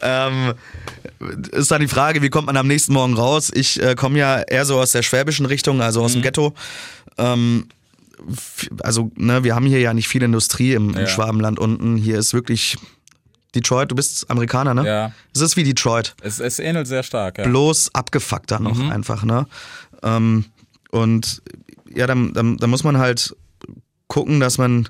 Ähm, 0.00 0.54
ist 1.50 1.72
dann 1.72 1.80
die 1.80 1.88
Frage, 1.88 2.22
wie 2.22 2.28
kommt 2.30 2.46
man 2.46 2.56
am 2.56 2.68
nächsten 2.68 2.92
Morgen 2.92 3.14
raus? 3.14 3.50
Ich 3.52 3.82
äh, 3.82 3.96
komme 3.96 4.16
ja 4.18 4.40
eher 4.42 4.64
so 4.64 4.78
aus 4.78 4.92
der 4.92 5.02
schwäbischen 5.02 5.44
Richtung, 5.44 5.82
also 5.82 6.02
aus 6.04 6.12
dem 6.12 6.22
Ghetto. 6.22 6.54
Ähm, 7.16 7.66
also, 8.82 9.10
ne, 9.16 9.44
wir 9.44 9.54
haben 9.54 9.66
hier 9.66 9.80
ja 9.80 9.94
nicht 9.94 10.08
viel 10.08 10.22
Industrie 10.22 10.74
im, 10.74 10.90
im 10.90 11.00
Ja. 11.00 11.06
Schwabenland 11.06 11.58
unten. 11.58 11.96
Hier 11.96 12.18
ist 12.18 12.34
wirklich 12.34 12.76
Detroit, 13.54 13.90
du 13.90 13.94
bist 13.94 14.30
Amerikaner, 14.30 14.74
ne? 14.74 14.86
Ja. 14.86 15.12
Es 15.34 15.40
ist 15.40 15.56
wie 15.56 15.64
Detroit. 15.64 16.14
Es, 16.20 16.38
es 16.38 16.58
ähnelt 16.58 16.86
sehr 16.86 17.02
stark, 17.02 17.38
ja. 17.38 17.44
Bloß 17.44 17.94
abgefuckter 17.94 18.60
noch 18.60 18.78
einfach, 18.90 19.24
ne? 19.24 19.46
Ähm, 20.02 20.44
und 20.90 21.42
ja, 21.94 22.06
dann, 22.06 22.32
dann, 22.32 22.56
dann 22.58 22.70
muss 22.70 22.84
man 22.84 22.98
halt 22.98 23.34
gucken, 24.06 24.40
dass 24.40 24.58
man, 24.58 24.88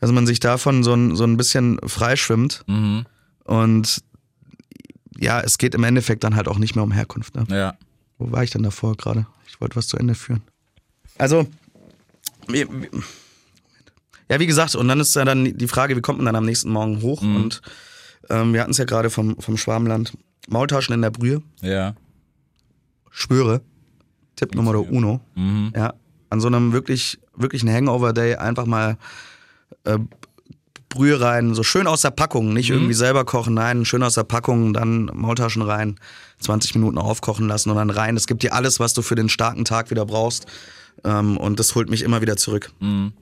dass 0.00 0.12
man 0.12 0.26
sich 0.26 0.40
davon 0.40 0.84
so 0.84 0.94
ein, 0.94 1.16
so 1.16 1.24
ein 1.24 1.36
bisschen 1.36 1.78
freischwimmt. 1.86 2.64
Mhm. 2.66 3.06
Und 3.44 4.02
ja, 5.18 5.40
es 5.40 5.58
geht 5.58 5.74
im 5.74 5.84
Endeffekt 5.84 6.24
dann 6.24 6.36
halt 6.36 6.48
auch 6.48 6.58
nicht 6.58 6.74
mehr 6.74 6.84
um 6.84 6.92
Herkunft. 6.92 7.34
Ne? 7.36 7.46
Ja. 7.50 7.76
Wo 8.18 8.30
war 8.32 8.42
ich 8.42 8.50
denn 8.50 8.62
davor 8.62 8.96
gerade? 8.96 9.26
Ich 9.46 9.60
wollte 9.60 9.76
was 9.76 9.86
zu 9.86 9.96
Ende 9.96 10.14
führen. 10.14 10.42
Also, 11.18 11.46
wie- 12.48 12.66
wie- 12.70 12.90
ja, 14.30 14.40
wie 14.40 14.46
gesagt, 14.46 14.74
und 14.74 14.88
dann 14.88 15.00
ist 15.00 15.14
ja 15.14 15.24
dann 15.24 15.44
die 15.56 15.68
Frage, 15.68 15.96
wie 15.96 16.00
kommt 16.00 16.18
man 16.18 16.26
dann 16.26 16.36
am 16.36 16.44
nächsten 16.46 16.70
Morgen 16.70 17.02
hoch? 17.02 17.20
Und 17.22 17.60
ähm, 18.30 18.52
wir 18.54 18.60
hatten 18.62 18.70
es 18.70 18.78
ja 18.78 18.84
gerade 18.86 19.10
vom, 19.10 19.36
vom 19.38 19.56
Schwabenland. 19.56 20.16
Maultaschen 20.48 20.94
in 20.94 21.02
der 21.02 21.10
Brühe, 21.10 21.42
Ja. 21.60 21.94
schwöre. 23.10 23.60
Tipp 24.36 24.54
Nummer 24.54 24.74
uno. 24.78 25.20
Mhm. 25.34 25.72
Ja, 25.76 25.94
an 26.30 26.40
so 26.40 26.48
einem 26.48 26.72
wirklich, 26.72 27.18
wirklich 27.36 27.62
einen 27.62 27.74
Hangover-Day 27.74 28.36
einfach 28.36 28.66
mal 28.66 28.96
äh, 29.84 29.98
Brühe 30.88 31.20
rein, 31.20 31.54
so 31.54 31.62
schön 31.62 31.86
aus 31.86 32.02
der 32.02 32.10
Packung, 32.12 32.52
nicht 32.52 32.70
irgendwie 32.70 32.94
selber 32.94 33.24
kochen, 33.24 33.54
nein, 33.54 33.84
schön 33.84 34.02
aus 34.02 34.14
der 34.14 34.22
Packung, 34.24 34.72
dann 34.72 35.06
Maultaschen 35.12 35.62
rein, 35.62 35.96
20 36.40 36.74
Minuten 36.76 36.98
aufkochen 36.98 37.48
lassen 37.48 37.70
und 37.70 37.76
dann 37.76 37.90
rein. 37.90 38.16
Es 38.16 38.26
gibt 38.26 38.42
dir 38.42 38.54
alles, 38.54 38.78
was 38.80 38.94
du 38.94 39.02
für 39.02 39.14
den 39.16 39.28
starken 39.28 39.64
Tag 39.64 39.90
wieder 39.90 40.06
brauchst. 40.06 40.46
Ähm, 41.02 41.36
und 41.36 41.58
das 41.58 41.74
holt 41.74 41.90
mich 41.90 42.02
immer 42.02 42.20
wieder 42.22 42.36
zurück. 42.36 42.72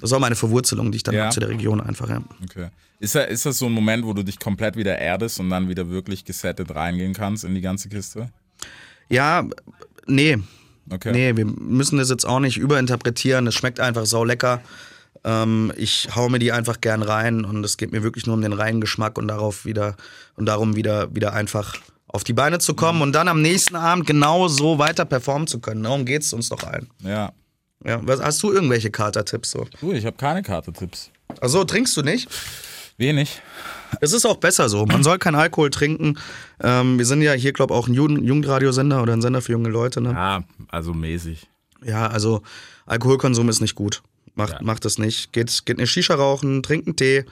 Das 0.00 0.10
ist 0.10 0.12
auch 0.12 0.20
meine 0.20 0.36
Verwurzelung, 0.36 0.92
die 0.92 0.96
ich 0.96 1.02
dann 1.02 1.14
Ja. 1.14 1.24
hab 1.26 1.32
zu 1.32 1.40
der 1.40 1.48
Region 1.48 1.80
einfach, 1.80 2.08
ja. 2.08 2.22
Okay. 2.44 2.68
Ist, 3.00 3.14
da, 3.14 3.22
ist 3.22 3.46
das 3.46 3.58
so 3.58 3.66
ein 3.66 3.72
Moment, 3.72 4.04
wo 4.04 4.12
du 4.12 4.22
dich 4.22 4.38
komplett 4.38 4.76
wieder 4.76 4.96
erdest 4.98 5.40
und 5.40 5.50
dann 5.50 5.68
wieder 5.68 5.88
wirklich 5.88 6.24
gesettet 6.24 6.74
reingehen 6.74 7.14
kannst 7.14 7.44
in 7.44 7.54
die 7.54 7.60
ganze 7.60 7.88
Kiste? 7.88 8.30
Ja, 9.08 9.44
nee, 10.06 10.38
Okay. 10.90 11.12
Nee, 11.12 11.36
wir 11.36 11.46
müssen 11.46 11.98
das 11.98 12.10
jetzt 12.10 12.26
auch 12.26 12.40
nicht 12.40 12.56
überinterpretieren. 12.58 13.46
Es 13.46 13.54
schmeckt 13.54 13.78
einfach 13.78 14.04
sau 14.04 14.24
lecker. 14.24 14.60
Ähm, 15.24 15.72
ich 15.76 16.08
hau 16.16 16.28
mir 16.28 16.40
die 16.40 16.50
einfach 16.50 16.80
gern 16.80 17.02
rein 17.02 17.44
und 17.44 17.64
es 17.64 17.76
geht 17.76 17.92
mir 17.92 18.02
wirklich 18.02 18.26
nur 18.26 18.34
um 18.34 18.42
den 18.42 18.52
reinen 18.52 18.80
Geschmack 18.80 19.16
und 19.16 19.28
darauf 19.28 19.64
wieder 19.64 19.96
und 20.34 20.46
darum 20.46 20.74
wieder 20.74 21.14
wieder 21.14 21.34
einfach 21.34 21.76
auf 22.08 22.24
die 22.24 22.32
Beine 22.32 22.58
zu 22.58 22.74
kommen 22.74 23.00
und 23.00 23.12
dann 23.12 23.28
am 23.28 23.40
nächsten 23.40 23.76
Abend 23.76 24.06
genau 24.06 24.48
so 24.48 24.78
weiter 24.78 25.04
performen 25.04 25.46
zu 25.46 25.60
können. 25.60 25.84
Darum 25.84 26.04
geht's 26.04 26.32
uns 26.32 26.48
doch 26.48 26.64
allen. 26.64 26.88
Ja. 26.98 27.32
Ja, 27.84 28.00
was, 28.06 28.20
hast 28.22 28.42
du 28.42 28.52
irgendwelche 28.52 28.90
Katertipps 28.90 29.50
so? 29.52 29.66
Du, 29.80 29.92
ich 29.92 30.06
habe 30.06 30.16
keine 30.16 30.42
Karte-Tipps. 30.42 31.10
Also 31.40 31.64
trinkst 31.64 31.96
du 31.96 32.02
nicht? 32.02 32.28
Wenig. 32.98 33.40
Es 34.00 34.12
ist 34.12 34.24
auch 34.26 34.36
besser 34.36 34.68
so. 34.68 34.86
Man 34.86 35.02
soll 35.02 35.18
keinen 35.18 35.34
Alkohol 35.34 35.70
trinken. 35.70 36.18
Ähm, 36.62 36.98
wir 36.98 37.06
sind 37.06 37.22
ja 37.22 37.32
hier, 37.32 37.52
glaube 37.52 37.74
ich, 37.74 37.78
auch 37.78 37.88
ein 37.88 37.94
Jugend 37.94 38.22
Jugendradiosender 38.24 39.02
oder 39.02 39.12
ein 39.14 39.22
Sender 39.22 39.42
für 39.42 39.52
junge 39.52 39.68
Leute. 39.70 40.00
Ne? 40.00 40.10
Ja, 40.12 40.44
also 40.68 40.92
mäßig. 40.94 41.46
Ja, 41.84 42.06
also 42.06 42.42
Alkoholkonsum 42.86 43.48
ist 43.48 43.60
nicht 43.60 43.74
gut. 43.74 44.02
Macht, 44.34 44.52
Ja. 44.54 44.58
macht 44.62 44.84
das 44.84 44.98
nicht. 44.98 45.32
Geht, 45.32 45.66
geht 45.66 45.78
eine 45.78 45.86
Shisha 45.86 46.14
rauchen, 46.14 46.62
trinkt 46.62 46.86
einen 46.86 46.96
Tee 46.96 47.24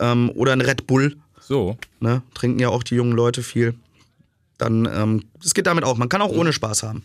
ähm, 0.00 0.30
oder 0.34 0.52
einen 0.52 0.60
Red 0.60 0.86
Bull. 0.86 1.16
So. 1.40 1.78
Ne? 2.00 2.22
Trinken 2.34 2.58
ja 2.58 2.68
auch 2.68 2.82
die 2.82 2.94
jungen 2.96 3.12
Leute 3.12 3.42
viel. 3.42 3.74
Dann, 4.58 4.86
ähm, 4.92 5.24
es 5.44 5.54
geht 5.54 5.66
damit 5.66 5.84
auch. 5.84 5.96
Man 5.96 6.08
kann 6.08 6.22
auch 6.22 6.30
ohne 6.30 6.52
Spaß 6.52 6.82
haben. 6.82 7.02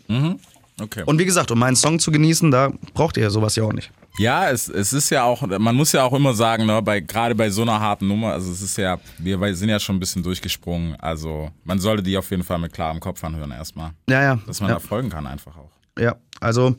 Okay. 0.79 1.03
Und 1.05 1.19
wie 1.19 1.25
gesagt, 1.25 1.51
um 1.51 1.60
meinen 1.60 1.75
Song 1.75 1.99
zu 1.99 2.12
genießen, 2.12 2.51
da 2.51 2.71
braucht 2.93 3.17
ihr 3.17 3.29
sowas 3.29 3.55
ja 3.55 3.63
auch 3.63 3.73
nicht. 3.73 3.91
Ja, 4.17 4.49
es, 4.49 4.67
es 4.67 4.93
ist 4.93 5.10
ja 5.10 5.23
auch, 5.23 5.41
man 5.41 5.75
muss 5.75 5.91
ja 5.91 6.03
auch 6.03 6.13
immer 6.13 6.34
sagen, 6.34 6.65
ne, 6.65 6.81
bei, 6.81 6.99
gerade 6.99 7.34
bei 7.36 7.49
so 7.49 7.62
einer 7.62 7.79
harten 7.79 8.07
Nummer, 8.07 8.34
also 8.34 8.51
es 8.51 8.62
ist 8.62 8.77
ja, 8.77 8.99
wir 9.17 9.55
sind 9.55 9.69
ja 9.69 9.79
schon 9.79 9.95
ein 9.95 9.99
bisschen 9.99 10.21
durchgesprungen, 10.23 10.95
also 10.99 11.49
man 11.63 11.79
sollte 11.79 12.03
die 12.03 12.17
auf 12.17 12.29
jeden 12.29 12.43
Fall 12.43 12.60
mit 12.60 12.73
klarem 12.73 12.99
Kopf 12.99 13.23
anhören 13.23 13.51
erstmal, 13.51 13.91
Ja, 14.10 14.21
ja. 14.21 14.39
dass 14.45 14.60
man 14.60 14.69
ja. 14.69 14.75
da 14.75 14.79
folgen 14.79 15.10
kann 15.10 15.27
einfach 15.27 15.55
auch. 15.55 15.71
Ja, 15.97 16.15
also 16.39 16.75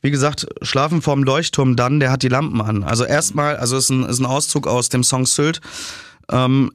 wie 0.00 0.10
gesagt, 0.10 0.46
Schlafen 0.62 1.00
vorm 1.00 1.22
Leuchtturm 1.22 1.76
dann, 1.76 2.00
der 2.00 2.10
hat 2.10 2.22
die 2.24 2.28
Lampen 2.28 2.60
an. 2.60 2.82
Also 2.82 3.04
erstmal, 3.04 3.56
also 3.56 3.76
ist 3.76 3.90
ein, 3.90 4.04
ist 4.04 4.18
ein 4.18 4.26
Auszug 4.26 4.66
aus 4.66 4.88
dem 4.88 5.04
Song 5.04 5.26
Sylt. 5.26 5.60
Ähm, 6.28 6.72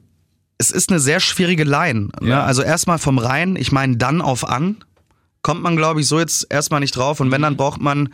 es 0.56 0.70
ist 0.70 0.90
eine 0.90 0.98
sehr 0.98 1.20
schwierige 1.20 1.64
Line. 1.64 2.08
Ne? 2.20 2.30
Ja. 2.30 2.44
Also 2.44 2.62
erstmal 2.62 2.98
vom 2.98 3.18
Rein, 3.18 3.54
ich 3.56 3.70
meine 3.70 3.98
dann 3.98 4.22
auf 4.22 4.48
an, 4.48 4.78
kommt 5.42 5.62
man 5.62 5.76
glaube 5.76 6.00
ich 6.00 6.06
so 6.08 6.18
jetzt 6.18 6.46
erstmal 6.50 6.80
nicht 6.80 6.96
drauf. 6.96 7.20
Und 7.20 7.30
wenn, 7.30 7.42
dann 7.42 7.56
braucht 7.56 7.80
man 7.80 8.10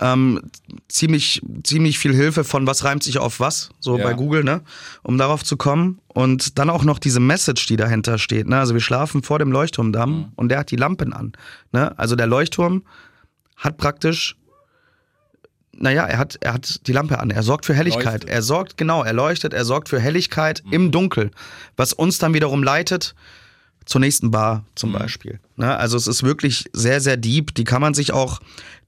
ähm, 0.00 0.42
ziemlich, 0.88 1.42
ziemlich 1.64 1.98
viel 1.98 2.14
Hilfe 2.14 2.44
von 2.44 2.66
was 2.66 2.84
reimt 2.84 3.02
sich 3.02 3.18
auf 3.18 3.40
was, 3.40 3.70
so 3.80 3.98
Ja. 3.98 4.04
bei 4.04 4.14
Google, 4.14 4.44
ne? 4.44 4.62
um 5.02 5.18
darauf 5.18 5.42
zu 5.42 5.56
kommen. 5.56 6.00
Und 6.06 6.58
dann 6.58 6.70
auch 6.70 6.84
noch 6.84 6.98
diese 6.98 7.20
Message, 7.20 7.66
die 7.66 7.76
dahinter 7.76 8.18
steht. 8.18 8.46
Ne? 8.48 8.58
Also 8.58 8.74
wir 8.74 8.80
schlafen 8.80 9.22
vor 9.22 9.38
dem 9.38 9.50
Leuchtturmdamm 9.50 10.32
und 10.36 10.50
der 10.50 10.58
hat 10.58 10.70
die 10.70 10.76
Lampen 10.76 11.12
an. 11.12 11.32
Ne? 11.72 11.98
Also 11.98 12.14
der 12.16 12.26
Leuchtturm 12.26 12.84
hat 13.56 13.76
praktisch, 13.76 14.36
naja, 15.72 16.04
er 16.04 16.18
hat, 16.18 16.38
er 16.40 16.54
hat 16.54 16.86
die 16.86 16.92
Lampe 16.92 17.18
an. 17.18 17.30
Er 17.30 17.42
sorgt 17.42 17.66
für 17.66 17.74
Helligkeit. 17.74 18.04
Leuchtet. 18.04 18.30
Er 18.30 18.42
sorgt, 18.42 18.76
genau, 18.76 19.02
er 19.02 19.12
leuchtet, 19.12 19.52
er 19.52 19.64
sorgt 19.64 19.88
für 19.88 20.00
Helligkeit 20.00 20.62
im 20.70 20.90
Dunkel, 20.92 21.30
was 21.76 21.92
uns 21.92 22.18
dann 22.18 22.34
wiederum 22.34 22.62
leitet 22.62 23.14
zur 23.88 24.00
nächsten 24.00 24.30
Bar 24.30 24.64
zum 24.76 24.92
Beispiel. 24.92 25.40
Ne? 25.56 25.76
Also 25.76 25.96
es 25.96 26.06
ist 26.06 26.22
wirklich 26.22 26.68
sehr, 26.72 27.00
sehr 27.00 27.16
deep. 27.16 27.54
Die 27.54 27.64
kann 27.64 27.80
man 27.80 27.94
sich 27.94 28.12
auch 28.12 28.40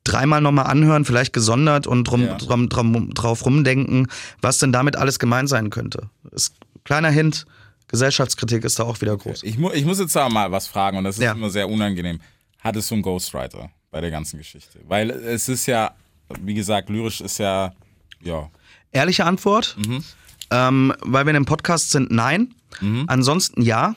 dreimal 0.04 0.40
nochmal 0.40 0.66
anhören, 0.66 1.04
vielleicht 1.04 1.32
gesondert 1.32 1.86
und 1.86 2.04
drum, 2.04 2.22
Ja. 2.22 2.34
drum, 2.36 2.68
drum, 2.68 3.12
drauf 3.14 3.44
rumdenken, 3.44 4.06
was 4.42 4.58
denn 4.58 4.72
damit 4.72 4.96
alles 4.96 5.18
gemeint 5.18 5.48
sein 5.48 5.70
könnte. 5.70 6.08
Ist, 6.30 6.54
kleiner 6.84 7.10
Hint, 7.10 7.46
Gesellschaftskritik 7.88 8.62
ist 8.64 8.78
da 8.78 8.84
auch 8.84 9.00
wieder 9.00 9.16
groß. 9.16 9.42
Ich, 9.42 9.58
mu 9.58 9.70
ich 9.72 9.84
muss 9.84 9.98
jetzt 9.98 10.14
da 10.14 10.28
mal 10.28 10.52
was 10.52 10.66
fragen 10.68 10.98
und 10.98 11.04
das 11.04 11.16
ist 11.16 11.22
Ja. 11.24 11.32
immer 11.32 11.50
sehr 11.50 11.68
unangenehm. 11.68 12.20
Hattest 12.60 12.90
du 12.90 12.94
einen 12.94 13.02
Ghostwriter 13.02 13.70
bei 13.90 14.00
der 14.00 14.10
ganzen 14.10 14.38
Geschichte? 14.38 14.78
Weil 14.86 15.10
es 15.10 15.48
ist 15.48 15.66
ja, 15.66 15.92
wie 16.42 16.54
gesagt, 16.54 16.88
lyrisch 16.90 17.20
ist 17.20 17.38
ja, 17.38 17.72
ja, 18.22 18.48
Ehrliche 18.92 19.24
Antwort, 19.24 19.76
Mhm. 19.78 20.04
ähm, 20.50 20.92
weil 21.02 21.24
wir 21.24 21.30
in 21.30 21.36
einem 21.36 21.44
Podcast 21.46 21.90
sind, 21.90 22.10
nein. 22.10 22.54
Ansonsten 23.06 23.62
ja. 23.62 23.94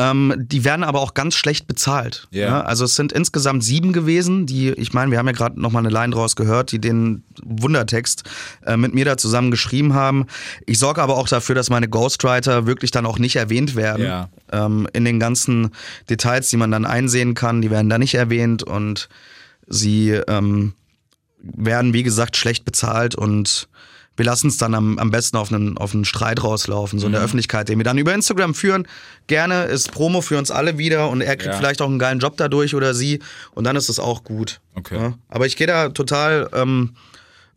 Ähm, 0.00 0.34
die 0.38 0.64
werden 0.64 0.82
aber 0.82 1.00
auch 1.00 1.12
ganz 1.12 1.34
schlecht 1.34 1.66
bezahlt. 1.66 2.26
Ja. 2.30 2.40
Ja, 2.40 2.60
also 2.62 2.84
es 2.84 2.94
sind 2.94 3.12
insgesamt 3.12 3.62
sieben 3.62 3.92
gewesen, 3.92 4.46
die, 4.46 4.70
ich 4.70 4.94
meine, 4.94 5.10
wir 5.10 5.18
haben 5.18 5.26
ja 5.26 5.32
gerade 5.32 5.60
noch 5.60 5.72
mal 5.72 5.80
eine 5.80 5.90
Line 5.90 6.14
draus 6.14 6.36
gehört, 6.36 6.72
die 6.72 6.80
den 6.80 7.22
Wundertext 7.42 8.24
äh, 8.64 8.78
mit 8.78 8.94
mir 8.94 9.04
da 9.04 9.18
zusammen 9.18 9.50
geschrieben 9.50 9.92
haben. 9.92 10.26
Ich 10.64 10.78
sorge 10.78 11.02
aber 11.02 11.18
auch 11.18 11.28
dafür, 11.28 11.54
dass 11.54 11.68
meine 11.68 11.88
Ghostwriter 11.88 12.66
wirklich 12.66 12.90
dann 12.90 13.04
auch 13.04 13.18
nicht 13.18 13.36
erwähnt 13.36 13.76
werden. 13.76 14.04
Ja. 14.04 14.30
Ähm, 14.50 14.88
in 14.94 15.04
den 15.04 15.20
ganzen 15.20 15.70
Details, 16.08 16.48
die 16.48 16.56
man 16.56 16.70
dann 16.70 16.86
einsehen 16.86 17.34
kann, 17.34 17.60
die 17.60 17.70
werden 17.70 17.90
da 17.90 17.98
nicht 17.98 18.14
erwähnt 18.14 18.62
und 18.62 19.08
sie 19.66 20.12
ähm, 20.28 20.72
werden, 21.42 21.92
wie 21.92 22.02
gesagt, 22.02 22.36
schlecht 22.36 22.64
bezahlt 22.64 23.14
und 23.14 23.68
wir 24.16 24.24
lassen 24.26 24.48
es 24.48 24.56
dann 24.58 24.74
am, 24.74 24.98
am 24.98 25.10
besten 25.10 25.36
auf 25.38 25.50
einen, 25.52 25.78
auf 25.78 25.94
einen 25.94 26.04
Streit 26.04 26.42
rauslaufen, 26.42 26.98
so 26.98 27.06
in 27.06 27.12
Mhm. 27.12 27.14
der 27.14 27.22
Öffentlichkeit, 27.22 27.68
den 27.68 27.78
wir 27.78 27.84
dann 27.84 27.96
über 27.96 28.12
Instagram 28.14 28.54
führen. 28.54 28.86
Gerne 29.28 29.64
ist 29.64 29.92
Promo 29.92 30.20
für 30.20 30.36
uns 30.36 30.50
alle 30.50 30.76
wieder 30.78 31.08
und 31.08 31.20
er 31.22 31.36
kriegt 31.36 31.52
Ja. 31.54 31.58
vielleicht 31.58 31.80
auch 31.80 31.88
einen 31.88 31.98
geilen 31.98 32.18
Job 32.18 32.34
dadurch 32.36 32.74
oder 32.74 32.92
sie 32.94 33.20
und 33.52 33.64
dann 33.64 33.76
ist 33.76 33.88
es 33.88 33.98
auch 33.98 34.22
gut. 34.24 34.60
Okay. 34.74 34.96
Ja? 34.98 35.14
Aber 35.28 35.46
ich 35.46 35.56
gehe 35.56 35.66
da 35.66 35.88
total 35.88 36.50
ähm, 36.52 36.94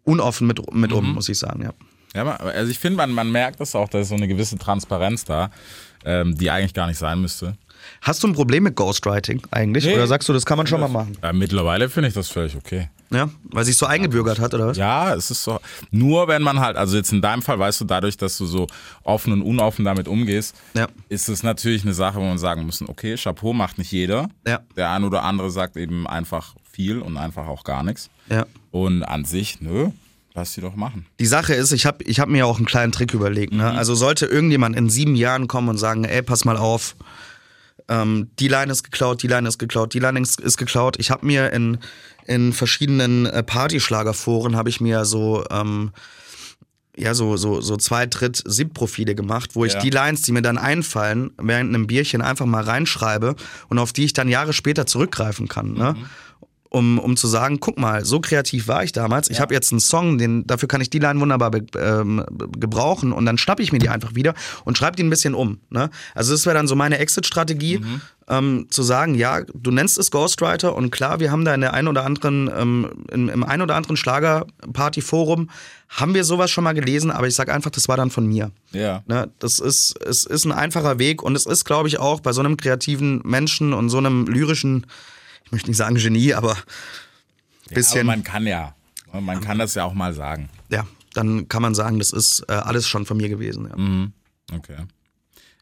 unoffen 0.04 0.48
mit, 0.48 0.60
mit 0.74 0.92
Mhm. 0.92 0.98
um, 0.98 1.14
muss 1.16 1.28
ich 1.30 1.38
sagen, 1.40 1.64
ja. 1.64 1.74
Ja, 2.16 2.36
also 2.36 2.70
ich 2.70 2.78
finde, 2.78 2.98
man, 2.98 3.12
man 3.12 3.32
merkt 3.32 3.60
das 3.60 3.74
auch, 3.76 3.90
da 3.90 4.00
ist 4.00 4.10
so 4.10 4.16
eine 4.16 4.28
gewisse 4.28 4.58
Transparenz 4.58 5.26
da, 5.26 5.50
ähm, 6.06 6.38
die 6.38 6.52
eigentlich 6.52 6.76
gar 6.76 6.86
nicht 6.88 7.00
sein 7.00 7.20
müsste. 7.20 7.58
Hast 8.02 8.24
du 8.24 8.28
ein 8.28 8.34
Problem 8.34 8.64
mit 8.64 8.76
Ghostwriting 8.76 9.42
eigentlich? 9.52 9.86
Nee. 9.86 9.96
Oder 9.96 10.08
sagst 10.08 10.28
du, 10.30 10.34
das 10.34 10.46
kann 10.46 10.58
man 10.58 10.68
schon 10.68 10.80
mal 10.80 10.88
machen? 10.88 11.18
Ja, 11.22 11.34
mittlerweile 11.34 11.90
finde 11.90 12.10
ich 12.10 12.16
das 12.16 12.30
völlig 12.30 12.56
okay. 12.56 12.90
Ja, 13.12 13.30
weil 13.44 13.64
sich 13.64 13.78
so 13.78 13.86
eingebürgert 13.86 14.40
hat, 14.40 14.54
oder 14.56 14.68
was? 14.68 14.78
Ja, 14.78 15.14
es 15.14 15.30
ist 15.30 15.44
so. 15.44 15.60
Nur 15.92 16.28
wenn 16.28 16.42
man 16.42 16.60
halt, 16.60 16.78
also 16.78 16.98
jetzt 16.98 17.12
in 17.12 17.22
deinem 17.22 17.44
Fall, 17.44 17.60
weißt 17.60 17.82
du, 17.82 17.86
dadurch, 17.86 18.18
dass 18.18 18.38
du 18.40 18.46
so 18.48 18.66
offen 19.04 19.32
und 19.34 19.42
unoffen 19.44 19.86
damit 19.86 20.08
umgehst, 20.08 20.56
Ja. 20.74 20.88
ist 21.10 21.30
es 21.30 21.44
natürlich 21.44 21.84
eine 21.84 21.94
Sache, 21.94 22.16
wo 22.18 22.24
man 22.24 22.40
sagen 22.40 22.66
müssen, 22.66 22.90
okay, 22.90 23.16
Chapeau 23.16 23.54
macht 23.54 23.78
nicht 23.78 23.92
jeder. 23.92 24.30
Ja. 24.48 24.62
Der 24.76 24.90
ein 24.92 25.04
oder 25.04 25.24
andere 25.24 25.52
sagt 25.52 25.78
eben 25.78 26.08
einfach 26.08 26.56
viel 26.72 27.00
und 27.00 27.18
einfach 27.18 27.46
auch 27.48 27.64
gar 27.64 27.84
nichts. 27.84 28.10
Ja. 28.30 28.46
Und 28.72 29.04
an 29.04 29.26
sich, 29.26 29.62
nö, 29.62 29.90
lass 30.34 30.54
die 30.54 30.62
doch 30.62 30.76
machen. 30.76 31.06
Die 31.20 31.28
Sache 31.28 31.54
ist, 31.54 31.72
ich 31.72 31.86
habe 31.86 32.04
ich 32.06 32.20
hab 32.20 32.30
mir 32.30 32.48
auch 32.48 32.58
einen 32.58 32.66
kleinen 32.66 32.92
Trick 32.92 33.14
überlegt. 33.14 33.54
Ne? 33.54 33.70
Also 33.70 33.94
sollte 33.94 34.26
irgendjemand 34.26 34.76
in 34.76 34.90
sieben 34.90 35.14
Jahren 35.14 35.48
kommen 35.48 35.70
und 35.70 35.78
sagen, 35.78 36.04
ey, 36.04 36.24
pass 36.24 36.46
mal 36.46 36.58
auf, 36.58 36.96
ähm, 37.90 38.30
die 38.40 38.48
Line 38.48 38.72
ist 38.72 38.84
geklaut, 38.84 39.24
die 39.24 39.28
Line 39.28 39.48
ist 39.48 39.58
geklaut, 39.60 39.94
die 39.94 40.00
Line 40.00 40.20
ist, 40.20 40.40
ist 40.40 40.58
geklaut. 40.58 40.96
Ich 41.00 41.12
habe 41.12 41.26
mir 41.26 41.52
in, 41.52 41.78
in 42.26 42.54
verschiedenen 42.54 43.26
äh, 43.26 43.44
Partyschlagerforen 43.44 44.56
habe 44.56 44.70
ich 44.70 44.80
mir 44.82 45.06
so 45.06 45.44
ähm, 45.52 45.92
ja 46.96 47.14
so 47.16 47.38
so 47.38 47.60
so 47.62 47.76
zwei 47.78 48.06
Dritt 48.06 48.42
Sieb 48.46 48.74
Profile 48.74 49.16
gemacht, 49.16 49.52
wo 49.54 49.66
ich 49.66 49.74
Ja. 49.74 49.80
die 49.80 49.90
Lines, 49.90 50.22
die 50.22 50.32
mir 50.32 50.42
dann 50.44 50.58
einfallen, 50.58 51.32
während 51.42 51.70
einem 51.74 51.88
Bierchen 51.88 52.22
einfach 52.22 52.46
mal 52.46 52.64
reinschreibe 52.64 53.36
und 53.70 53.80
auf 53.80 53.94
die 53.94 54.06
ich 54.06 54.14
dann 54.14 54.28
Jahre 54.30 54.54
später 54.54 54.86
zurückgreifen 54.86 55.48
kann. 55.48 55.74
Ne? 55.74 55.96
Um, 56.74 56.98
um 56.98 57.16
zu 57.16 57.28
sagen, 57.28 57.60
guck 57.60 57.78
mal, 57.78 58.04
so 58.04 58.20
kreativ 58.20 58.68
war 58.68 58.84
ich 58.84 58.92
damals. 58.92 59.30
Ich 59.30 59.40
habe 59.40 59.54
jetzt 59.54 59.72
einen 59.72 59.80
Song, 59.80 60.18
den, 60.18 60.48
dafür 60.48 60.68
kann 60.68 60.82
ich 60.82 60.90
die 60.90 60.98
Line 60.98 61.20
wunderbar 61.20 61.52
be, 61.52 61.66
ähm, 61.78 62.26
gebrauchen 62.58 63.14
und 63.14 63.28
dann 63.28 63.38
schnappe 63.38 63.62
ich 63.62 63.72
mir 63.72 63.78
die 63.78 63.90
einfach 63.90 64.16
wieder 64.16 64.34
und 64.66 64.76
schreibe 64.76 64.96
die 64.96 65.04
ein 65.04 65.10
bisschen 65.12 65.36
um. 65.36 65.60
Ne? 65.70 65.92
Also 66.16 66.32
das 66.32 66.48
wäre 66.48 66.56
dann 66.56 66.68
so 66.68 66.76
meine 66.76 66.98
Exit-Strategie, 66.98 67.80
ähm, 68.28 68.68
zu 68.72 68.82
sagen, 68.82 69.14
ja, 69.14 69.42
du 69.54 69.70
nennst 69.70 70.00
es 70.00 70.10
Ghostwriter 70.10 70.76
und 70.76 70.90
klar, 70.90 71.20
wir 71.20 71.32
haben 71.32 71.46
da 71.46 71.54
in 71.54 71.62
der 71.62 71.74
ein 71.74 71.88
oder 71.88 72.06
anderen, 72.06 72.50
ähm, 72.58 73.06
im, 73.12 73.30
im 73.30 73.44
ein 73.44 73.62
oder 73.62 73.76
anderen 73.76 73.96
Schlager-Party-Forum 73.96 75.50
haben 75.90 76.16
wir 76.16 76.24
sowas 76.24 76.50
schon 76.50 76.64
mal 76.64 76.74
gelesen, 76.74 77.12
aber 77.12 77.28
ich 77.28 77.36
sag 77.36 77.50
einfach, 77.50 77.70
das 77.70 77.88
war 77.88 77.98
dann 77.98 78.10
von 78.10 78.26
mir. 78.26 78.52
Ja. 78.72 79.04
Ne, 79.06 79.30
das 79.38 79.60
ist, 79.60 79.96
es 80.04 80.26
ist 80.26 80.46
ein 80.46 80.52
einfacher 80.52 80.98
Weg 80.98 81.22
und 81.22 81.36
es 81.36 81.46
ist, 81.46 81.66
glaube 81.66 81.88
ich, 81.88 82.00
auch 82.00 82.20
bei 82.20 82.32
so 82.32 82.42
einem 82.42 82.58
kreativen 82.58 83.22
Menschen 83.24 83.74
und 83.74 83.90
so 83.90 84.00
einem 84.00 84.26
lyrischen, 84.26 84.88
möchte 85.54 85.70
nicht 85.70 85.78
sagen 85.78 85.96
Genie, 85.96 86.34
aber 86.34 86.52
Aber 86.52 86.60
bisschen, 87.76 88.06
man 88.06 88.24
kann 88.24 88.46
ja. 88.46 88.76
Man 89.14 89.40
kann 89.42 89.60
das 89.60 89.76
ja 89.76 89.86
auch 89.86 89.94
mal 89.94 90.14
sagen. 90.14 90.50
ja, 90.70 90.86
dann 91.14 91.48
kann 91.48 91.62
man 91.62 91.76
sagen, 91.76 92.00
das 92.00 92.12
ist 92.12 92.44
äh, 92.50 92.54
alles 92.54 92.88
schon 92.88 93.06
von 93.06 93.16
mir 93.18 93.30
gewesen. 93.30 94.12
Ja. 94.52 94.58
Okay. 94.58 94.78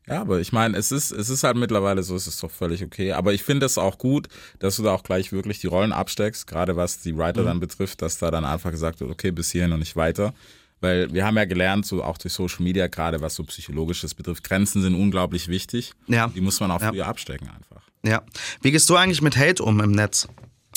Ja, 0.08 0.22
aber 0.22 0.40
ich 0.40 0.52
meine, 0.52 0.78
es 0.78 0.92
ist, 0.92 1.12
es 1.12 1.30
ist 1.30 1.44
halt 1.44 1.58
mittlerweile 1.58 2.02
so, 2.04 2.16
es 2.16 2.28
ist 2.28 2.42
doch 2.42 2.50
völlig 2.50 2.84
okay. 2.84 3.12
Aber 3.12 3.34
ich 3.34 3.44
finde 3.44 3.66
es 3.66 3.78
auch 3.78 3.98
gut, 3.98 4.28
dass 4.60 4.78
du 4.78 4.84
da 4.84 4.94
auch 4.94 5.04
gleich 5.04 5.32
wirklich 5.32 5.60
die 5.60 5.68
Rollen 5.68 5.92
absteckst, 5.94 6.48
gerade 6.48 6.76
was 6.76 7.00
die 7.02 7.16
Writer 7.16 7.44
dann 7.44 7.60
betrifft, 7.60 8.02
dass 8.02 8.18
da 8.18 8.32
dann 8.32 8.44
einfach 8.46 8.72
gesagt 8.72 9.00
wird, 9.02 9.12
okay, 9.12 9.32
bis 9.32 9.52
hierhin 9.52 9.74
und 9.74 9.80
nicht 9.80 9.96
weiter. 9.96 10.34
Weil 10.80 11.14
wir 11.14 11.26
haben 11.26 11.38
ja 11.38 11.46
gelernt, 11.46 11.86
so 11.86 12.04
auch 12.04 12.18
durch 12.18 12.34
Social 12.34 12.64
Media, 12.64 12.88
gerade 12.88 13.22
was 13.22 13.36
so 13.36 13.44
psychologisches 13.44 14.16
betrifft, 14.16 14.44
Grenzen 14.44 14.82
sind 14.82 14.96
unglaublich 14.96 15.48
wichtig. 15.50 15.92
Ja. 16.08 16.28
Die 16.30 16.42
muss 16.42 16.60
man 16.60 16.72
auch 16.72 16.82
Ja. 16.82 16.90
früher 16.90 17.08
abstecken 17.08 17.50
einfach. 17.50 17.84
Ja. 18.04 18.22
Wie 18.62 18.72
gehst 18.72 18.90
du 18.90 18.96
eigentlich 18.96 19.22
mit 19.22 19.38
Hate 19.38 19.64
um 19.64 19.80
im 19.80 19.92
Netz? 19.92 20.28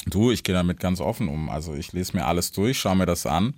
Du, 0.07 0.31
ich 0.31 0.43
gehe 0.43 0.55
damit 0.55 0.81
ganz 0.81 1.01
offen 1.01 1.29
um. 1.29 1.49
Also 1.49 1.75
ich 1.75 1.93
lese 1.93 2.17
mir 2.17 2.27
alles 2.27 2.53
durch, 2.53 2.79
schaue 2.79 2.97
mir 2.97 3.07
das 3.07 3.27
an. 3.27 3.55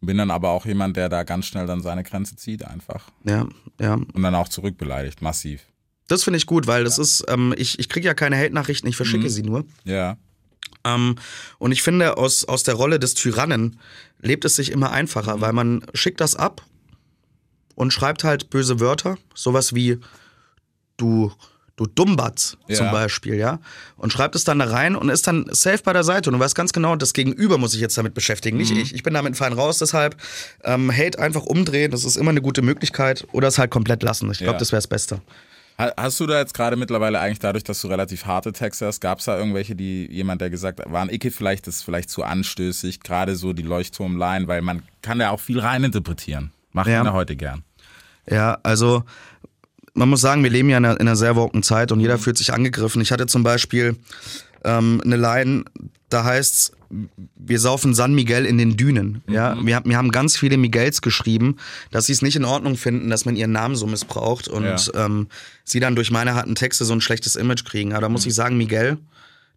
Bin 0.00 0.18
dann 0.18 0.30
aber 0.30 0.50
auch 0.50 0.66
jemand, 0.66 0.96
der 0.96 1.08
da 1.08 1.22
ganz 1.22 1.46
schnell 1.46 1.66
dann 1.66 1.80
seine 1.80 2.04
Grenze 2.04 2.36
zieht 2.36 2.64
einfach. 2.64 3.04
Ja, 3.24 3.48
ja. 3.80 3.94
Und 3.94 4.22
dann 4.22 4.34
auch 4.34 4.48
zurückbeleidigt, 4.48 5.22
massiv. 5.22 5.62
Das 6.08 6.22
finde 6.22 6.36
ich 6.36 6.46
gut, 6.46 6.66
weil 6.66 6.84
das 6.84 6.98
ist, 6.98 7.24
ähm, 7.28 7.54
ich, 7.56 7.78
ich 7.78 7.88
kriege 7.88 8.06
ja 8.06 8.14
keine 8.14 8.36
Hate-Nachrichten, 8.36 8.86
ich 8.86 8.96
verschicke 8.96 9.28
sie 9.30 9.42
nur. 9.42 9.64
Ja. 9.84 10.16
Ähm, 10.84 11.16
und 11.58 11.72
ich 11.72 11.82
finde, 11.82 12.16
aus, 12.16 12.44
aus 12.44 12.62
der 12.62 12.74
Rolle 12.74 13.00
des 13.00 13.14
Tyrannen 13.14 13.80
lebt 14.20 14.44
es 14.44 14.56
sich 14.56 14.70
immer 14.70 14.92
einfacher, 14.92 15.40
weil 15.40 15.52
man 15.52 15.84
schickt 15.94 16.20
das 16.20 16.36
ab 16.36 16.64
und 17.74 17.92
schreibt 17.92 18.22
halt 18.22 18.50
böse 18.50 18.78
Wörter, 18.78 19.18
sowas 19.34 19.74
wie 19.74 19.98
du, 20.96 21.32
du 21.76 21.86
Dummbatz 21.86 22.56
Ja. 22.68 22.76
zum 22.76 22.90
Beispiel, 22.90 23.34
ja, 23.34 23.58
und 23.96 24.12
schreibt 24.12 24.34
es 24.34 24.44
dann 24.44 24.58
da 24.58 24.64
rein 24.66 24.96
und 24.96 25.08
ist 25.10 25.26
dann 25.26 25.46
safe 25.50 25.80
bei 25.84 25.92
der 25.92 26.04
Seite 26.04 26.30
und 26.30 26.34
du 26.38 26.40
weißt 26.42 26.54
ganz 26.54 26.72
genau, 26.72 26.96
das 26.96 27.12
Gegenüber 27.12 27.58
muss 27.58 27.72
sich 27.72 27.80
jetzt 27.80 27.96
damit 27.98 28.14
beschäftigen, 28.14 28.56
nicht 28.56 28.72
ich. 28.72 28.94
Ich 28.94 29.02
bin 29.02 29.12
damit 29.14 29.36
fein 29.36 29.52
raus, 29.52 29.78
deshalb 29.78 30.16
ähm, 30.64 30.90
Hate 30.90 31.18
einfach 31.18 31.42
umdrehen, 31.44 31.90
das 31.90 32.04
ist 32.04 32.16
immer 32.16 32.30
eine 32.30 32.40
gute 32.42 32.62
Möglichkeit 32.62 33.26
oder 33.32 33.48
es 33.48 33.58
halt 33.58 33.70
komplett 33.70 34.02
lassen. 34.02 34.30
Ich 34.30 34.38
glaube, 34.38 34.52
Ja. 34.54 34.58
das 34.58 34.72
wäre 34.72 34.78
das 34.78 34.86
Beste. 34.88 35.20
Ha- 35.78 35.92
Hast 35.98 36.18
du 36.20 36.26
da 36.26 36.38
jetzt 36.38 36.54
gerade 36.54 36.76
mittlerweile 36.76 37.20
eigentlich 37.20 37.40
dadurch, 37.40 37.62
dass 37.64 37.82
du 37.82 37.88
relativ 37.88 38.24
harte 38.24 38.52
Texte 38.52 38.86
hast, 38.86 39.00
gab 39.00 39.18
es 39.18 39.26
da 39.26 39.36
irgendwelche, 39.36 39.74
die 39.76 40.06
jemand, 40.10 40.40
der 40.40 40.48
gesagt 40.48 40.80
hat, 40.80 40.90
waren 40.90 41.10
Icke 41.10 41.30
vielleicht, 41.30 41.66
das 41.66 41.76
ist 41.76 41.82
vielleicht 41.82 42.08
zu 42.08 42.22
anstößig, 42.22 43.00
gerade 43.00 43.36
so 43.36 43.52
die 43.52 43.62
Leuchtturmline, 43.62 44.48
weil 44.48 44.62
man 44.62 44.82
kann 45.02 45.20
ja 45.20 45.30
auch 45.30 45.40
viel 45.40 45.60
reininterpretieren. 45.60 46.50
Macht 46.72 46.88
Ja. 46.88 47.04
ja 47.04 47.12
heute 47.12 47.36
gern. 47.36 47.62
Ja, 48.28 48.58
also 48.62 49.04
man 49.96 50.08
muss 50.08 50.20
sagen, 50.20 50.42
wir 50.42 50.50
leben 50.50 50.68
ja 50.68 50.78
in 50.78 50.84
einer, 50.84 50.94
in 51.00 51.06
einer 51.08 51.16
sehr 51.16 51.36
woken 51.36 51.62
Zeit 51.62 51.90
und 51.92 52.00
jeder 52.00 52.18
fühlt 52.18 52.38
sich 52.38 52.52
angegriffen. 52.52 53.00
Ich 53.02 53.10
hatte 53.12 53.26
zum 53.26 53.42
Beispiel 53.42 53.96
ähm, 54.64 55.00
eine 55.04 55.16
Line, 55.16 55.64
da 56.08 56.24
heißt's, 56.24 56.72
wir 57.36 57.58
saufen 57.58 57.94
San 57.94 58.14
Miguel 58.14 58.46
in 58.46 58.58
den 58.58 58.76
Dünen. 58.76 59.22
Ja, 59.28 59.56
wir, 59.60 59.74
haben- 59.76 59.88
mir 59.88 59.96
haben 59.96 60.12
ganz 60.12 60.36
viele 60.36 60.56
Miguels 60.56 61.02
geschrieben, 61.02 61.56
dass 61.90 62.06
sie 62.06 62.12
es 62.12 62.22
nicht 62.22 62.36
in 62.36 62.44
Ordnung 62.44 62.76
finden, 62.76 63.10
dass 63.10 63.24
man 63.24 63.34
ihren 63.36 63.50
Namen 63.52 63.74
so 63.74 63.86
missbraucht 63.86 64.46
und 64.48 64.64
Ja. 64.64 65.04
ähm, 65.06 65.26
sie 65.64 65.80
dann 65.80 65.96
durch 65.96 66.10
meine 66.12 66.34
harten 66.34 66.54
Texte 66.54 66.84
so 66.84 66.92
ein 66.92 67.00
schlechtes 67.00 67.34
Image 67.34 67.64
kriegen. 67.64 67.92
Aber 67.92 68.02
da 68.02 68.08
muss 68.08 68.24
ich 68.26 68.34
sagen, 68.34 68.56
Miguel, 68.56 68.98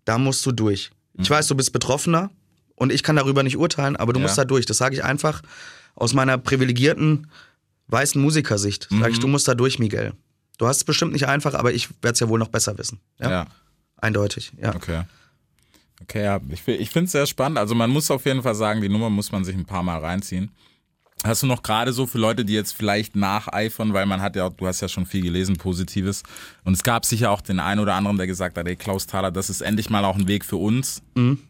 da 0.05 0.17
musst 0.17 0.43
du 0.45 0.51
durch. 0.51 0.89
Ich 1.17 1.29
weiß, 1.29 1.47
du 1.47 1.55
bist 1.55 1.71
Betroffener 1.71 2.31
und 2.75 2.91
ich 2.91 3.03
kann 3.03 3.15
darüber 3.15 3.43
nicht 3.43 3.57
urteilen, 3.57 3.95
aber 3.95 4.13
du 4.13 4.19
Ja. 4.19 4.23
musst 4.23 4.37
da 4.37 4.45
durch. 4.45 4.65
Das 4.65 4.77
sage 4.77 4.95
ich 4.95 5.03
einfach 5.03 5.41
aus 5.95 6.13
meiner 6.13 6.37
privilegierten 6.37 7.27
weißen 7.89 8.19
Musikersicht. 8.21 8.87
Sag 8.89 9.11
ich, 9.11 9.19
du 9.19 9.27
musst 9.27 9.47
da 9.47 9.53
durch, 9.55 9.77
Miguel. 9.79 10.13
Du 10.59 10.67
hast 10.67 10.77
es 10.77 10.83
bestimmt 10.83 11.13
nicht 11.13 11.27
einfach, 11.27 11.55
aber 11.55 11.73
ich 11.73 11.89
werde 12.01 12.13
es 12.13 12.19
ja 12.19 12.29
wohl 12.29 12.37
noch 12.37 12.49
besser 12.49 12.77
wissen. 12.77 12.99
Ja? 13.17 13.31
Ja. 13.31 13.47
Eindeutig, 13.97 14.51
ja. 14.61 14.75
Okay. 14.75 15.03
Okay, 16.01 16.23
ja, 16.23 16.39
ich, 16.49 16.67
ich 16.67 16.89
finde 16.89 17.05
es 17.05 17.13
sehr 17.13 17.25
spannend. 17.25 17.57
Also 17.57 17.75
man 17.75 17.89
muss 17.89 18.11
auf 18.11 18.25
jeden 18.25 18.41
Fall 18.43 18.55
sagen, 18.55 18.81
die 18.81 18.89
Nummer 18.89 19.09
muss 19.09 19.31
man 19.31 19.43
sich 19.43 19.55
ein 19.55 19.65
paar 19.65 19.83
Mal 19.83 19.99
reinziehen. 19.99 20.51
Hast 21.23 21.43
du 21.43 21.47
noch 21.47 21.63
gerade 21.63 21.91
so 21.91 22.07
für 22.07 22.17
Leute, 22.17 22.45
die 22.45 22.53
jetzt 22.53 22.73
vielleicht 22.73 23.15
nacheifern, 23.15 23.93
weil 23.93 24.05
man 24.05 24.21
hat 24.21 24.35
ja, 24.37 24.49
du 24.49 24.67
hast 24.67 24.79
ja 24.81 24.87
schon 24.87 25.05
viel 25.05 25.21
gelesen, 25.21 25.57
Positives. 25.57 26.23
Und 26.63 26.73
es 26.73 26.83
gab 26.83 27.05
sicher 27.05 27.31
auch 27.31 27.41
den 27.41 27.59
einen 27.59 27.81
oder 27.81 27.95
anderen, 27.95 28.17
der 28.17 28.27
gesagt 28.27 28.57
hat, 28.57 28.67
ey, 28.67 28.77
Klaus 28.77 29.07
Thaler, 29.07 29.31
das 29.31 29.49
ist 29.49 29.61
endlich 29.61 29.89
mal 29.89 30.05
auch 30.05 30.15
ein 30.15 30.27
Weg 30.27 30.45
für 30.45 30.55
uns. 30.55 31.01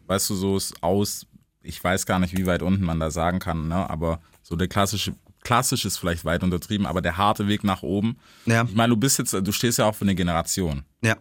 Weißt 0.06 0.30
du, 0.30 0.34
so 0.34 0.56
ist 0.56 0.82
aus, 0.82 1.26
ich 1.62 1.82
weiß 1.82 2.06
gar 2.06 2.18
nicht, 2.18 2.36
wie 2.36 2.46
weit 2.46 2.62
unten 2.62 2.84
man 2.84 2.98
da 2.98 3.12
sagen 3.12 3.38
kann, 3.38 3.68
ne? 3.68 3.88
aber 3.88 4.20
so 4.42 4.56
der 4.56 4.66
klassische, 4.66 5.14
klassisch 5.42 5.84
ist 5.84 5.96
vielleicht 5.98 6.24
weit 6.24 6.42
untertrieben, 6.42 6.86
aber 6.86 7.00
der 7.00 7.16
harte 7.16 7.48
Weg 7.48 7.64
nach 7.64 7.82
oben. 7.82 8.16
Ja. 8.46 8.64
Ich 8.68 8.74
meine, 8.74 8.90
du 8.94 8.96
bist 8.96 9.18
jetzt, 9.18 9.32
du 9.32 9.52
stehst 9.52 9.78
ja 9.78 9.86
auch 9.86 9.94
für 9.94 10.04
eine 10.04 10.14
Generation. 10.14 10.82
Ja. 11.02 11.16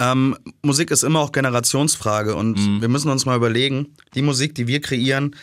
Ähm, 0.00 0.36
Musik 0.62 0.90
ist 0.92 1.02
immer 1.02 1.20
auch 1.20 1.32
Generationsfrage 1.32 2.34
und 2.36 2.56
Mhm. 2.58 2.80
wir 2.80 2.88
müssen 2.88 3.10
uns 3.10 3.26
mal 3.26 3.36
überlegen, 3.36 3.94
die 4.14 4.22
Musik, 4.22 4.54
die 4.54 4.66
wir 4.68 4.80
kreieren, 4.80 5.34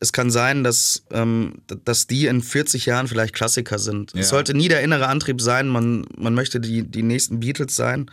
es 0.00 0.12
kann 0.12 0.30
sein, 0.30 0.64
dass, 0.64 1.04
ähm, 1.12 1.62
dass 1.84 2.08
die 2.08 2.26
in 2.26 2.42
40 2.42 2.86
Jahren 2.86 3.06
vielleicht 3.08 3.34
Klassiker 3.34 3.78
sind. 3.78 4.12
Ja. 4.14 4.20
Es 4.20 4.28
sollte 4.30 4.52
nie 4.52 4.68
der 4.68 4.82
innere 4.82 5.06
Antrieb 5.06 5.40
sein, 5.40 5.68
man, 5.68 6.04
man 6.16 6.34
möchte 6.34 6.60
die, 6.60 6.82
die 6.82 7.02
nächsten 7.02 7.40
Beatles 7.40 7.74
sein, 7.76 8.10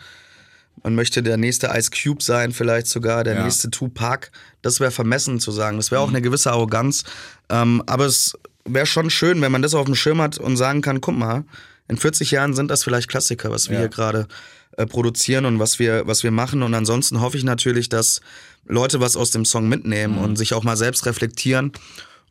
man 0.82 0.94
möchte 0.94 1.22
der 1.22 1.36
nächste 1.36 1.66
Ice 1.74 1.90
Cube 1.90 2.22
sein, 2.22 2.52
vielleicht 2.52 2.86
sogar 2.86 3.22
der 3.24 3.34
Ja. 3.34 3.44
nächste 3.44 3.70
Tupac. 3.70 4.30
Das 4.62 4.80
wäre 4.80 4.90
vermessen 4.92 5.38
zu 5.40 5.50
sagen. 5.50 5.76
Das 5.76 5.90
wäre 5.90 6.00
auch 6.00 6.08
eine 6.08 6.22
gewisse 6.22 6.50
Arroganz. 6.52 7.04
Ähm, 7.50 7.82
aber 7.86 8.06
es 8.06 8.38
wäre 8.74 8.86
schon 8.86 9.10
schön, 9.10 9.40
wenn 9.42 9.52
man 9.52 9.62
das 9.62 9.74
auf 9.74 9.86
dem 9.86 9.94
Schirm 9.94 10.20
hat 10.20 10.38
und 10.38 10.56
sagen 10.56 10.82
kann, 10.82 11.00
guck 11.00 11.16
mal, 11.16 11.44
in 11.88 11.96
40 11.96 12.30
Jahren 12.30 12.54
sind 12.54 12.70
das 12.70 12.84
vielleicht 12.84 13.08
Klassiker, 13.08 13.50
was 13.50 13.68
wir 13.68 13.74
Ja. 13.74 13.80
hier 13.80 13.88
gerade 13.88 14.28
äh, 14.76 14.86
produzieren 14.86 15.44
und 15.44 15.58
was 15.58 15.78
wir, 15.78 16.06
was 16.06 16.22
wir 16.22 16.30
machen. 16.30 16.62
Und 16.62 16.74
ansonsten 16.74 17.20
hoffe 17.20 17.36
ich 17.36 17.44
natürlich, 17.44 17.88
dass 17.88 18.20
Leute 18.66 19.00
was 19.00 19.16
aus 19.16 19.30
dem 19.32 19.44
Song 19.44 19.68
mitnehmen 19.68 20.18
und 20.18 20.36
sich 20.36 20.54
auch 20.54 20.62
mal 20.62 20.76
selbst 20.76 21.06
reflektieren 21.06 21.72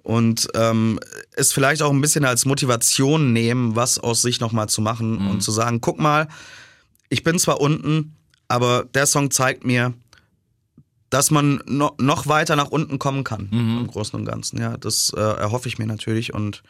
und 0.04 0.48
ähm, 0.56 1.00
es 1.36 1.52
vielleicht 1.52 1.82
auch 1.82 1.92
ein 1.92 2.00
bisschen 2.02 2.24
als 2.24 2.46
Motivation 2.46 3.34
nehmen, 3.34 3.76
was 3.76 4.00
aus 4.00 4.22
sich 4.22 4.40
nochmal 4.40 4.70
zu 4.70 4.82
machen 4.82 5.18
und 5.30 5.42
zu 5.42 5.52
sagen, 5.52 5.82
guck 5.82 6.00
mal, 6.00 6.28
ich 7.10 7.24
bin 7.24 7.38
zwar 7.38 7.60
unten, 7.60 8.16
aber 8.48 8.86
der 8.94 9.06
Song 9.08 9.30
zeigt 9.32 9.66
mir, 9.66 9.94
dass 11.10 11.32
man 11.32 11.62
no, 11.66 11.92
noch 12.00 12.28
weiter 12.28 12.56
nach 12.56 12.70
unten 12.70 13.00
kommen 13.00 13.24
kann 13.24 13.50
im 13.52 13.88
Großen 13.88 14.18
und 14.20 14.26
Ganzen. 14.26 14.60
Ja, 14.60 14.78
das 14.78 15.12
äh, 15.16 15.20
erhoffe 15.20 15.68
ich 15.68 15.80
mir 15.80 15.88
natürlich 15.88 16.34
und 16.34 16.64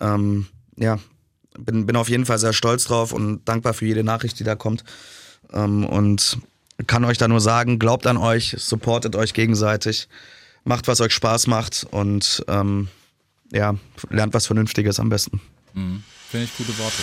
ähm, 0.00 0.46
ja, 0.76 0.98
bin, 1.58 1.86
bin 1.86 1.96
auf 1.96 2.08
jeden 2.08 2.26
Fall 2.26 2.38
sehr 2.38 2.52
stolz 2.52 2.84
drauf 2.84 3.12
und 3.12 3.44
dankbar 3.44 3.74
für 3.74 3.86
jede 3.86 4.04
Nachricht, 4.04 4.38
die 4.38 4.44
da 4.44 4.54
kommt. 4.54 4.84
Ähm, 5.52 5.84
und 5.84 6.38
kann 6.86 7.04
euch 7.04 7.18
da 7.18 7.28
nur 7.28 7.40
sagen, 7.40 7.78
glaubt 7.78 8.06
an 8.06 8.16
euch, 8.16 8.54
supportet 8.58 9.16
euch 9.16 9.34
gegenseitig, 9.34 10.08
macht, 10.64 10.86
was 10.88 11.00
euch 11.00 11.12
Spaß 11.12 11.46
macht 11.46 11.86
und 11.90 12.44
ähm, 12.48 12.88
ja, 13.52 13.74
lernt 14.10 14.34
was 14.34 14.46
Vernünftiges 14.46 15.00
am 15.00 15.08
besten. 15.08 15.40
Finde 16.28 16.44
ich 16.44 16.56
gute 16.56 16.76
Worte. 16.78 17.02